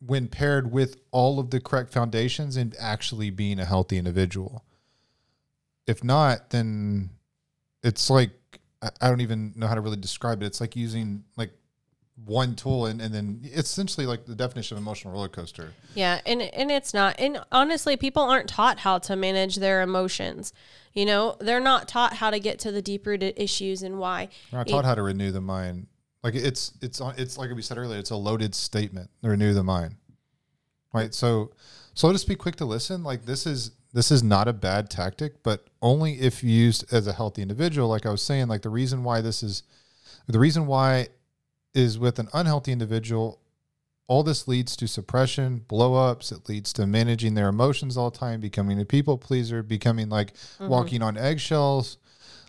when 0.00 0.28
paired 0.28 0.70
with 0.72 0.96
all 1.10 1.38
of 1.38 1.50
the 1.50 1.60
correct 1.60 1.92
foundations 1.92 2.56
and 2.56 2.74
actually 2.78 3.30
being 3.30 3.58
a 3.58 3.64
healthy 3.64 3.96
individual. 3.96 4.64
If 5.86 6.02
not, 6.04 6.50
then 6.50 7.10
it's 7.82 8.10
like 8.10 8.32
I- 8.82 8.90
I 9.00 9.08
don't 9.08 9.20
even 9.20 9.52
know 9.56 9.66
how 9.66 9.74
to 9.74 9.80
really 9.80 9.96
describe 9.96 10.42
it. 10.42 10.46
It's 10.46 10.60
like 10.60 10.76
using 10.76 11.24
like 11.36 11.52
one 12.24 12.54
tool 12.54 12.86
and, 12.86 13.00
and 13.00 13.14
then 13.14 13.40
it's 13.42 13.70
essentially 13.70 14.06
like 14.06 14.24
the 14.24 14.34
definition 14.34 14.76
of 14.76 14.82
emotional 14.82 15.12
roller 15.12 15.28
coaster. 15.28 15.72
Yeah, 15.94 16.20
and 16.24 16.42
and 16.42 16.70
it's 16.70 16.94
not. 16.94 17.16
And 17.18 17.40
honestly, 17.52 17.96
people 17.96 18.22
aren't 18.22 18.48
taught 18.48 18.78
how 18.80 18.98
to 19.00 19.16
manage 19.16 19.56
their 19.56 19.82
emotions. 19.82 20.52
You 20.94 21.04
know, 21.04 21.36
they're 21.40 21.60
not 21.60 21.88
taught 21.88 22.14
how 22.14 22.30
to 22.30 22.40
get 22.40 22.58
to 22.60 22.72
the 22.72 22.80
deep 22.80 23.06
rooted 23.06 23.34
issues 23.36 23.82
and 23.82 23.98
why. 23.98 24.28
We're 24.50 24.58
not 24.58 24.68
taught 24.68 24.84
how 24.86 24.94
to 24.94 25.02
renew 25.02 25.30
the 25.30 25.42
mind. 25.42 25.88
Like 26.22 26.34
it's 26.34 26.72
it's 26.80 27.00
it's 27.16 27.36
like 27.36 27.54
we 27.54 27.62
said 27.62 27.78
earlier, 27.78 27.98
it's 27.98 28.10
a 28.10 28.16
loaded 28.16 28.54
statement. 28.54 29.10
Renew 29.22 29.52
the 29.52 29.62
mind. 29.62 29.96
Right. 30.92 31.12
So 31.12 31.52
so 31.94 32.10
just 32.12 32.26
be 32.26 32.34
quick 32.34 32.56
to 32.56 32.64
listen. 32.64 33.02
Like 33.02 33.26
this 33.26 33.46
is 33.46 33.72
this 33.92 34.10
is 34.10 34.22
not 34.22 34.48
a 34.48 34.52
bad 34.52 34.90
tactic, 34.90 35.42
but 35.42 35.68
only 35.80 36.14
if 36.14 36.42
used 36.42 36.92
as 36.92 37.06
a 37.06 37.12
healthy 37.12 37.42
individual. 37.42 37.88
Like 37.88 38.06
I 38.06 38.10
was 38.10 38.22
saying, 38.22 38.48
like 38.48 38.62
the 38.62 38.70
reason 38.70 39.04
why 39.04 39.20
this 39.20 39.42
is 39.42 39.62
the 40.26 40.38
reason 40.38 40.66
why 40.66 41.08
is 41.76 41.98
with 41.98 42.18
an 42.18 42.28
unhealthy 42.32 42.72
individual, 42.72 43.38
all 44.08 44.22
this 44.22 44.48
leads 44.48 44.76
to 44.76 44.86
suppression, 44.86 45.58
blow 45.68 45.94
ups. 45.94 46.32
It 46.32 46.48
leads 46.48 46.72
to 46.74 46.86
managing 46.86 47.34
their 47.34 47.48
emotions 47.48 47.96
all 47.96 48.10
the 48.10 48.18
time, 48.18 48.40
becoming 48.40 48.80
a 48.80 48.84
people 48.84 49.18
pleaser, 49.18 49.62
becoming 49.62 50.08
like 50.08 50.34
mm-hmm. 50.34 50.68
walking 50.68 51.02
on 51.02 51.16
eggshells. 51.16 51.98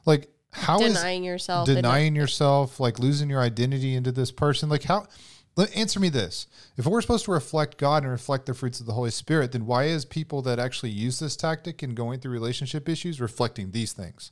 Like, 0.06 0.30
how 0.52 0.80
is 0.80 0.94
denying 0.94 1.24
yourself. 1.24 1.68
and 1.68 1.76
denying 1.76 2.16
yourself, 2.16 2.80
like 2.80 3.00
losing 3.00 3.30
your 3.30 3.42
identity 3.42 3.96
into 3.96 4.12
this 4.12 4.32
person? 4.32 4.70
Like, 4.70 4.84
how? 4.84 5.08
Answer 5.76 6.00
me 6.00 6.10
this: 6.10 6.46
If 6.78 6.86
we're 6.86 7.02
supposed 7.02 7.26
to 7.26 7.32
reflect 7.32 7.78
God 7.78 8.04
and 8.04 8.12
reflect 8.12 8.46
the 8.46 8.54
fruits 8.54 8.80
of 8.80 8.86
the 8.86 8.94
Holy 8.94 9.10
Spirit, 9.10 9.52
then 9.52 9.66
why 9.66 9.86
is 9.86 10.06
people 10.06 10.44
that 10.44 10.60
actually 10.60 10.92
use 10.92 11.18
this 11.18 11.36
tactic 11.36 11.82
in 11.82 11.96
going 11.96 12.20
through 12.20 12.32
relationship 12.32 12.88
issues 12.88 13.20
reflecting 13.20 13.72
these 13.72 13.92
things? 13.92 14.32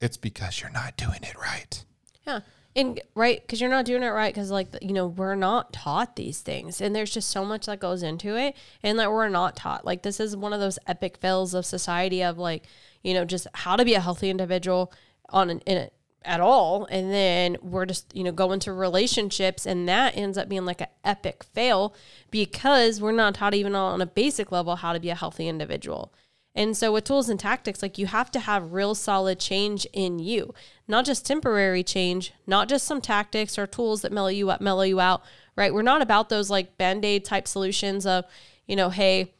It's 0.00 0.16
because 0.16 0.60
you're 0.60 0.70
not 0.70 0.96
doing 0.96 1.24
it 1.24 1.36
right. 1.36 1.84
Yeah. 2.24 2.40
And 2.78 3.00
right, 3.16 3.40
because 3.40 3.60
you're 3.60 3.68
not 3.68 3.86
doing 3.86 4.04
it 4.04 4.10
right, 4.10 4.32
because 4.32 4.52
like 4.52 4.68
you 4.80 4.92
know 4.92 5.08
we're 5.08 5.34
not 5.34 5.72
taught 5.72 6.14
these 6.14 6.42
things, 6.42 6.80
and 6.80 6.94
there's 6.94 7.10
just 7.10 7.28
so 7.28 7.44
much 7.44 7.66
that 7.66 7.80
goes 7.80 8.04
into 8.04 8.36
it, 8.36 8.54
and 8.84 9.00
that 9.00 9.10
we're 9.10 9.28
not 9.28 9.56
taught. 9.56 9.84
Like 9.84 10.02
this 10.02 10.20
is 10.20 10.36
one 10.36 10.52
of 10.52 10.60
those 10.60 10.78
epic 10.86 11.16
fails 11.16 11.54
of 11.54 11.66
society 11.66 12.22
of 12.22 12.38
like 12.38 12.66
you 13.02 13.14
know 13.14 13.24
just 13.24 13.48
how 13.52 13.74
to 13.74 13.84
be 13.84 13.94
a 13.94 14.00
healthy 14.00 14.30
individual 14.30 14.92
on 15.30 15.50
an, 15.50 15.58
in 15.66 15.76
it 15.76 15.92
at 16.24 16.38
all, 16.40 16.84
and 16.84 17.10
then 17.10 17.56
we're 17.62 17.84
just 17.84 18.14
you 18.14 18.22
know 18.22 18.30
go 18.30 18.52
into 18.52 18.72
relationships, 18.72 19.66
and 19.66 19.88
that 19.88 20.16
ends 20.16 20.38
up 20.38 20.48
being 20.48 20.64
like 20.64 20.80
an 20.80 20.86
epic 21.02 21.42
fail 21.42 21.96
because 22.30 23.00
we're 23.00 23.10
not 23.10 23.34
taught 23.34 23.54
even 23.54 23.74
on 23.74 24.00
a 24.00 24.06
basic 24.06 24.52
level 24.52 24.76
how 24.76 24.92
to 24.92 25.00
be 25.00 25.10
a 25.10 25.16
healthy 25.16 25.48
individual. 25.48 26.12
And 26.58 26.76
so 26.76 26.92
with 26.92 27.04
tools 27.04 27.28
and 27.28 27.38
tactics, 27.38 27.82
like 27.82 27.98
you 27.98 28.06
have 28.06 28.32
to 28.32 28.40
have 28.40 28.72
real 28.72 28.96
solid 28.96 29.38
change 29.38 29.86
in 29.92 30.18
you, 30.18 30.52
not 30.88 31.04
just 31.04 31.24
temporary 31.24 31.84
change, 31.84 32.32
not 32.48 32.68
just 32.68 32.84
some 32.84 33.00
tactics 33.00 33.56
or 33.56 33.68
tools 33.68 34.02
that 34.02 34.10
mellow 34.10 34.26
you 34.26 34.50
up, 34.50 34.60
mellow 34.60 34.82
you 34.82 34.98
out, 34.98 35.22
right? 35.54 35.72
We're 35.72 35.82
not 35.82 36.02
about 36.02 36.30
those 36.30 36.50
like 36.50 36.76
band-aid 36.76 37.24
type 37.24 37.46
solutions 37.46 38.06
of, 38.06 38.24
you 38.66 38.74
know, 38.74 38.90
hey, 38.90 39.34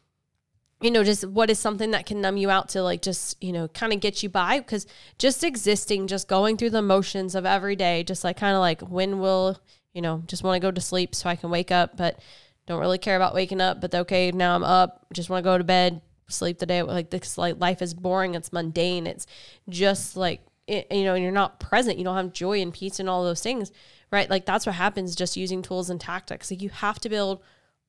you 0.80 0.92
know, 0.92 1.02
just 1.02 1.26
what 1.26 1.50
is 1.50 1.58
something 1.58 1.90
that 1.90 2.06
can 2.06 2.20
numb 2.20 2.36
you 2.36 2.50
out 2.50 2.68
to 2.68 2.84
like 2.84 3.02
just, 3.02 3.42
you 3.42 3.50
know, 3.50 3.66
kind 3.66 3.92
of 3.92 3.98
get 3.98 4.22
you 4.22 4.28
by 4.28 4.60
because 4.60 4.86
just 5.18 5.42
existing, 5.42 6.06
just 6.06 6.28
going 6.28 6.56
through 6.56 6.70
the 6.70 6.82
motions 6.82 7.34
of 7.34 7.44
every 7.44 7.74
day, 7.74 8.04
just 8.04 8.22
like 8.22 8.36
kind 8.36 8.54
of 8.54 8.60
like 8.60 8.80
when 8.82 9.18
will, 9.18 9.58
you 9.92 10.02
know, 10.02 10.22
just 10.28 10.44
want 10.44 10.54
to 10.54 10.64
go 10.64 10.70
to 10.70 10.80
sleep 10.80 11.16
so 11.16 11.28
I 11.28 11.34
can 11.34 11.50
wake 11.50 11.72
up, 11.72 11.96
but 11.96 12.20
don't 12.68 12.78
really 12.78 12.98
care 12.98 13.16
about 13.16 13.34
waking 13.34 13.60
up, 13.60 13.80
but 13.80 13.92
okay, 13.92 14.30
now 14.30 14.54
I'm 14.54 14.62
up, 14.62 15.04
just 15.12 15.28
want 15.28 15.42
to 15.42 15.50
go 15.50 15.58
to 15.58 15.64
bed, 15.64 16.00
sleep 16.28 16.58
the 16.58 16.66
day 16.66 16.82
like 16.82 17.10
this 17.10 17.38
like 17.38 17.58
life 17.58 17.82
is 17.82 17.94
boring 17.94 18.34
it's 18.34 18.52
mundane 18.52 19.06
it's 19.06 19.26
just 19.68 20.16
like 20.16 20.40
it, 20.66 20.86
you 20.90 21.04
know 21.04 21.14
and 21.14 21.22
you're 21.22 21.32
not 21.32 21.58
present 21.58 21.98
you 21.98 22.04
don't 22.04 22.16
have 22.16 22.32
joy 22.32 22.60
and 22.60 22.74
peace 22.74 23.00
and 23.00 23.08
all 23.08 23.24
those 23.24 23.42
things 23.42 23.72
right 24.12 24.28
like 24.28 24.44
that's 24.44 24.66
what 24.66 24.74
happens 24.74 25.16
just 25.16 25.36
using 25.36 25.62
tools 25.62 25.88
and 25.88 26.00
tactics 26.00 26.50
like 26.50 26.60
you 26.60 26.68
have 26.68 26.98
to 26.98 27.08
build 27.08 27.42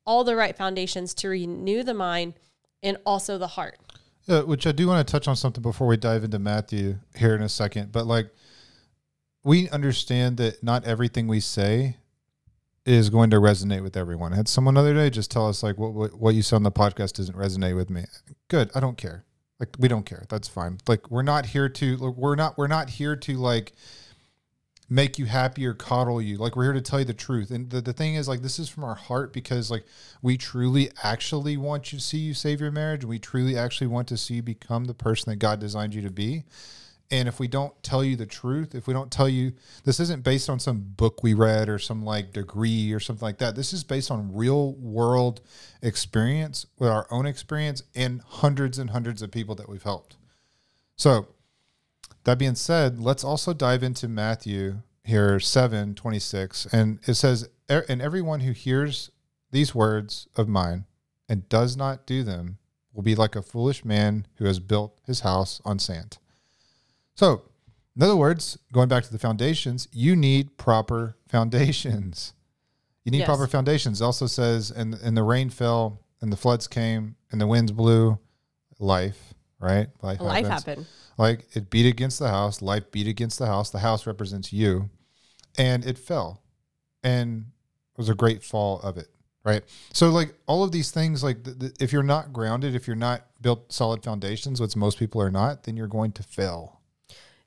all 0.06 0.24
the 0.24 0.36
right 0.36 0.56
foundations 0.56 1.14
to 1.14 1.28
renew 1.30 1.84
the 1.84 1.94
mind 1.94 2.34
and 2.82 2.98
also 3.06 3.38
the 3.38 3.48
heart 3.48 3.78
Yeah, 4.26 4.42
which 4.42 4.66
I 4.66 4.72
do 4.72 4.88
want 4.88 5.06
to 5.06 5.12
touch 5.12 5.28
on 5.28 5.36
something 5.36 5.62
before 5.62 5.88
we 5.88 5.98
dive 5.98 6.24
into 6.24 6.40
Matthew 6.40 6.98
here 7.16 7.36
in 7.36 7.42
a 7.42 7.50
second. 7.50 7.92
But 7.92 8.06
like, 8.08 8.30
we 9.44 9.70
understand 9.70 10.38
that 10.38 10.64
not 10.64 10.86
everything 10.86 11.28
we 11.28 11.40
say 11.40 11.98
is 12.90 13.10
going 13.10 13.30
to 13.30 13.38
resonate 13.38 13.84
with 13.84 13.96
everyone. 13.96 14.34
I 14.34 14.38
had 14.38 14.48
someone 14.48 14.74
the 14.74 14.82
other 14.82 14.94
day 14.94 15.10
just 15.10 15.30
tell 15.30 15.48
us 15.48 15.62
like, 15.62 15.78
what, 15.78 15.94
what 15.94 16.20
what 16.20 16.36
you 16.36 16.42
said 16.42 16.58
on 16.58 16.64
the 16.64 16.72
podcast 16.72 17.14
doesn't 17.14 17.38
resonate 17.38 17.76
with 17.76 17.90
me. 17.90 18.06
Good, 18.48 18.72
I 18.74 18.80
don't 18.80 18.98
care. 18.98 19.26
Like, 19.60 19.76
we 19.78 19.88
don't 19.88 20.06
care. 20.06 20.26
That's 20.30 20.48
fine. 20.48 20.80
Like, 20.88 21.12
we're 21.12 21.22
not 21.22 21.48
here 21.48 21.70
to. 21.70 22.12
We're 22.12 22.36
not. 22.36 22.58
We're 22.58 22.68
not 22.68 22.90
here 22.90 23.16
to 23.16 23.34
like 23.38 23.74
make 24.90 25.20
you 25.20 25.26
happy 25.26 25.66
or 25.68 25.74
coddle 25.74 26.22
you. 26.22 26.38
Like 26.38 26.56
we're 26.56 26.64
here 26.64 26.74
to 26.74 26.82
tell 26.82 27.00
you 27.00 27.06
the 27.06 27.14
truth. 27.14 27.52
And 27.52 27.70
the, 27.70 27.80
the 27.80 27.94
thing 27.94 28.16
is 28.16 28.28
like 28.28 28.42
this 28.42 28.58
is 28.58 28.70
from 28.70 28.84
our 28.84 28.96
heart 28.96 29.32
because 29.32 29.70
like 29.70 29.86
we 30.22 30.36
truly 30.36 30.90
actually 31.04 31.58
want 31.58 31.94
you 31.94 32.00
to 32.00 32.04
see 32.04 32.18
you 32.18 32.34
save 32.34 32.60
your 32.60 32.72
marriage. 32.72 33.06
We 33.06 33.20
truly 33.20 33.56
actually 33.56 33.88
want 33.88 34.08
to 34.08 34.18
see 34.18 34.36
you 34.36 34.42
become 34.42 34.86
the 34.86 34.96
person 34.96 35.30
that 35.30 35.36
God 35.36 35.60
designed 35.60 35.94
you 35.94 36.02
to 36.02 36.10
be. 36.10 36.46
And 37.12 37.28
if 37.28 37.40
we 37.40 37.48
don't 37.48 37.74
tell 37.82 38.04
you 38.04 38.16
the 38.16 38.26
truth, 38.28 38.76
if 38.76 38.86
we 38.86 38.94
don't 38.94 39.12
tell 39.12 39.28
you 39.28 39.54
this 39.84 40.00
isn't 40.00 40.24
based 40.24 40.50
on 40.50 40.60
some 40.60 40.80
book 40.96 41.24
we 41.24 41.34
read 41.34 41.68
or 41.68 41.80
some 41.80 42.04
like 42.06 42.34
degree 42.34 42.94
or 42.94 43.00
something 43.00 43.26
like 43.26 43.40
that. 43.40 43.56
This 43.56 43.74
is 43.74 43.84
based 43.84 44.12
on 44.12 44.34
real 44.34 44.74
world 44.74 45.42
experience 45.82 46.68
with 46.78 46.90
our 46.90 47.08
own 47.10 47.26
experience 47.26 47.82
and 47.96 48.22
hundreds 48.22 48.78
and 48.78 48.92
hundreds 48.92 49.22
of 49.24 49.32
people 49.32 49.56
that 49.56 49.68
we've 49.68 49.82
helped. 49.84 50.18
So 50.98 51.30
that 52.26 52.38
being 52.38 52.56
said, 52.56 53.00
let's 53.00 53.24
also 53.24 53.54
dive 53.54 53.82
into 53.82 54.08
Matthew 54.08 54.82
here, 55.04 55.40
7 55.40 55.96
26. 55.96 56.68
And 56.72 57.00
it 57.08 57.16
says, 57.16 57.50
"E- 57.72 57.80
And 57.90 58.02
everyone 58.04 58.42
who 58.42 58.52
hears 58.52 59.10
these 59.50 59.74
words 59.74 60.28
of 60.36 60.48
mine 60.48 60.86
and 61.28 61.50
does 61.50 61.76
not 61.76 62.06
do 62.06 62.22
them 62.24 62.60
will 62.94 63.02
be 63.02 63.16
like 63.16 63.36
a 63.36 63.42
foolish 63.42 63.84
man 63.84 64.28
who 64.36 64.46
has 64.46 64.60
built 64.60 65.00
his 65.08 65.22
house 65.22 65.60
on 65.66 65.80
sand. 65.80 66.20
So, 67.20 67.42
in 67.98 68.02
other 68.02 68.16
words, 68.16 68.58
going 68.72 68.88
back 68.88 69.04
to 69.04 69.12
the 69.12 69.20
foundations, 69.20 69.90
you 69.92 70.16
need 70.16 70.56
proper 70.56 71.18
foundations. 71.28 72.32
You 73.04 73.12
need 73.12 73.20
Yes. 73.20 73.26
proper 73.26 73.46
foundations. 73.46 74.00
It 74.00 74.06
also 74.06 74.26
says, 74.26 74.72
and, 74.72 74.94
and 74.94 75.18
the 75.18 75.24
rain 75.24 75.50
fell, 75.50 76.00
and 76.22 76.32
the 76.32 76.38
floods 76.38 76.66
came, 76.66 77.18
and 77.30 77.42
the 77.42 77.46
winds 77.48 77.74
blew. 77.74 78.20
Life, 78.80 79.34
right? 79.60 79.88
Life, 80.02 80.22
life 80.22 80.48
happens. 80.48 80.66
happened 80.66 80.86
Like 81.18 81.46
it 81.54 81.70
beat 81.70 81.86
against 81.86 82.20
the 82.20 82.30
house, 82.30 82.62
life 82.62 82.90
beat 82.90 83.08
against 83.08 83.38
the 83.38 83.48
house. 83.48 83.70
The 83.70 83.80
house 83.80 84.08
represents 84.08 84.54
you, 84.54 84.90
and 85.58 85.86
it 85.86 85.98
fell, 85.98 86.42
and 87.04 87.48
it 87.94 87.98
was 87.98 88.08
a 88.08 88.16
great 88.16 88.44
fall 88.44 88.80
of 88.80 88.98
it, 88.98 89.10
right? 89.44 89.64
So 89.92 90.10
like 90.10 90.36
all 90.48 90.64
of 90.64 90.72
these 90.72 90.92
things, 90.92 91.22
like 91.22 91.44
th- 91.44 91.60
th- 91.60 91.74
if 91.82 91.92
you're 91.92 92.02
not 92.02 92.32
grounded, 92.32 92.76
if 92.76 92.88
you're 92.88 92.96
not 92.96 93.26
built 93.42 93.74
solid 93.74 94.04
foundations, 94.04 94.62
which 94.62 94.78
most 94.78 94.98
people 94.98 95.22
are 95.22 95.32
not, 95.32 95.64
then 95.64 95.76
you're 95.76 95.88
going 95.88 96.14
to 96.14 96.24
fail. 96.24 96.79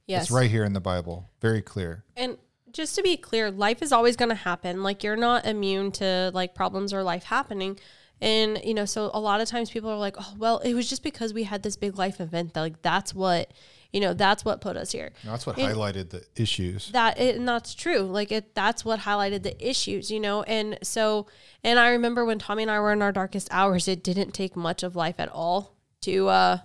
Yes 0.07 0.23
It's 0.25 0.31
right 0.31 0.51
here 0.51 0.65
in 0.65 0.73
the 0.73 0.81
Bible, 0.81 1.31
very 1.41 1.63
clear. 1.63 2.05
And 2.17 2.37
just 2.73 2.95
to 2.97 3.03
be 3.03 3.17
clear, 3.17 3.51
life 3.51 3.83
is 3.83 3.93
always 3.93 4.17
going 4.17 4.31
to 4.31 4.35
happen. 4.35 4.83
Like 4.83 5.03
you're 5.05 5.17
not 5.17 5.45
immune 5.47 5.93
to 5.93 6.31
like 6.35 6.55
problems 6.55 6.93
or 6.93 7.03
life 7.03 7.25
happening. 7.25 7.79
And 8.21 8.61
you 8.65 8.73
know, 8.73 8.85
so 8.85 9.11
a 9.13 9.21
lot 9.21 9.41
of 9.41 9.49
times 9.49 9.69
people 9.71 9.91
are 9.91 9.99
like, 9.99 10.15
"Oh, 10.19 10.35
well, 10.39 10.59
it 10.61 10.75
was 10.75 10.89
just 10.89 11.03
because 11.03 11.35
we 11.35 11.43
had 11.43 11.63
this 11.65 11.77
big 11.77 11.99
life 11.99 12.21
event 12.21 12.55
that 12.55 12.61
like 12.61 12.81
that's 12.81 13.13
what, 13.13 13.53
you 13.93 13.99
know, 14.01 14.15
that's 14.15 14.45
what 14.45 14.61
put 14.61 14.77
us 14.77 14.93
here." 14.93 15.11
That's 15.25 15.45
what 15.45 15.59
And- 15.59 15.75
highlighted 15.75 16.11
the 16.11 16.25
issues. 16.37 16.89
that 16.93 17.19
it, 17.21 17.35
and 17.37 17.49
that's 17.49 17.75
true 17.75 17.99
like 18.03 18.31
it 18.31 18.55
that's 18.55 18.85
what 18.85 19.01
highlighted 19.01 19.43
the 19.43 19.57
issues 19.69 20.09
you 20.11 20.21
know 20.21 20.43
and 20.45 20.79
so 20.85 21.27
and 21.65 21.79
i 21.81 21.91
remember 21.91 22.25
when 22.25 22.39
tommy 22.39 22.63
and 22.63 22.71
i 22.71 22.79
were 22.81 22.93
in 22.93 23.03
our 23.03 23.13
darkest 23.13 23.49
hours 23.51 23.89
it 23.89 24.03
didn't 24.05 24.33
take 24.33 24.55
much 24.57 24.83
of 24.83 24.95
life 24.97 25.17
at 25.19 25.29
all 25.29 25.75
to 26.01 26.29
uh 26.29 26.59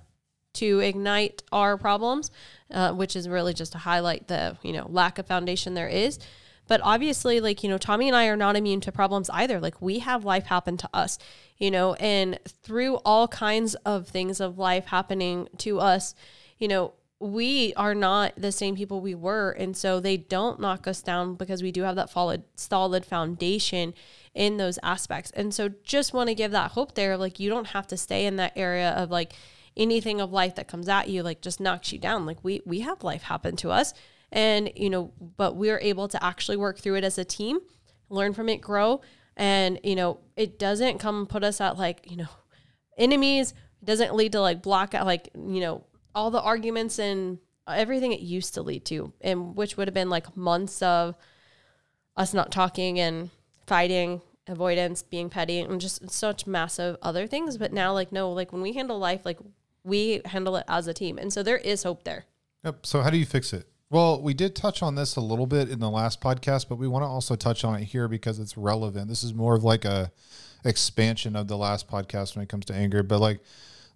to 0.57 0.79
ignite 0.79 1.43
our 1.51 1.77
problems 1.77 2.31
uh, 2.71 2.93
which 2.93 3.15
is 3.15 3.29
really 3.29 3.53
just 3.53 3.71
to 3.71 3.77
highlight 3.77 4.27
the 4.27 4.57
you 4.61 4.73
know 4.73 4.87
lack 4.89 5.17
of 5.19 5.27
foundation 5.27 5.73
there 5.73 5.87
is. 5.87 6.19
But 6.67 6.81
obviously 6.83 7.39
like 7.39 7.63
you 7.63 7.69
know 7.69 7.77
tommy 7.77 8.07
and 8.07 8.15
i 8.15 8.27
are 8.27 8.35
not 8.35 8.55
immune 8.55 8.81
to 8.81 8.91
problems 8.91 9.29
either. 9.29 9.59
Like 9.59 9.81
we 9.81 9.99
have 9.99 10.25
life 10.25 10.45
happen 10.45 10.77
to 10.77 10.89
us 10.93 11.17
you 11.57 11.71
know 11.71 11.93
and 11.95 12.39
through 12.63 12.95
all 13.05 13.27
kinds 13.27 13.75
of 13.75 14.07
things 14.07 14.39
of 14.39 14.57
life 14.57 14.87
happening 14.87 15.47
to 15.59 15.79
us 15.79 16.13
you 16.59 16.67
know 16.67 16.93
we 17.19 17.73
are 17.75 17.95
not 17.95 18.33
the 18.37 18.51
same 18.51 18.75
people 18.75 19.01
we 19.01 19.15
were. 19.15 19.49
And 19.49 19.75
so 19.75 19.99
they 19.99 20.17
don't 20.17 20.59
knock 20.59 20.87
us 20.87 21.01
down 21.01 21.33
because 21.33 21.63
we 21.63 21.71
do 21.71 21.81
have 21.81 21.95
that 21.95 22.11
solid 22.11 22.43
solid 22.55 23.05
foundation 23.05 23.93
in 24.35 24.57
those 24.57 24.77
aspects. 24.83 25.31
And 25.31 25.53
so 25.53 25.69
just 25.83 26.13
want 26.13 26.27
to 26.27 26.35
give 26.35 26.51
that 26.51 26.71
hope 26.71 26.93
there. 26.93 27.17
Like 27.17 27.39
you 27.39 27.49
don't 27.49 27.67
have 27.67 27.87
to 27.87 27.97
stay 27.97 28.25
in 28.25 28.35
that 28.35 28.53
area 28.55 28.91
of 28.91 29.09
like 29.09 29.33
anything 29.77 30.19
of 30.19 30.31
life 30.31 30.55
that 30.55 30.67
comes 30.67 30.89
at 30.89 31.07
you 31.07 31.23
like 31.23 31.41
just 31.41 31.59
knocks 31.59 31.93
you 31.93 31.99
down. 31.99 32.25
Like 32.25 32.43
we 32.43 32.61
we 32.65 32.81
have 32.81 33.03
life 33.03 33.23
happen 33.23 33.55
to 33.57 33.71
us. 33.71 33.93
And 34.31 34.71
you 34.75 34.89
know 34.89 35.13
but 35.37 35.55
we're 35.55 35.79
able 35.79 36.07
to 36.09 36.21
actually 36.23 36.57
work 36.57 36.79
through 36.79 36.95
it 36.95 37.03
as 37.03 37.17
a 37.17 37.23
team 37.23 37.59
learn 38.09 38.33
from 38.33 38.49
it 38.49 38.61
grow. 38.61 39.01
And 39.35 39.79
you 39.83 39.95
know 39.95 40.19
it 40.35 40.59
doesn't 40.59 40.99
come 40.99 41.27
put 41.27 41.43
us 41.43 41.61
at 41.61 41.77
like 41.77 42.09
you 42.09 42.17
know 42.17 42.29
enemies. 42.97 43.53
It 43.81 43.85
doesn't 43.85 44.15
lead 44.15 44.31
to 44.33 44.41
like 44.41 44.61
block 44.61 44.93
out 44.93 45.05
like 45.05 45.29
you 45.35 45.61
know 45.61 45.85
all 46.15 46.31
the 46.31 46.41
arguments 46.41 46.99
and 46.99 47.37
everything 47.67 48.11
it 48.11 48.21
used 48.21 48.53
to 48.53 48.61
lead 48.61 48.85
to 48.85 49.11
and 49.19 49.55
which 49.55 49.75
would 49.75 49.87
have 49.87 49.93
been 49.93 50.09
like 50.09 50.37
months 50.37 50.81
of 50.81 51.15
us 52.15 52.33
not 52.33 52.49
talking 52.49 52.97
and 52.97 53.29
fighting 53.67 54.21
avoidance 54.47 55.03
being 55.03 55.29
petty 55.29 55.59
and 55.59 55.81
just 55.81 56.09
such 56.09 56.47
massive 56.47 56.97
other 57.01 57.27
things. 57.27 57.57
But 57.57 57.73
now 57.73 57.93
like 57.93 58.11
no 58.11 58.31
like 58.31 58.51
when 58.51 58.61
we 58.61 58.73
handle 58.73 58.97
life 58.97 59.25
like 59.25 59.37
we 59.87 60.21
handle 60.25 60.55
it 60.55 60.65
as 60.67 60.87
a 60.87 60.93
team 60.93 61.17
and 61.17 61.31
so 61.31 61.41
there 61.41 61.57
is 61.57 61.83
hope 61.83 62.03
there 62.03 62.25
Yep. 62.63 62.85
So 62.85 63.01
how 63.01 63.09
do 63.09 63.17
you 63.17 63.25
fix 63.25 63.53
it? 63.53 63.67
Well, 63.89 64.21
we 64.21 64.33
did 64.33 64.55
touch 64.55 64.83
on 64.83 64.95
this 64.95 65.15
a 65.15 65.21
little 65.21 65.47
bit 65.47 65.69
in 65.69 65.79
the 65.79 65.89
last 65.89 66.19
podcast, 66.19 66.67
but 66.67 66.77
we 66.77 66.87
want 66.87 67.03
to 67.03 67.07
also 67.07 67.35
touch 67.35 67.63
on 67.63 67.79
it 67.79 67.85
here 67.85 68.09
because 68.09 68.39
it's 68.39 68.57
relevant. 68.57 69.07
This 69.07 69.23
is 69.23 69.33
more 69.33 69.55
of 69.55 69.63
like 69.63 69.85
a 69.85 70.11
expansion 70.65 71.37
of 71.37 71.47
the 71.47 71.57
last 71.57 71.87
podcast 71.87 72.35
when 72.35 72.43
it 72.43 72.49
comes 72.49 72.65
to 72.65 72.73
anger. 72.73 73.03
But 73.03 73.19
like 73.19 73.39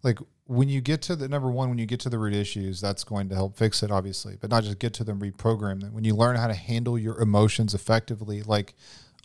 like 0.04 0.20
when 0.46 0.70
you 0.70 0.80
get 0.80 1.02
to 1.04 1.18
the 1.18 1.28
number 1.28 1.52
one, 1.52 1.68
when 1.68 1.78
you 1.78 1.86
get 1.86 2.00
to 2.02 2.10
the 2.10 2.18
root 2.18 2.34
issues, 2.34 2.80
that's 2.80 3.04
going 3.04 3.28
to 3.30 3.36
help 3.36 3.58
fix 3.58 3.84
it, 3.84 3.92
obviously, 3.92 4.38
but 4.40 4.50
not 4.50 4.64
just 4.64 4.80
get 4.80 4.94
to 4.94 5.04
them, 5.04 5.20
reprogram 5.20 5.82
them. 5.82 5.94
When 5.94 6.06
you 6.06 6.16
learn 6.16 6.38
how 6.38 6.48
to 6.48 6.54
handle 6.54 6.98
your 6.98 7.20
emotions 7.20 7.74
effectively, 7.74 8.42
like 8.42 8.74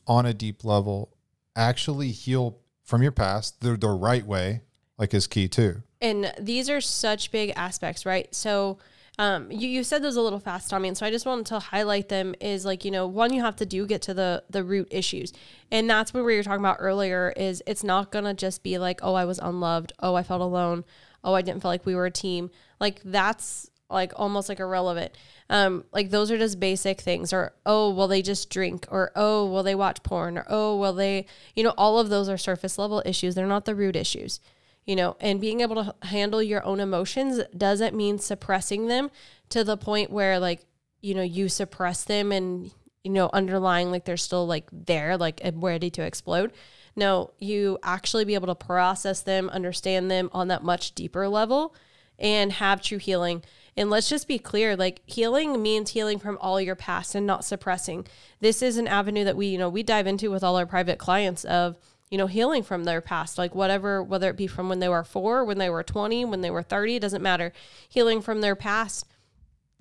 on 0.09 0.27
a 0.27 0.35
deep 0.35 0.65
level, 0.65 1.17
actually 1.55 2.11
heal 2.11 2.59
from 2.83 3.03
your 3.03 3.13
past 3.13 3.61
the, 3.61 3.77
the 3.77 3.89
right 3.89 4.27
way, 4.27 4.63
like 4.99 5.15
is 5.15 5.29
key 5.29 5.47
too. 5.47 5.83
And 6.01 6.33
these 6.39 6.69
are 6.69 6.81
such 6.81 7.31
big 7.31 7.53
aspects, 7.57 8.05
right? 8.05 8.33
So, 8.35 8.79
um, 9.19 9.51
you, 9.51 9.69
you 9.69 9.83
said 9.83 10.03
those 10.03 10.17
a 10.17 10.21
little 10.21 10.41
fast, 10.41 10.69
Tommy, 10.69 10.89
and 10.89 10.97
so 10.97 11.07
I 11.07 11.11
just 11.11 11.25
wanted 11.25 11.47
to 11.47 11.59
highlight 11.59 12.11
them. 12.11 12.35
Is 12.41 12.67
like 12.67 12.85
you 12.85 12.91
know, 12.91 13.07
one 13.07 13.33
you 13.33 13.41
have 13.41 13.57
to 13.57 13.67
do 13.67 13.87
get 13.87 14.03
to 14.03 14.15
the 14.15 14.43
the 14.51 14.63
root 14.63 14.89
issues, 14.91 15.33
and 15.71 15.89
that's 15.89 16.13
what 16.13 16.25
we 16.25 16.37
were 16.37 16.43
talking 16.43 16.61
about 16.61 16.77
earlier. 16.81 17.33
Is 17.35 17.63
it's 17.67 17.83
not 17.83 18.13
gonna 18.13 18.35
just 18.35 18.63
be 18.63 18.77
like, 18.77 19.01
oh, 19.03 19.15
I 19.15 19.25
was 19.25 19.39
unloved, 19.39 19.95
oh, 20.01 20.15
I 20.17 20.23
felt 20.23 20.43
alone, 20.43 20.85
oh, 21.25 21.33
I 21.33 21.41
didn't 21.41 21.63
feel 21.63 21.71
like 21.71 21.87
we 21.87 21.95
were 21.95 22.07
a 22.07 22.11
team. 22.11 22.51
Like 22.79 23.01
that's 23.05 23.71
like 23.89 24.13
almost 24.17 24.51
like 24.51 24.61
irrelevant. 24.61 25.17
Um, 25.49 25.85
like 25.93 26.11
those 26.11 26.31
are 26.31 26.37
just 26.37 26.61
basic 26.61 27.01
things, 27.01 27.33
or 27.33 27.55
oh, 27.65 27.89
well, 27.95 28.09
they 28.09 28.21
just 28.21 28.51
drink, 28.51 28.87
or 28.91 29.13
oh, 29.17 29.47
well, 29.47 29.63
they 29.63 29.75
watch 29.75 30.03
porn, 30.03 30.37
or 30.37 30.45
oh, 30.51 30.77
well, 30.77 30.93
they, 30.93 31.25
you 31.55 31.65
know, 31.65 31.73
all 31.79 31.99
of 31.99 32.11
those 32.11 32.29
are 32.29 32.37
surface 32.37 32.77
level 32.77 33.03
issues. 33.07 33.35
They're 33.35 33.47
not 33.47 33.65
the 33.65 33.75
root 33.75 33.97
issues 33.97 34.41
you 34.87 34.97
know, 34.97 35.17
and 35.21 35.41
being 35.41 35.61
able 35.61 35.85
to 35.85 35.95
handle 36.07 36.43
your 36.43 36.65
own 36.65 36.81
emotions 36.81 37.41
doesn't 37.57 37.95
mean 37.95 38.19
suppressing 38.19 38.87
them 38.87 39.11
to 39.51 39.65
the 39.65 39.77
point 39.77 40.11
where 40.11 40.39
like, 40.39 40.65
you 41.03 41.15
know, 41.15 41.23
you 41.23 41.49
suppress 41.49 42.05
them 42.05 42.33
and, 42.33 42.71
you 43.05 43.11
know, 43.11 43.29
underlying 43.33 43.91
like 43.91 44.05
they're 44.05 44.17
still 44.17 44.47
like 44.47 44.69
there, 44.73 45.17
like 45.17 45.41
ready 45.55 45.91
to 45.91 46.03
explode. 46.03 46.53
No, 46.95 47.33
you 47.39 47.79
actually 47.83 48.25
be 48.25 48.35
able 48.35 48.47
to 48.47 48.55
process 48.55 49.21
them, 49.21 49.51
understand 49.51 50.11
them 50.11 50.31
on 50.33 50.49
that 50.49 50.63
much 50.63 50.95
deeper 50.95 51.29
level 51.29 51.75
and 52.19 52.53
have 52.53 52.81
true 52.81 52.99
healing. 52.99 53.43
And 53.77 53.91
let's 53.91 54.09
just 54.09 54.27
be 54.27 54.39
clear, 54.39 54.75
like 54.75 55.03
healing 55.05 55.61
means 55.61 55.91
healing 55.91 56.19
from 56.19 56.39
all 56.41 56.61
your 56.61 56.77
past 56.77 57.15
and 57.15 57.27
not 57.27 57.45
suppressing. 57.45 58.07
This 58.41 58.63
is 58.63 58.79
an 58.79 58.87
avenue 58.87 59.25
that 59.25 59.37
we, 59.37 59.49
you 59.49 59.59
know, 59.59 59.69
we 59.69 59.83
dive 59.83 60.07
into 60.07 60.31
with 60.31 60.43
all 60.43 60.57
our 60.57 60.65
private 60.65 60.99
clients 60.99 61.45
of 61.45 61.77
you 62.11 62.19
know, 62.19 62.27
healing 62.27 62.63
from 62.63 62.85
their 62.85 63.01
past, 63.01 63.37
like 63.37 63.55
whatever, 63.55 64.03
whether 64.03 64.31
it 64.31 64.37
be 64.37 64.47
from 64.47 64.69
when 64.69 64.79
they 64.79 64.89
were 64.89 65.03
four, 65.03 65.45
when 65.45 65.59
they 65.59 65.69
were 65.69 65.83
20, 65.83 66.25
when 66.25 66.41
they 66.41 66.51
were 66.51 66.63
30, 66.63 66.99
doesn't 67.01 67.23
matter. 67.23 67.53
Healing 67.89 68.21
from 68.21 68.41
their 68.41 68.55
past. 68.55 69.07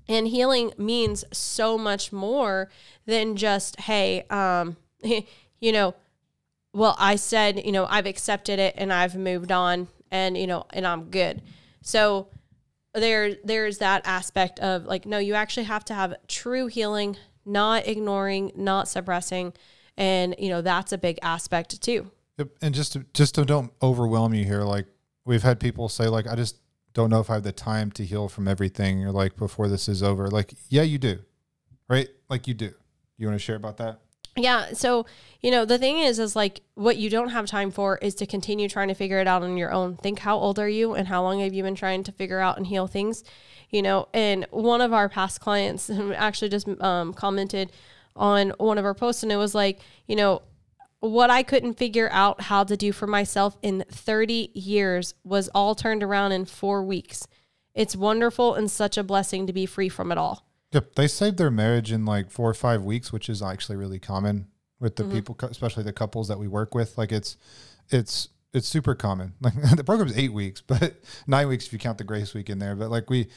And 0.08 0.28
healing 0.28 0.72
means 0.78 1.24
so 1.32 1.78
much 1.78 2.12
more 2.12 2.70
than 3.06 3.36
just, 3.36 3.80
hey, 3.82 4.26
um, 4.30 4.78
you 5.04 5.72
know, 5.72 5.96
well, 6.74 6.96
I 7.00 7.16
said, 7.16 7.64
you 7.64 7.72
know, 7.72 7.86
I've 7.86 8.06
accepted 8.06 8.60
it 8.60 8.76
and 8.78 8.92
I've 8.92 9.16
moved 9.16 9.52
on 9.52 9.88
and, 10.12 10.38
you 10.38 10.48
know, 10.48 10.66
and 10.72 10.86
I'm 10.86 11.06
good. 11.06 11.42
So 11.82 12.28
there, 12.94 13.36
there's 13.44 13.78
that 13.78 14.02
aspect 14.06 14.60
of 14.60 14.86
like, 14.86 15.06
no, 15.06 15.18
you 15.18 15.36
actually 15.36 15.66
have 15.66 15.86
to 15.86 15.94
have 15.94 16.16
true 16.28 16.68
healing, 16.68 17.18
not 17.46 17.88
ignoring, 17.88 18.52
not 18.56 18.88
suppressing. 18.88 19.54
And, 19.96 20.36
you 20.38 20.50
know, 20.50 20.62
that's 20.62 20.92
a 20.92 20.98
big 20.98 21.18
aspect 21.22 21.82
too. 21.82 22.12
Yep. 22.38 22.50
And 22.62 22.76
just 22.76 22.94
to, 22.94 23.06
just 23.14 23.36
to 23.36 23.46
don't 23.46 23.72
overwhelm 23.82 24.34
you 24.34 24.46
here, 24.46 24.64
like 24.64 24.88
we've 25.26 25.44
had 25.44 25.60
people 25.60 25.90
say, 25.90 26.08
like, 26.08 26.28
I 26.28 26.36
just 26.36 26.58
don't 26.94 27.10
know 27.10 27.20
if 27.20 27.30
I 27.30 27.36
have 27.36 27.44
the 27.44 27.52
time 27.52 27.92
to 27.92 28.06
heal 28.06 28.28
from 28.28 28.48
everything 28.48 29.04
or 29.06 29.12
like 29.12 29.36
before 29.36 29.68
this 29.68 29.88
is 29.88 30.02
over. 30.02 30.30
Like, 30.30 30.54
yeah, 30.70 30.84
you 30.84 30.98
do. 30.98 31.20
Right? 31.88 32.10
Like 32.30 32.48
you 32.48 32.54
do. 32.54 32.74
You 33.18 33.28
want 33.28 33.40
to 33.40 33.44
share 33.44 33.56
about 33.56 33.78
that? 33.78 34.00
Yeah. 34.38 34.74
So, 34.74 35.06
you 35.42 35.50
know, 35.50 35.64
the 35.64 35.78
thing 35.78 36.00
is, 36.00 36.20
is 36.20 36.36
like 36.36 36.62
what 36.74 36.98
you 36.98 37.10
don't 37.10 37.30
have 37.30 37.46
time 37.46 37.72
for 37.72 37.98
is 37.98 38.16
to 38.16 38.26
continue 38.26 38.68
trying 38.68 38.90
to 38.90 38.94
figure 38.94 39.20
it 39.20 39.28
out 39.28 39.44
on 39.44 39.56
your 39.56 39.72
own. 39.72 39.96
Think 39.98 40.20
how 40.20 40.38
old 40.38 40.60
are 40.60 40.68
you 40.68 40.94
and 40.94 41.08
how 41.08 41.22
long 41.22 41.40
have 41.40 41.54
you 41.54 41.64
been 41.64 41.76
trying 41.76 42.04
to 42.04 42.12
figure 42.12 42.40
out 42.40 42.58
and 42.58 42.68
heal 42.68 42.88
things, 42.88 43.24
you 43.70 43.82
know? 43.82 44.10
And 44.14 44.46
one 44.52 44.82
of 44.82 44.92
our 44.92 45.08
past 45.08 45.40
clients 45.40 45.90
actually 46.16 46.50
just 46.50 46.68
um, 46.82 47.14
commented 47.14 47.72
on 48.16 48.52
one 48.58 48.78
of 48.78 48.84
our 48.84 48.94
posts 48.94 49.24
and 49.24 49.32
it 49.32 49.38
was 49.38 49.56
like, 49.56 49.80
you 50.06 50.18
know, 50.18 50.42
what 51.12 51.30
I 51.30 51.44
couldn't 51.44 51.76
figure 51.76 52.10
out 52.12 52.42
how 52.42 52.64
to 52.64 52.78
do 52.78 52.92
for 52.92 53.08
myself 53.08 53.58
in 53.62 53.84
30 53.90 54.52
years 54.54 55.14
was 55.24 55.50
all 55.50 55.76
turned 55.76 56.04
around 56.04 56.32
in 56.32 56.46
four 56.46 56.84
weeks. 56.84 57.28
It's 57.74 57.96
wonderful 57.96 58.56
and 58.56 58.72
such 58.72 58.98
a 58.98 59.04
blessing 59.04 59.48
to 59.48 59.54
be 59.54 59.66
free 59.66 59.90
from 59.90 60.12
it 60.12 60.18
all. 60.18 60.48
Yep. 60.72 60.96
They 60.96 61.08
saved 61.08 61.38
their 61.38 61.52
marriage 61.52 61.92
in 61.92 62.06
like 62.06 62.32
four 62.32 62.50
or 62.50 62.54
five 62.54 62.84
weeks, 62.84 63.12
which 63.12 63.30
is 63.30 63.42
actually 63.42 63.76
really 63.76 64.00
common 64.00 64.48
with 64.80 64.96
the 64.96 65.04
mm-hmm. 65.04 65.14
people, 65.14 65.38
especially 65.42 65.84
the 65.84 65.94
couples 65.94 66.28
that 66.28 66.40
we 66.40 66.48
work 66.48 66.74
with. 66.74 66.98
Like 66.98 67.12
it's, 67.12 67.38
it's, 67.90 68.30
it's 68.54 68.68
super 68.68 68.96
common. 68.96 69.34
Like 69.42 69.54
the 69.76 69.84
program's 69.84 70.18
eight 70.18 70.34
weeks, 70.34 70.62
but 70.62 70.96
nine 71.28 71.48
weeks 71.48 71.68
if 71.68 71.74
you 71.74 71.80
count 71.80 71.98
the 71.98 72.04
grace 72.04 72.34
week 72.34 72.50
in 72.50 72.60
there. 72.60 72.76
But 72.76 72.90
like 72.90 73.10
we, 73.10 73.28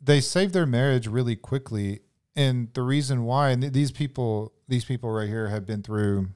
they 0.00 0.20
saved 0.20 0.52
their 0.52 0.66
marriage 0.66 1.06
really 1.06 1.36
quickly. 1.36 2.00
And 2.34 2.72
the 2.74 2.82
reason 2.82 3.24
why, 3.24 3.50
and 3.50 3.62
these 3.62 3.90
people, 3.90 4.52
these 4.68 4.84
people 4.84 5.10
right 5.10 5.28
here 5.28 5.48
have 5.48 5.66
been 5.66 5.82
through 5.82 6.28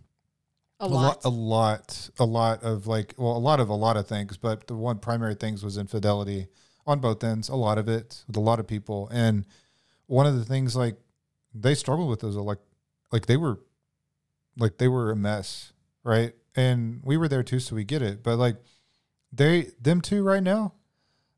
a 0.83 0.89
lot. 0.89 1.25
a 1.25 1.29
lot, 1.29 2.11
a 2.19 2.25
lot 2.25 2.63
of 2.63 2.87
like, 2.87 3.15
well, 3.17 3.37
a 3.37 3.39
lot 3.39 3.61
of 3.61 3.69
a 3.69 3.75
lot 3.75 3.97
of 3.97 4.07
things, 4.07 4.37
but 4.37 4.67
the 4.67 4.75
one 4.75 4.99
primary 4.99 5.35
things 5.35 5.65
was 5.65 5.79
infidelity 5.79 6.49
on 6.87 6.99
both 6.99 7.23
ends. 7.23 7.49
A 7.49 7.55
lot 7.55 7.79
of 7.79 7.89
it 7.89 8.25
with 8.27 8.37
a 8.37 8.41
lot 8.41 8.59
of 8.59 8.67
people, 8.67 9.09
and 9.13 9.47
one 10.07 10.27
of 10.27 10.37
the 10.37 10.45
things 10.45 10.75
like 10.77 10.97
they 11.55 11.75
struggled 11.75 12.09
with 12.09 12.21
those 12.21 12.37
like, 12.37 12.59
like 13.13 13.27
they 13.27 13.37
were, 13.37 13.61
like 14.57 14.79
they 14.79 14.89
were 14.89 15.11
a 15.11 15.17
mess, 15.17 15.73
right? 16.03 16.35
And 16.57 17.01
we 17.05 17.17
were 17.17 17.29
there 17.29 17.43
too, 17.43 17.61
so 17.61 17.77
we 17.77 17.85
get 17.85 18.03
it. 18.03 18.23
But 18.23 18.37
like 18.37 18.57
they, 19.33 19.69
them 19.81 20.01
two 20.01 20.23
right 20.23 20.43
now, 20.43 20.75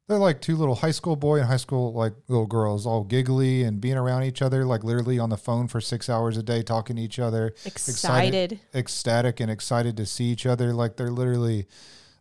they're 0.07 0.19
like 0.19 0.41
two 0.41 0.57
little 0.57 0.75
high 0.75 0.91
school 0.91 1.17
boy 1.17 1.39
and 1.39 1.47
high 1.47 1.57
school 1.57 1.93
like 1.93 2.13
little 2.29 2.47
girls, 2.47 2.87
all 2.87 3.05
giggly 3.05 3.63
and 3.63 3.81
being 3.81 3.97
around 3.97 4.25
each 4.25 4.43
other, 4.43 4.65
like 4.65 4.85
literally 4.85 5.19
on 5.19 5.31
the 5.31 5.37
phone 5.37 5.67
for 5.67 5.81
six 5.81 6.09
hours 6.09 6.37
a 6.37 6.43
day, 6.43 6.63
talking 6.63 6.97
to 6.97 7.03
each 7.03 7.19
other, 7.19 7.55
excited, 7.65 8.53
excited 8.53 8.61
ecstatic, 8.75 9.41
and 9.41 9.51
excited 9.51 9.97
to 9.97 10.05
see 10.05 10.25
each 10.25 10.45
other. 10.45 10.75
Like 10.75 10.97
they're 10.97 11.11
literally, 11.11 11.67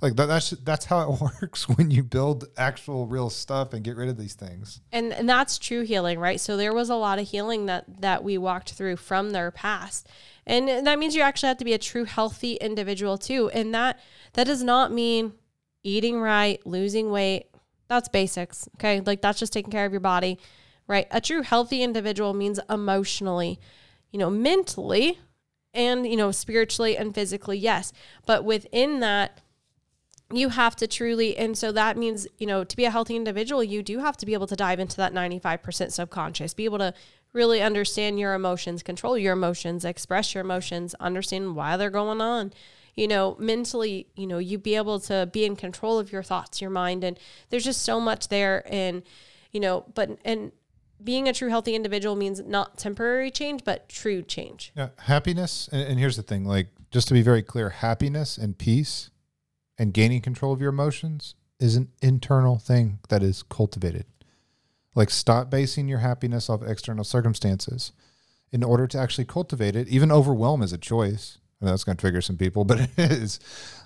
like 0.02 0.16
that, 0.16 0.28
that's 0.28 0.52
that's 0.52 0.86
how 0.86 1.12
it 1.12 1.22
works 1.42 1.68
when 1.68 1.92
you 1.92 2.04
build 2.04 2.46
actual 2.56 3.06
real 3.06 3.30
stuff 3.30 3.74
and 3.74 3.84
get 3.84 3.98
rid 3.98 4.08
of 4.08 4.18
these 4.18 4.34
things. 4.34 4.80
And 4.94 5.12
and 5.12 5.28
that's 5.28 5.58
true 5.58 5.82
healing, 5.82 6.20
right? 6.20 6.40
So 6.40 6.56
there 6.56 6.74
was 6.74 6.90
a 6.90 6.96
lot 6.96 7.20
of 7.20 7.28
healing 7.28 7.66
that 7.66 8.02
that 8.02 8.24
we 8.24 8.38
walked 8.38 8.72
through 8.72 8.96
from 8.96 9.32
their 9.32 9.52
past. 9.52 10.08
And 10.46 10.88
that 10.88 11.00
means 11.00 11.16
you 11.16 11.22
actually 11.22 11.48
have 11.48 11.58
to 11.58 11.66
be 11.66 11.74
a 11.74 11.78
true 11.78 12.06
healthy 12.06 12.56
individual 12.56 13.18
too. 13.18 13.50
And 13.54 13.74
that 13.76 14.00
that 14.34 14.46
does 14.46 14.64
not 14.64 14.94
mean 14.94 15.34
eating 15.84 16.22
right, 16.22 16.66
losing 16.66 17.12
weight, 17.12 17.48
that's 17.94 18.10
basics. 18.10 18.68
Okay. 18.76 19.02
Like 19.02 19.22
that's 19.22 19.40
just 19.40 19.54
taking 19.54 19.72
care 19.72 19.86
of 19.86 19.92
your 19.92 20.02
body, 20.02 20.40
right? 20.88 21.08
A 21.12 21.22
true 21.22 21.42
healthy 21.42 21.84
individual 21.84 22.34
means 22.34 22.60
emotionally, 22.70 23.60
you 24.12 24.20
know, 24.20 24.30
mentally 24.30 25.20
and, 25.74 26.06
you 26.06 26.18
know, 26.18 26.32
spiritually 26.32 26.98
and 26.98 27.16
physically, 27.16 27.58
yes. 27.58 27.92
But 28.26 28.44
within 28.46 29.00
that, 29.00 29.40
you 30.32 30.50
have 30.50 30.76
to 30.78 30.88
truly, 30.88 31.38
and 31.38 31.58
so 31.58 31.72
that 31.72 31.98
means, 31.98 32.28
you 32.38 32.48
know, 32.48 32.64
to 32.64 32.76
be 32.76 32.86
a 32.86 32.92
healthy 32.92 33.16
individual, 33.16 33.64
you 33.64 33.84
do 33.84 34.00
have 34.00 34.18
to 34.18 34.26
be 34.26 34.34
able 34.34 34.48
to 34.48 34.56
dive 34.56 34.80
into 34.80 34.98
that 34.98 35.14
95% 35.14 35.92
subconscious, 35.92 36.54
be 36.54 36.66
able 36.66 36.80
to 36.80 36.94
really 37.34 37.62
understand 37.62 38.20
your 38.20 38.34
emotions, 38.34 38.84
control 38.84 39.18
your 39.18 39.34
emotions, 39.34 39.86
express 39.86 40.34
your 40.34 40.42
emotions, 40.42 40.96
understand 41.00 41.56
why 41.56 41.78
they're 41.78 41.90
going 41.90 42.22
on 42.22 42.54
you 42.96 43.08
know, 43.08 43.36
mentally, 43.40 44.08
you 44.16 44.28
know, 44.28 44.38
you 44.38 44.58
be 44.58 44.76
able 44.76 45.00
to 45.02 45.30
be 45.32 45.46
in 45.46 45.56
control 45.56 46.00
of 46.00 46.12
your 46.12 46.24
thoughts, 46.24 46.62
your 46.62 46.70
mind. 46.70 47.04
And 47.04 47.20
there's 47.50 47.64
just 47.64 47.82
so 47.82 48.00
much 48.00 48.30
there. 48.30 48.64
And, 48.72 49.04
you 49.52 49.60
know, 49.60 49.86
but, 49.94 50.18
and, 50.24 50.52
being 51.04 51.28
a 51.28 51.34
true 51.34 51.50
healthy 51.50 51.76
individual 51.76 52.16
means 52.16 52.42
not 52.42 52.78
temporary 52.78 53.30
change, 53.30 53.64
but 53.64 53.90
true 53.90 54.22
change. 54.22 54.72
Yeah. 54.76 54.90
Happiness. 55.00 55.68
And, 55.72 55.82
and 55.82 56.00
here's 56.00 56.16
the 56.16 56.24
thing 56.24 56.46
like, 56.46 56.68
just 56.92 57.08
to 57.10 57.14
be 57.14 57.22
very 57.22 57.42
clear, 57.42 57.70
happiness 57.70 58.38
and 58.38 58.58
peace 58.58 59.10
and 59.78 59.94
gaining 59.94 60.22
control 60.22 60.54
of 60.54 60.62
your 60.62 60.70
emotions 60.70 61.36
is 61.60 61.76
an 61.76 61.90
internal 62.02 62.58
thing 62.58 63.00
that 63.10 63.24
is 63.24 63.44
cultivated. 63.44 64.06
Like, 64.96 65.10
stop 65.10 65.50
basing 65.50 65.88
your 65.88 66.00
happiness 66.00 66.50
off 66.50 66.62
external 66.62 67.04
circumstances. 67.04 67.92
In 68.52 68.64
order 68.64 68.86
to 68.88 69.00
actually 69.00 69.26
cultivate 69.26 69.76
it, 69.76 69.88
even 69.88 70.12
overwhelm 70.12 70.62
is 70.62 70.72
a 70.72 70.78
choice 70.78 71.40
that's 71.68 71.84
going 71.84 71.98
to 71.98 72.02
trigger 72.02 72.22
some 72.22 72.38
people, 72.38 72.64
but 72.66 72.80
it 72.80 72.90
is 72.98 73.40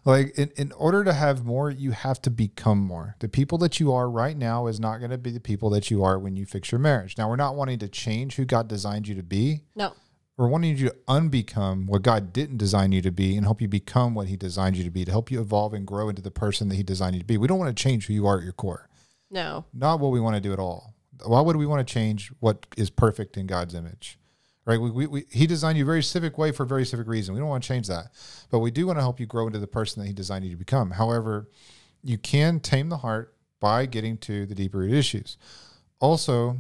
like 0.06 0.38
in, 0.38 0.52
in 0.56 0.72
order 0.74 1.04
to 1.04 1.14
have 1.14 1.46
more, 1.46 1.70
you 1.70 1.92
have 1.92 2.22
to 2.24 2.30
become 2.30 2.80
more. 2.80 3.16
The 3.20 3.30
people 3.30 3.58
that 3.60 3.80
you 3.80 3.94
are 3.94 4.10
right 4.10 4.38
now 4.38 4.68
is 4.68 4.80
not 4.80 5.00
going 5.00 5.12
to 5.12 5.18
be 5.18 5.32
the 5.32 5.40
people 5.40 5.70
that 5.72 5.92
you 5.92 6.04
are 6.04 6.18
when 6.18 6.36
you 6.36 6.46
fix 6.46 6.72
your 6.72 6.80
marriage. 6.80 7.18
Now, 7.18 7.30
we're 7.30 7.36
not 7.36 7.56
wanting 7.56 7.80
to 7.80 7.88
change 7.88 8.36
who 8.36 8.46
God 8.46 8.68
designed 8.68 9.08
you 9.08 9.16
to 9.16 9.24
be. 9.24 9.62
No. 9.76 9.94
We're 10.38 10.48
wanting 10.48 10.78
you 10.78 10.90
to 10.90 10.96
unbecome 11.08 11.88
what 11.88 12.04
God 12.04 12.32
didn't 12.32 12.58
design 12.58 12.92
you 12.92 13.02
to 13.02 13.12
be 13.12 13.36
and 13.36 13.46
help 13.46 13.60
you 13.60 13.68
become 13.68 14.14
what 14.14 14.28
He 14.28 14.38
designed 14.38 14.78
you 14.78 14.84
to 14.84 14.92
be, 14.92 15.04
to 15.04 15.12
help 15.12 15.32
you 15.32 15.42
evolve 15.42 15.74
and 15.74 15.86
grow 15.86 16.10
into 16.10 16.22
the 16.22 16.32
person 16.32 16.70
that 16.70 16.76
He 16.76 16.84
designed 16.84 17.16
you 17.16 17.22
to 17.22 17.26
be. 17.26 17.38
We 17.38 17.48
don't 17.48 17.58
want 17.58 17.76
to 17.76 17.84
change 17.84 18.06
who 18.06 18.14
you 18.14 18.28
are 18.28 18.38
at 18.38 18.44
your 18.44 18.54
core. 18.54 18.88
No. 19.32 19.66
Not 19.74 20.00
what 20.00 20.12
we 20.12 20.20
want 20.20 20.36
to 20.36 20.42
do 20.42 20.54
at 20.54 20.60
all. 20.60 20.94
Why 21.26 21.42
would 21.42 21.56
we 21.56 21.66
want 21.66 21.86
to 21.86 21.92
change 21.92 22.32
what 22.40 22.68
is 22.78 22.92
perfect 22.92 23.36
in 23.36 23.48
God's 23.48 23.74
image? 23.74 24.20
Right? 24.68 24.80
We, 24.80 24.92
we, 24.92 25.08
we, 25.08 25.26
he 25.32 25.48
designed 25.48 25.78
you 25.78 25.86
very 25.86 26.04
civic 26.04 26.38
way 26.38 26.52
for 26.52 26.64
a 26.64 26.68
very 26.68 26.86
civic 26.86 27.08
reason. 27.08 27.34
We 27.34 27.40
don't 27.40 27.50
want 27.50 27.64
to 27.64 27.68
change 27.68 27.88
that, 27.88 28.08
but 28.52 28.60
we 28.60 28.70
do 28.70 28.86
want 28.86 28.98
to 28.98 29.02
help 29.02 29.20
you 29.20 29.26
grow 29.26 29.48
into 29.48 29.60
the 29.60 29.66
person 29.66 30.02
that 30.02 30.08
he 30.08 30.14
designed 30.14 30.44
you 30.46 30.52
to 30.52 30.58
become. 30.58 30.92
However, 30.92 31.50
you 32.04 32.18
can 32.18 32.60
tame 32.60 32.90
the 32.90 32.98
heart 32.98 33.34
by 33.60 33.86
getting 33.88 34.18
to 34.20 34.46
the 34.46 34.54
deeper 34.54 34.80
root 34.80 34.94
issues. 34.94 35.38
Also, 36.00 36.58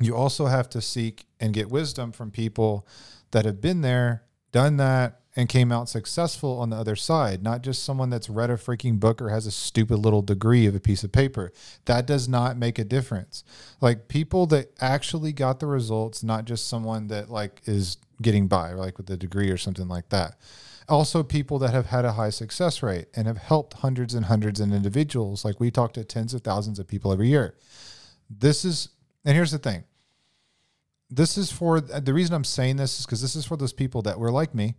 you 0.00 0.16
also 0.16 0.46
have 0.46 0.68
to 0.70 0.82
seek 0.82 1.24
and 1.40 1.54
get 1.54 1.70
wisdom 1.70 2.10
from 2.12 2.30
people 2.30 2.86
that 3.30 3.44
have 3.44 3.60
been 3.60 3.80
there, 3.80 4.24
done 4.50 4.76
that, 4.76 5.21
and 5.34 5.48
came 5.48 5.72
out 5.72 5.88
successful 5.88 6.58
on 6.58 6.70
the 6.70 6.76
other 6.76 6.96
side, 6.96 7.42
not 7.42 7.62
just 7.62 7.82
someone 7.82 8.10
that's 8.10 8.28
read 8.28 8.50
a 8.50 8.56
freaking 8.56 9.00
book 9.00 9.22
or 9.22 9.30
has 9.30 9.46
a 9.46 9.50
stupid 9.50 9.96
little 9.96 10.20
degree 10.20 10.66
of 10.66 10.74
a 10.74 10.80
piece 10.80 11.04
of 11.04 11.12
paper. 11.12 11.52
That 11.86 12.06
does 12.06 12.28
not 12.28 12.58
make 12.58 12.78
a 12.78 12.84
difference. 12.84 13.42
Like 13.80 14.08
people 14.08 14.46
that 14.46 14.72
actually 14.80 15.32
got 15.32 15.58
the 15.58 15.66
results, 15.66 16.22
not 16.22 16.44
just 16.44 16.68
someone 16.68 17.06
that 17.08 17.30
like 17.30 17.62
is 17.64 17.96
getting 18.20 18.46
by, 18.46 18.72
like 18.72 18.98
with 18.98 19.08
a 19.10 19.16
degree 19.16 19.50
or 19.50 19.56
something 19.56 19.88
like 19.88 20.10
that. 20.10 20.36
Also, 20.88 21.22
people 21.22 21.58
that 21.60 21.72
have 21.72 21.86
had 21.86 22.04
a 22.04 22.12
high 22.12 22.30
success 22.30 22.82
rate 22.82 23.06
and 23.14 23.26
have 23.26 23.38
helped 23.38 23.74
hundreds 23.74 24.14
and 24.14 24.26
hundreds 24.26 24.60
of 24.60 24.72
individuals. 24.72 25.44
Like 25.44 25.60
we 25.60 25.70
talk 25.70 25.94
to 25.94 26.04
tens 26.04 26.34
of 26.34 26.42
thousands 26.42 26.78
of 26.78 26.86
people 26.86 27.12
every 27.12 27.28
year. 27.28 27.54
This 28.28 28.64
is, 28.64 28.90
and 29.24 29.34
here's 29.34 29.52
the 29.52 29.58
thing 29.58 29.84
this 31.08 31.36
is 31.36 31.52
for 31.52 31.80
the 31.80 32.14
reason 32.14 32.34
I'm 32.34 32.44
saying 32.44 32.76
this 32.76 33.00
is 33.00 33.06
because 33.06 33.20
this 33.20 33.36
is 33.36 33.44
for 33.44 33.56
those 33.56 33.74
people 33.74 34.00
that 34.02 34.18
were 34.18 34.30
like 34.30 34.54
me. 34.54 34.74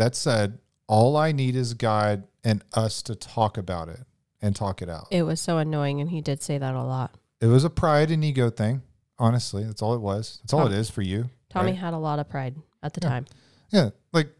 That 0.00 0.16
said, 0.16 0.58
all 0.86 1.18
I 1.18 1.30
need 1.32 1.54
is 1.54 1.74
God 1.74 2.24
and 2.42 2.64
us 2.72 3.02
to 3.02 3.14
talk 3.14 3.58
about 3.58 3.90
it 3.90 4.00
and 4.40 4.56
talk 4.56 4.80
it 4.80 4.88
out. 4.88 5.08
It 5.10 5.24
was 5.24 5.42
so 5.42 5.58
annoying, 5.58 6.00
and 6.00 6.08
he 6.08 6.22
did 6.22 6.42
say 6.42 6.56
that 6.56 6.74
a 6.74 6.82
lot. 6.82 7.14
It 7.42 7.48
was 7.48 7.64
a 7.64 7.70
pride 7.70 8.10
and 8.10 8.24
ego 8.24 8.48
thing. 8.48 8.80
Honestly, 9.18 9.62
that's 9.62 9.82
all 9.82 9.92
it 9.94 10.00
was. 10.00 10.38
That's 10.42 10.54
all 10.54 10.66
it 10.66 10.72
is 10.72 10.88
for 10.88 11.02
you. 11.02 11.28
Tommy 11.50 11.72
right? 11.72 11.78
had 11.78 11.92
a 11.92 11.98
lot 11.98 12.18
of 12.18 12.30
pride 12.30 12.56
at 12.82 12.94
the 12.94 13.00
Yeah. 13.02 13.08
time. 13.10 13.26
Yeah, 13.72 13.90
like 14.14 14.30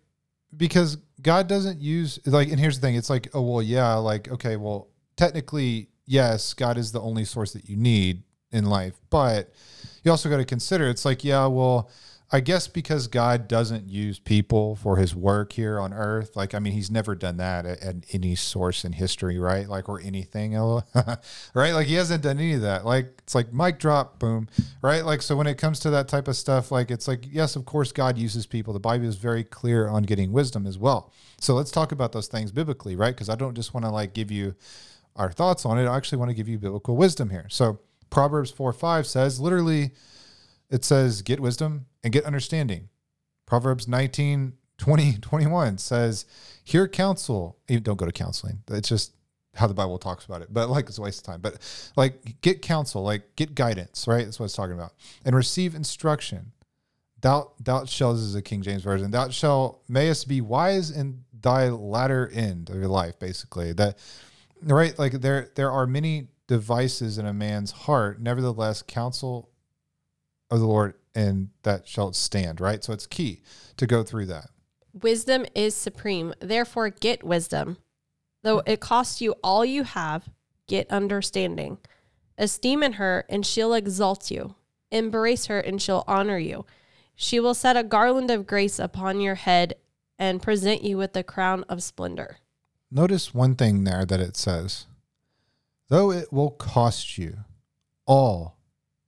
because 0.56 0.96
God 1.20 1.46
doesn't 1.46 1.78
use 1.78 2.18
like, 2.24 2.48
and 2.48 2.58
here's 2.58 2.80
the 2.80 2.86
thing: 2.86 2.94
it's 2.94 3.10
like, 3.10 3.28
oh 3.34 3.42
well, 3.42 3.62
yeah, 3.62 3.96
like 3.96 4.30
okay, 4.30 4.56
well, 4.56 4.88
technically, 5.16 5.90
yes, 6.06 6.54
God 6.54 6.78
is 6.78 6.90
the 6.90 7.02
only 7.02 7.26
source 7.26 7.52
that 7.52 7.68
you 7.68 7.76
need 7.76 8.22
in 8.50 8.64
life, 8.64 8.94
but 9.10 9.52
you 10.04 10.10
also 10.10 10.30
got 10.30 10.38
to 10.38 10.46
consider 10.46 10.88
it's 10.88 11.04
like, 11.04 11.22
yeah, 11.22 11.44
well, 11.44 11.90
I 12.32 12.38
guess 12.38 12.68
because 12.68 13.08
God 13.08 13.48
doesn't 13.48 13.88
use 13.88 14.20
people 14.20 14.76
for 14.76 14.96
His 14.96 15.16
work 15.16 15.52
here 15.52 15.80
on 15.80 15.92
Earth, 15.92 16.36
like 16.36 16.54
I 16.54 16.60
mean, 16.60 16.72
He's 16.72 16.90
never 16.90 17.16
done 17.16 17.38
that 17.38 17.66
at, 17.66 17.82
at 17.82 17.96
any 18.12 18.36
source 18.36 18.84
in 18.84 18.92
history, 18.92 19.38
right? 19.38 19.68
Like 19.68 19.88
or 19.88 20.00
anything, 20.00 20.54
right? 21.54 21.72
Like 21.72 21.88
He 21.88 21.94
hasn't 21.94 22.22
done 22.22 22.38
any 22.38 22.54
of 22.54 22.60
that. 22.60 22.86
Like 22.86 23.14
it's 23.18 23.34
like 23.34 23.52
mic 23.52 23.80
drop, 23.80 24.20
boom, 24.20 24.48
right? 24.80 25.04
Like 25.04 25.22
so 25.22 25.36
when 25.36 25.48
it 25.48 25.58
comes 25.58 25.80
to 25.80 25.90
that 25.90 26.06
type 26.06 26.28
of 26.28 26.36
stuff, 26.36 26.70
like 26.70 26.92
it's 26.92 27.08
like 27.08 27.24
yes, 27.28 27.56
of 27.56 27.64
course 27.64 27.90
God 27.90 28.16
uses 28.16 28.46
people. 28.46 28.72
The 28.72 28.80
Bible 28.80 29.06
is 29.06 29.16
very 29.16 29.42
clear 29.42 29.88
on 29.88 30.04
getting 30.04 30.30
wisdom 30.30 30.66
as 30.66 30.78
well. 30.78 31.12
So 31.40 31.54
let's 31.54 31.72
talk 31.72 31.90
about 31.90 32.12
those 32.12 32.28
things 32.28 32.52
biblically, 32.52 32.94
right? 32.94 33.14
Because 33.14 33.28
I 33.28 33.34
don't 33.34 33.56
just 33.56 33.74
want 33.74 33.86
to 33.86 33.90
like 33.90 34.14
give 34.14 34.30
you 34.30 34.54
our 35.16 35.32
thoughts 35.32 35.66
on 35.66 35.78
it. 35.78 35.86
I 35.86 35.96
actually 35.96 36.18
want 36.18 36.30
to 36.30 36.36
give 36.36 36.48
you 36.48 36.58
biblical 36.58 36.96
wisdom 36.96 37.30
here. 37.30 37.46
So 37.48 37.80
Proverbs 38.08 38.52
4 38.52 38.72
5 38.72 39.06
says 39.06 39.40
literally, 39.40 39.90
it 40.70 40.84
says, 40.84 41.22
get 41.22 41.40
wisdom 41.40 41.86
and 42.02 42.12
get 42.12 42.24
understanding. 42.24 42.88
Proverbs 43.46 43.88
19, 43.88 44.54
20, 44.78 45.12
21 45.20 45.78
says, 45.78 46.24
hear 46.64 46.88
counsel. 46.88 47.58
Don't 47.68 47.96
go 47.96 48.06
to 48.06 48.12
counseling. 48.12 48.62
It's 48.70 48.88
just 48.88 49.14
how 49.54 49.66
the 49.66 49.74
Bible 49.74 49.98
talks 49.98 50.24
about 50.24 50.42
it. 50.42 50.48
But 50.52 50.70
like 50.70 50.88
it's 50.88 50.98
a 50.98 51.02
waste 51.02 51.20
of 51.20 51.24
time. 51.24 51.40
But 51.40 51.58
like 51.96 52.40
get 52.40 52.62
counsel, 52.62 53.02
like 53.02 53.34
get 53.36 53.54
guidance, 53.54 54.06
right? 54.06 54.24
That's 54.24 54.38
what 54.38 54.46
it's 54.46 54.54
talking 54.54 54.74
about. 54.74 54.94
And 55.24 55.34
receive 55.34 55.74
instruction. 55.74 56.52
Thou 57.20 57.52
thou 57.60 57.84
shalt 57.84 58.16
this 58.16 58.24
is 58.24 58.34
a 58.34 58.42
King 58.42 58.62
James 58.62 58.82
version. 58.82 59.10
Thou 59.10 59.28
shalt 59.28 59.82
mayest 59.88 60.28
be 60.28 60.40
wise 60.40 60.90
in 60.90 61.24
thy 61.38 61.68
latter 61.68 62.28
end 62.32 62.70
of 62.70 62.76
your 62.76 62.88
life, 62.88 63.18
basically. 63.18 63.72
That 63.72 63.98
right, 64.62 64.98
like 64.98 65.12
there 65.12 65.50
there 65.54 65.70
are 65.70 65.86
many 65.86 66.28
devices 66.46 67.18
in 67.18 67.26
a 67.26 67.34
man's 67.34 67.72
heart, 67.72 68.20
nevertheless, 68.20 68.82
counsel 68.82 69.50
of 70.50 70.60
the 70.60 70.66
Lord 70.66 70.94
and 71.14 71.50
that 71.62 71.86
shall 71.86 72.12
stand, 72.12 72.60
right? 72.60 72.82
So 72.82 72.92
it's 72.92 73.06
key 73.06 73.42
to 73.76 73.86
go 73.86 74.02
through 74.02 74.26
that. 74.26 74.48
Wisdom 74.92 75.46
is 75.54 75.74
supreme. 75.74 76.34
Therefore, 76.40 76.90
get 76.90 77.22
wisdom. 77.22 77.78
Though 78.42 78.62
it 78.66 78.80
costs 78.80 79.20
you 79.20 79.34
all 79.42 79.64
you 79.64 79.84
have, 79.84 80.28
get 80.66 80.90
understanding. 80.90 81.78
Esteem 82.38 82.82
in 82.82 82.94
her, 82.94 83.24
and 83.28 83.44
she'll 83.44 83.74
exalt 83.74 84.30
you. 84.30 84.54
Embrace 84.90 85.46
her, 85.46 85.60
and 85.60 85.80
she'll 85.80 86.04
honor 86.08 86.38
you. 86.38 86.64
She 87.14 87.38
will 87.38 87.54
set 87.54 87.76
a 87.76 87.84
garland 87.84 88.30
of 88.30 88.46
grace 88.46 88.78
upon 88.78 89.20
your 89.20 89.34
head 89.34 89.74
and 90.18 90.42
present 90.42 90.82
you 90.82 90.96
with 90.96 91.12
the 91.12 91.22
crown 91.22 91.64
of 91.68 91.82
splendor. 91.82 92.38
Notice 92.90 93.34
one 93.34 93.54
thing 93.54 93.84
there 93.84 94.04
that 94.04 94.20
it 94.20 94.36
says, 94.36 94.86
though 95.88 96.10
it 96.10 96.32
will 96.32 96.50
cost 96.50 97.18
you 97.18 97.38
all 98.06 98.56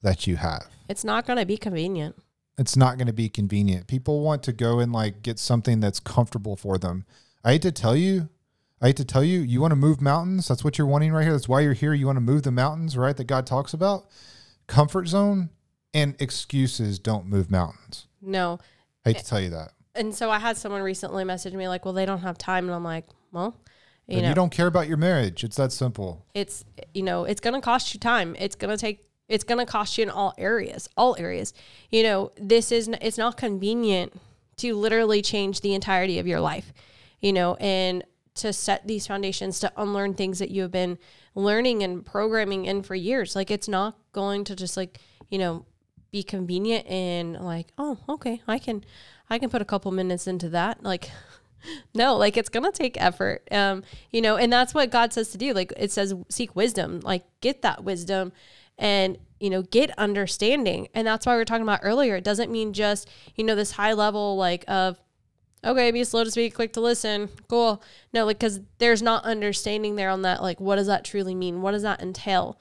that 0.02 0.26
you 0.26 0.36
have. 0.36 0.66
It's 0.88 1.04
not 1.04 1.26
going 1.26 1.38
to 1.38 1.46
be 1.46 1.56
convenient. 1.56 2.16
It's 2.58 2.76
not 2.76 2.98
going 2.98 3.06
to 3.06 3.12
be 3.12 3.28
convenient. 3.28 3.86
People 3.86 4.20
want 4.20 4.42
to 4.44 4.52
go 4.52 4.78
and 4.78 4.92
like 4.92 5.22
get 5.22 5.38
something 5.38 5.80
that's 5.80 6.00
comfortable 6.00 6.56
for 6.56 6.76
them. 6.78 7.04
I 7.44 7.52
hate 7.52 7.62
to 7.62 7.72
tell 7.72 7.96
you, 7.96 8.28
I 8.80 8.88
hate 8.88 8.96
to 8.96 9.04
tell 9.04 9.24
you, 9.24 9.40
you 9.40 9.60
want 9.60 9.72
to 9.72 9.76
move 9.76 10.00
mountains. 10.00 10.48
That's 10.48 10.62
what 10.62 10.76
you're 10.76 10.86
wanting 10.86 11.12
right 11.12 11.22
here. 11.22 11.32
That's 11.32 11.48
why 11.48 11.60
you're 11.60 11.72
here. 11.72 11.94
You 11.94 12.06
want 12.06 12.16
to 12.16 12.20
move 12.20 12.42
the 12.42 12.52
mountains, 12.52 12.96
right? 12.96 13.16
That 13.16 13.24
God 13.24 13.46
talks 13.46 13.72
about. 13.72 14.06
Comfort 14.66 15.08
zone 15.08 15.50
and 15.94 16.14
excuses 16.20 16.98
don't 16.98 17.26
move 17.26 17.50
mountains. 17.50 18.06
No. 18.20 18.58
I 19.04 19.10
hate 19.10 19.18
to 19.18 19.24
tell 19.24 19.40
you 19.40 19.50
that. 19.50 19.72
And 19.94 20.14
so 20.14 20.30
I 20.30 20.38
had 20.38 20.56
someone 20.56 20.82
recently 20.82 21.24
message 21.24 21.54
me 21.54 21.68
like, 21.68 21.84
"Well, 21.84 21.94
they 21.94 22.06
don't 22.06 22.20
have 22.20 22.38
time," 22.38 22.64
and 22.64 22.74
I'm 22.74 22.84
like, 22.84 23.04
"Well, 23.30 23.56
you 24.06 24.22
know, 24.22 24.28
you 24.28 24.34
don't 24.34 24.50
care 24.50 24.66
about 24.66 24.88
your 24.88 24.96
marriage, 24.96 25.44
it's 25.44 25.56
that 25.56 25.72
simple. 25.72 26.24
it's 26.34 26.64
you 26.94 27.02
know 27.02 27.24
it's 27.24 27.40
going 27.40 27.54
to 27.54 27.60
cost 27.60 27.94
you 27.94 28.00
time 28.00 28.34
it's 28.38 28.56
going 28.56 28.70
to 28.70 28.80
take 28.80 29.04
it's 29.32 29.44
going 29.44 29.58
to 29.64 29.70
cost 29.70 29.98
you 29.98 30.02
in 30.02 30.10
all 30.10 30.34
areas 30.38 30.88
all 30.96 31.16
areas. 31.18 31.52
You 31.90 32.02
know 32.02 32.32
this 32.36 32.70
is 32.72 32.88
it's 33.00 33.18
not 33.18 33.36
convenient 33.36 34.12
to 34.58 34.74
literally 34.74 35.22
change 35.22 35.60
the 35.60 35.74
entirety 35.74 36.18
of 36.18 36.26
your 36.26 36.38
life 36.38 36.72
you 37.20 37.32
know 37.32 37.54
and 37.54 38.04
to 38.34 38.52
set 38.52 38.86
these 38.86 39.06
foundations 39.06 39.60
to 39.60 39.72
unlearn 39.76 40.14
things 40.14 40.38
that 40.38 40.50
you 40.50 40.62
have 40.62 40.70
been 40.70 40.98
learning 41.34 41.82
and 41.82 42.04
programming 42.04 42.64
in 42.64 42.82
for 42.82 42.94
years. 42.94 43.36
Like 43.36 43.50
it's 43.50 43.68
not 43.68 43.96
going 44.12 44.44
to 44.44 44.56
just 44.56 44.76
like 44.76 44.98
you 45.30 45.38
know 45.38 45.64
be 46.10 46.22
convenient 46.22 46.86
and 46.86 47.40
like 47.40 47.68
oh 47.78 47.96
okay 48.06 48.42
i 48.46 48.58
can 48.58 48.84
i 49.30 49.38
can 49.38 49.48
put 49.48 49.62
a 49.62 49.66
couple 49.66 49.90
minutes 49.92 50.26
into 50.26 50.48
that. 50.50 50.82
Like 50.82 51.10
no 51.94 52.16
like 52.16 52.36
it's 52.36 52.48
gonna 52.48 52.72
take 52.72 53.00
effort 53.00 53.46
um 53.52 53.82
you 54.10 54.20
know 54.20 54.36
and 54.36 54.52
that's 54.52 54.74
what 54.74 54.90
god 54.90 55.12
says 55.12 55.28
to 55.30 55.38
do. 55.38 55.52
Like 55.52 55.72
it 55.76 55.90
says 55.90 56.14
seek 56.28 56.56
wisdom. 56.56 57.00
Like 57.00 57.24
get 57.40 57.62
that 57.62 57.84
wisdom 57.84 58.32
and 58.82 59.16
you 59.38 59.48
know 59.48 59.62
get 59.62 59.96
understanding. 59.96 60.88
And 60.92 61.06
that's 61.06 61.24
why 61.24 61.32
we 61.34 61.38
were 61.38 61.46
talking 61.46 61.62
about 61.62 61.80
earlier. 61.82 62.16
It 62.16 62.24
doesn't 62.24 62.50
mean 62.50 62.74
just 62.74 63.08
you 63.36 63.44
know 63.44 63.54
this 63.54 63.70
high 63.70 63.94
level 63.94 64.36
like 64.36 64.64
of 64.68 65.00
okay 65.64 65.92
be 65.92 66.02
slow 66.02 66.24
to 66.24 66.30
speak 66.30 66.54
quick 66.54 66.74
to 66.74 66.80
listen 66.80 67.30
cool. 67.48 67.82
No 68.12 68.26
like 68.26 68.40
because 68.40 68.60
there's 68.78 69.00
not 69.00 69.24
understanding 69.24 69.96
there 69.96 70.10
on 70.10 70.22
that 70.22 70.42
like 70.42 70.60
what 70.60 70.76
does 70.76 70.88
that 70.88 71.04
truly 71.04 71.34
mean? 71.34 71.62
What 71.62 71.70
does 71.70 71.82
that 71.82 72.02
entail? 72.02 72.60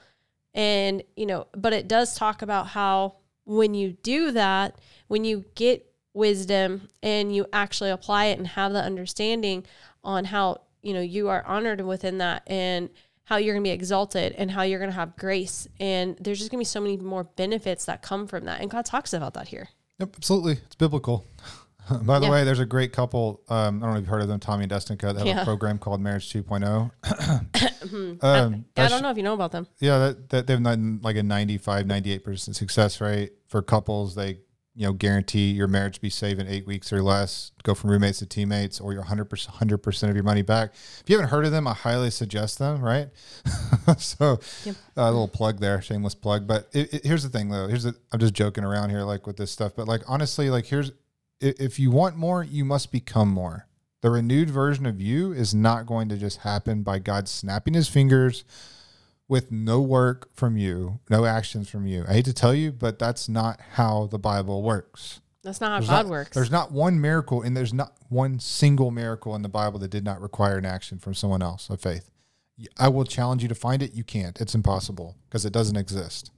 And 0.54 1.02
you 1.16 1.26
know 1.26 1.48
but 1.54 1.72
it 1.72 1.88
does 1.88 2.14
talk 2.14 2.40
about 2.40 2.68
how 2.68 3.16
when 3.44 3.74
you 3.74 3.92
do 4.02 4.30
that 4.30 4.76
when 5.08 5.24
you 5.24 5.44
get 5.56 5.84
wisdom 6.14 6.88
and 7.02 7.34
you 7.34 7.46
actually 7.52 7.90
apply 7.90 8.26
it 8.26 8.38
and 8.38 8.46
have 8.46 8.72
the 8.72 8.80
understanding 8.80 9.66
on 10.04 10.26
how 10.26 10.60
you 10.82 10.94
know 10.94 11.00
you 11.00 11.28
are 11.28 11.44
honored 11.46 11.80
within 11.80 12.18
that 12.18 12.44
and 12.46 12.90
how 13.32 13.38
you're 13.38 13.54
going 13.54 13.64
to 13.64 13.68
be 13.68 13.72
exalted 13.72 14.34
and 14.36 14.50
how 14.50 14.60
you're 14.60 14.78
going 14.78 14.90
to 14.90 14.94
have 14.94 15.16
grace 15.16 15.66
and 15.80 16.18
there's 16.20 16.38
just 16.38 16.50
going 16.50 16.58
to 16.58 16.60
be 16.60 16.64
so 16.66 16.80
many 16.82 16.98
more 16.98 17.24
benefits 17.24 17.86
that 17.86 18.02
come 18.02 18.26
from 18.26 18.44
that 18.44 18.60
and 18.60 18.70
god 18.70 18.84
talks 18.84 19.14
about 19.14 19.32
that 19.32 19.48
here 19.48 19.68
Yep, 20.00 20.16
absolutely. 20.16 20.52
It's 20.66 20.74
biblical. 20.74 21.24
By 22.02 22.18
the 22.18 22.26
Yeah. 22.26 22.32
way, 22.32 22.44
there's 22.44 22.58
a 22.58 22.66
great 22.66 22.92
couple. 22.92 23.40
Um, 23.48 23.76
I 23.82 23.86
don't 23.86 23.90
know 23.90 23.90
if 23.92 23.96
you've 24.00 24.08
heard 24.08 24.22
of 24.22 24.28
them, 24.28 24.40
Tommy 24.40 24.64
and 24.64 24.72
Desnekka. 24.72 25.12
They 25.12 25.18
have 25.20 25.26
Yeah. 25.26 25.42
a 25.42 25.44
program 25.44 25.78
called 25.78 26.00
Marriage 26.00 26.32
2.0. 26.32 26.90
um, 27.02 28.18
i 28.22 28.62
that's- 28.74 28.90
don't 28.90 29.02
know 29.02 29.10
if 29.10 29.16
you 29.16 29.22
know 29.22 29.34
about 29.34 29.52
them 29.52 29.66
Yeah, 29.80 29.98
that, 29.98 30.28
that 30.30 30.46
they've 30.46 30.60
like 31.02 31.16
a 31.16 31.22
95, 31.22 31.86
98% 31.86 32.54
success 32.54 33.00
rate 33.00 33.32
for 33.48 33.62
couples. 33.62 34.14
They, 34.14 34.38
you 34.74 34.86
know, 34.86 34.92
guarantee 34.94 35.50
your 35.50 35.68
marriage 35.68 35.96
to 35.96 36.00
be 36.00 36.08
saved 36.08 36.40
in 36.40 36.48
eight 36.48 36.66
weeks 36.66 36.92
or 36.92 37.02
less, 37.02 37.52
go 37.62 37.74
from 37.74 37.90
roommates 37.90 38.20
to 38.20 38.26
teammates, 38.26 38.80
or 38.80 38.92
your 38.94 39.02
100%, 39.04 39.26
100% 39.28 40.08
of 40.08 40.14
your 40.14 40.24
money 40.24 40.40
back. 40.42 40.72
If 40.72 41.04
you 41.08 41.16
haven't 41.16 41.28
heard 41.30 41.44
of 41.44 41.52
them, 41.52 41.66
I 41.66 41.74
highly 41.74 42.10
suggest 42.10 42.58
them, 42.58 42.80
right? 42.80 43.08
so, 43.98 44.40
Yep. 44.64 44.76
a 44.96 45.04
little 45.10 45.28
plug 45.28 45.60
there, 45.60 45.82
shameless 45.82 46.14
plug. 46.14 46.46
But 46.46 46.68
it, 46.72 46.94
it- 46.94 47.04
here's 47.04 47.22
the 47.22 47.28
thing, 47.28 47.50
though. 47.50 47.66
Here's 47.68 47.82
the, 47.82 47.94
I'm 48.12 48.20
just 48.20 48.34
joking 48.34 48.64
around 48.64 48.90
here, 48.90 49.02
like 49.02 49.26
with 49.26 49.36
this 49.36 49.50
stuff. 49.50 49.72
But 49.76 49.88
like 49.88 50.02
honestly, 50.08 50.48
like 50.50 50.66
here's 50.66 50.92
if 51.40 51.78
you 51.78 51.90
want 51.90 52.16
more, 52.16 52.42
you 52.44 52.64
must 52.64 52.92
become 52.92 53.28
more. 53.28 53.66
The 54.00 54.10
renewed 54.10 54.48
version 54.48 54.86
of 54.86 55.00
you 55.00 55.32
is 55.32 55.54
not 55.54 55.86
going 55.86 56.08
to 56.08 56.16
just 56.16 56.38
happen 56.38 56.82
by 56.82 56.98
God 56.98 57.28
snapping 57.28 57.74
His 57.74 57.88
fingers 57.88 58.44
with 59.28 59.50
no 59.50 59.80
work 59.80 60.28
from 60.34 60.56
you, 60.56 61.00
no 61.08 61.24
actions 61.24 61.68
from 61.68 61.86
you. 61.86 62.04
I 62.08 62.14
hate 62.14 62.24
to 62.26 62.32
tell 62.32 62.54
you, 62.54 62.72
but 62.72 62.98
that's 62.98 63.28
not 63.28 63.60
how 63.72 64.06
the 64.06 64.18
Bible 64.18 64.62
works. 64.62 65.20
that's 65.42 65.60
not 65.60 65.70
how 65.70 65.78
There's 65.78 65.88
god 65.88 66.06
not, 66.06 66.10
works 66.10 66.34
There's 66.34 66.50
not 66.50 66.72
one 66.72 67.00
miracle, 67.00 67.42
and 67.42 67.56
there's 67.56 67.72
not 67.72 67.94
one 68.08 68.38
single 68.40 68.90
miracle 68.90 69.34
in 69.34 69.42
the 69.42 69.48
Bible 69.48 69.78
that 69.80 69.90
did 69.90 70.04
not 70.04 70.20
require 70.20 70.58
an 70.58 70.66
action 70.66 70.98
from 70.98 71.14
someone 71.14 71.42
else 71.42 71.70
of 71.70 71.80
faith. 71.80 72.10
I 72.78 72.88
will 72.88 73.04
challenge 73.04 73.42
you 73.42 73.48
to 73.48 73.54
find 73.54 73.82
it. 73.82 73.94
You 73.94 74.04
can't. 74.04 74.40
It's 74.40 74.54
impossible 74.54 75.16
because 75.28 75.44
it 75.44 75.52
doesn't 75.52 75.76
exist. 75.76 76.30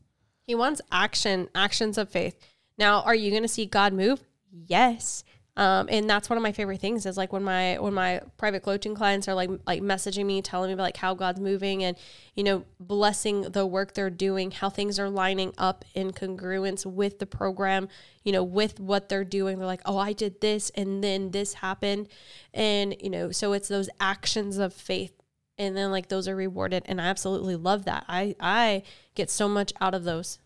He 0.46 0.54
wants 0.54 0.80
action, 0.92 1.48
actions 1.54 1.98
of 1.98 2.08
faith. 2.08 2.36
Now, 2.78 3.02
are 3.02 3.14
you 3.14 3.30
going 3.30 3.42
to 3.42 3.48
see 3.48 3.66
God 3.66 3.92
move? 3.92 4.22
Yes. 4.50 5.24
Um, 5.56 5.88
and 5.88 6.10
that's 6.10 6.28
one 6.28 6.36
of 6.36 6.42
my 6.42 6.50
favorite 6.50 6.80
things 6.80 7.06
is 7.06 7.16
like 7.16 7.32
when 7.32 7.44
my 7.44 7.78
when 7.78 7.94
my 7.94 8.20
private 8.38 8.64
coaching 8.64 8.94
clients 8.94 9.28
are 9.28 9.34
like 9.34 9.50
like 9.66 9.82
messaging 9.82 10.26
me, 10.26 10.42
telling 10.42 10.68
me 10.68 10.74
about 10.74 10.82
like 10.82 10.96
how 10.96 11.14
God's 11.14 11.38
moving 11.38 11.84
and 11.84 11.96
you 12.34 12.42
know 12.42 12.64
blessing 12.80 13.42
the 13.42 13.64
work 13.64 13.94
they're 13.94 14.10
doing, 14.10 14.50
how 14.50 14.68
things 14.68 14.98
are 14.98 15.08
lining 15.08 15.52
up 15.56 15.84
in 15.94 16.10
congruence 16.10 16.84
with 16.84 17.20
the 17.20 17.26
program, 17.26 17.88
you 18.24 18.32
know, 18.32 18.42
with 18.42 18.80
what 18.80 19.08
they're 19.08 19.24
doing. 19.24 19.58
They're 19.58 19.66
like, 19.66 19.82
oh, 19.86 19.96
I 19.96 20.12
did 20.12 20.40
this 20.40 20.70
and 20.70 21.04
then 21.04 21.30
this 21.30 21.54
happened, 21.54 22.08
and 22.52 22.96
you 23.00 23.10
know, 23.10 23.30
so 23.30 23.52
it's 23.52 23.68
those 23.68 23.88
actions 24.00 24.58
of 24.58 24.74
faith, 24.74 25.12
and 25.56 25.76
then 25.76 25.92
like 25.92 26.08
those 26.08 26.26
are 26.26 26.34
rewarded, 26.34 26.82
and 26.86 27.00
I 27.00 27.04
absolutely 27.04 27.54
love 27.54 27.84
that. 27.84 28.04
I 28.08 28.34
I 28.40 28.82
get 29.14 29.30
so 29.30 29.48
much 29.48 29.72
out 29.80 29.94
of 29.94 30.02
those. 30.02 30.40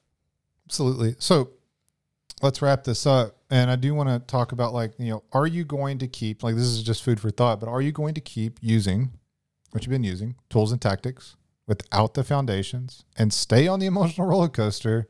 Absolutely. 0.66 1.16
So 1.18 1.52
let's 2.42 2.60
wrap 2.60 2.84
this 2.84 3.06
up. 3.06 3.37
And 3.50 3.70
I 3.70 3.76
do 3.76 3.94
want 3.94 4.08
to 4.08 4.18
talk 4.30 4.52
about 4.52 4.74
like, 4.74 4.92
you 4.98 5.10
know, 5.10 5.22
are 5.32 5.46
you 5.46 5.64
going 5.64 5.98
to 5.98 6.06
keep, 6.06 6.42
like, 6.42 6.54
this 6.54 6.64
is 6.64 6.82
just 6.82 7.02
food 7.02 7.18
for 7.18 7.30
thought, 7.30 7.60
but 7.60 7.68
are 7.68 7.80
you 7.80 7.92
going 7.92 8.14
to 8.14 8.20
keep 8.20 8.58
using 8.60 9.10
what 9.70 9.84
you've 9.84 9.90
been 9.90 10.04
using, 10.04 10.34
tools 10.50 10.72
and 10.72 10.80
tactics, 10.80 11.36
without 11.66 12.14
the 12.14 12.24
foundations 12.24 13.04
and 13.16 13.32
stay 13.32 13.66
on 13.66 13.80
the 13.80 13.86
emotional 13.86 14.26
roller 14.28 14.48
coaster? 14.48 15.08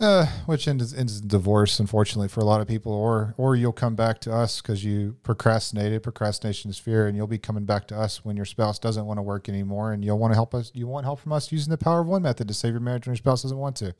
Uh, 0.00 0.26
which 0.46 0.68
ends, 0.68 0.94
ends 0.94 1.20
in 1.20 1.26
divorce, 1.26 1.80
unfortunately, 1.80 2.28
for 2.28 2.38
a 2.38 2.44
lot 2.44 2.60
of 2.60 2.68
people, 2.68 2.92
or 2.92 3.34
or 3.36 3.56
you'll 3.56 3.72
come 3.72 3.96
back 3.96 4.20
to 4.20 4.32
us 4.32 4.62
because 4.62 4.84
you 4.84 5.16
procrastinated. 5.24 6.04
Procrastination 6.04 6.70
is 6.70 6.78
fear, 6.78 7.08
and 7.08 7.16
you'll 7.16 7.26
be 7.26 7.36
coming 7.36 7.64
back 7.64 7.88
to 7.88 7.98
us 7.98 8.24
when 8.24 8.36
your 8.36 8.46
spouse 8.46 8.78
doesn't 8.78 9.06
want 9.06 9.18
to 9.18 9.22
work 9.22 9.48
anymore, 9.48 9.92
and 9.92 10.04
you'll 10.04 10.18
want 10.18 10.30
to 10.30 10.36
help 10.36 10.54
us. 10.54 10.70
You 10.72 10.86
want 10.86 11.04
help 11.04 11.18
from 11.18 11.32
us 11.32 11.50
using 11.50 11.72
the 11.72 11.78
power 11.78 11.98
of 11.98 12.06
one 12.06 12.22
method 12.22 12.46
to 12.46 12.54
save 12.54 12.74
your 12.74 12.80
marriage 12.80 13.08
when 13.08 13.14
your 13.14 13.16
spouse 13.16 13.42
doesn't 13.42 13.58
want 13.58 13.74
to. 13.78 13.92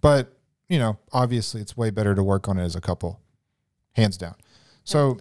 But 0.00 0.32
you 0.72 0.78
know, 0.78 0.98
obviously 1.12 1.60
it's 1.60 1.76
way 1.76 1.90
better 1.90 2.14
to 2.14 2.22
work 2.22 2.48
on 2.48 2.58
it 2.58 2.64
as 2.64 2.74
a 2.74 2.80
couple, 2.80 3.20
hands 3.92 4.16
down. 4.16 4.34
So, 4.84 5.20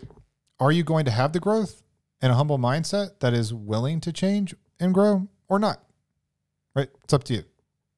are 0.61 0.71
you 0.71 0.81
going 0.81 1.03
to 1.03 1.11
have 1.11 1.33
the 1.33 1.41
growth 1.41 1.83
and 2.21 2.31
a 2.31 2.35
humble 2.35 2.57
mindset 2.57 3.19
that 3.19 3.33
is 3.33 3.53
willing 3.53 3.99
to 3.99 4.13
change 4.13 4.55
and 4.79 4.93
grow 4.93 5.27
or 5.49 5.59
not? 5.59 5.83
Right? 6.73 6.87
It's 7.03 7.13
up 7.13 7.25
to 7.25 7.33
you. 7.33 7.43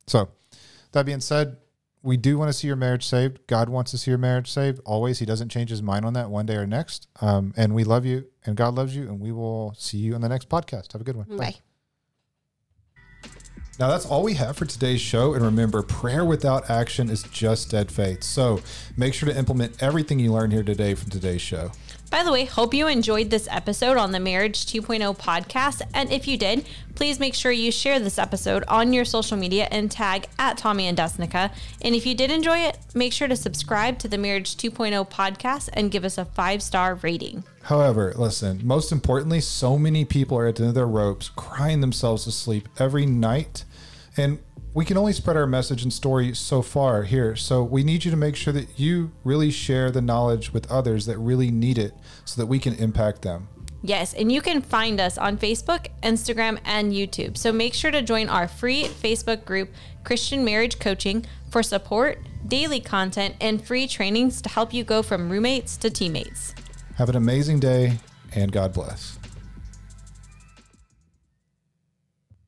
So, 0.07 0.29
that 0.93 1.05
being 1.05 1.19
said, 1.19 1.57
we 2.01 2.17
do 2.17 2.39
want 2.39 2.49
to 2.49 2.53
see 2.53 2.65
your 2.65 2.75
marriage 2.75 3.05
saved. 3.05 3.45
God 3.45 3.69
wants 3.69 3.91
to 3.91 3.99
see 3.99 4.09
your 4.09 4.17
marriage 4.17 4.49
saved 4.51 4.81
always. 4.83 5.19
He 5.19 5.25
doesn't 5.27 5.49
change 5.49 5.69
his 5.69 5.83
mind 5.83 6.05
on 6.05 6.13
that 6.13 6.31
one 6.31 6.47
day 6.47 6.55
or 6.55 6.65
next. 6.65 7.07
Um, 7.21 7.53
and 7.55 7.75
we 7.75 7.83
love 7.83 8.03
you 8.03 8.25
and 8.47 8.57
God 8.57 8.73
loves 8.73 8.95
you. 8.95 9.03
And 9.03 9.19
we 9.19 9.31
will 9.31 9.75
see 9.77 9.99
you 9.99 10.15
on 10.15 10.21
the 10.21 10.29
next 10.29 10.49
podcast. 10.49 10.93
Have 10.93 11.01
a 11.01 11.05
good 11.05 11.17
one. 11.17 11.37
Bye. 11.37 11.55
Now, 13.79 13.87
that's 13.89 14.05
all 14.05 14.21
we 14.21 14.35
have 14.35 14.55
for 14.55 14.65
today's 14.65 15.01
show. 15.01 15.33
And 15.33 15.43
remember, 15.43 15.81
prayer 15.81 16.23
without 16.23 16.69
action 16.69 17.09
is 17.09 17.23
just 17.23 17.71
dead 17.71 17.91
faith. 17.91 18.23
So 18.23 18.61
make 18.95 19.13
sure 19.13 19.27
to 19.27 19.37
implement 19.37 19.81
everything 19.81 20.19
you 20.19 20.31
learned 20.31 20.53
here 20.53 20.63
today 20.63 20.93
from 20.93 21.09
today's 21.09 21.41
show. 21.41 21.71
By 22.11 22.23
the 22.23 22.31
way, 22.31 22.45
hope 22.45 22.75
you 22.75 22.87
enjoyed 22.87 23.31
this 23.31 23.47
episode 23.49 23.97
on 23.97 24.11
the 24.11 24.19
Marriage 24.19 24.67
2.0 24.67 25.17
podcast. 25.17 25.81
And 25.95 26.11
if 26.11 26.27
you 26.27 26.37
did, 26.37 26.67
please 26.93 27.19
make 27.19 27.33
sure 27.33 27.51
you 27.51 27.71
share 27.71 27.99
this 27.99 28.19
episode 28.19 28.63
on 28.67 28.93
your 28.93 29.05
social 29.05 29.35
media 29.35 29.67
and 29.71 29.89
tag 29.89 30.27
at 30.37 30.59
Tommy 30.59 30.85
and 30.85 30.95
Desnekka. 30.95 31.51
And 31.81 31.95
if 31.95 32.05
you 32.05 32.13
did 32.13 32.29
enjoy 32.29 32.59
it, 32.59 32.77
make 32.93 33.13
sure 33.13 33.27
to 33.27 33.35
subscribe 33.35 33.97
to 33.97 34.07
the 34.07 34.19
Marriage 34.19 34.55
2.0 34.55 35.09
podcast 35.09 35.69
and 35.73 35.89
give 35.89 36.05
us 36.05 36.19
a 36.19 36.25
five 36.25 36.61
star 36.61 36.93
rating. 36.93 37.43
However, 37.63 38.13
listen, 38.17 38.59
most 38.63 38.91
importantly, 38.91 39.39
so 39.39 39.77
many 39.77 40.03
people 40.03 40.37
are 40.37 40.47
at 40.47 40.57
the 40.57 40.63
end 40.63 40.69
of 40.69 40.75
their 40.75 40.87
ropes, 40.87 41.29
crying 41.29 41.79
themselves 41.79 42.25
to 42.25 42.31
sleep 42.31 42.67
every 42.77 43.05
night. 43.05 43.63
And 44.17 44.39
we 44.73 44.83
can 44.83 44.97
only 44.97 45.13
spread 45.13 45.37
our 45.37 45.47
message 45.47 45.81
and 45.83 45.93
story 45.93 46.33
so 46.33 46.61
far 46.61 47.03
here. 47.03 47.35
So 47.37 47.63
we 47.63 47.83
need 47.83 48.03
you 48.03 48.11
to 48.11 48.17
make 48.17 48.35
sure 48.35 48.51
that 48.53 48.79
you 48.79 49.11
really 49.23 49.49
share 49.49 49.91
the 49.91 50.01
knowledge 50.01 50.51
with 50.51 50.69
others 50.69 51.05
that 51.05 51.17
really 51.17 51.51
need 51.51 51.77
it 51.77 51.93
so 52.25 52.41
that 52.41 52.47
we 52.47 52.59
can 52.59 52.73
impact 52.75 53.21
them. 53.21 53.47
Yes, 53.81 54.13
and 54.13 54.31
you 54.31 54.41
can 54.41 54.61
find 54.61 54.99
us 54.99 55.17
on 55.17 55.37
Facebook, 55.37 55.87
Instagram, 56.01 56.59
and 56.65 56.91
YouTube. 56.91 57.37
So 57.37 57.51
make 57.51 57.73
sure 57.73 57.91
to 57.91 58.01
join 58.01 58.29
our 58.29 58.47
free 58.47 58.85
Facebook 58.85 59.45
group, 59.45 59.69
Christian 60.03 60.43
Marriage 60.43 60.79
Coaching, 60.79 61.25
for 61.49 61.61
support, 61.61 62.19
daily 62.47 62.79
content, 62.79 63.35
and 63.39 63.63
free 63.63 63.87
trainings 63.87 64.41
to 64.41 64.49
help 64.49 64.73
you 64.73 64.83
go 64.83 65.03
from 65.03 65.29
roommates 65.29 65.77
to 65.77 65.89
teammates. 65.89 66.55
Have 66.95 67.09
an 67.09 67.15
amazing 67.15 67.59
day 67.59 67.97
and 68.35 68.51
God 68.51 68.71
bless. 68.71 69.17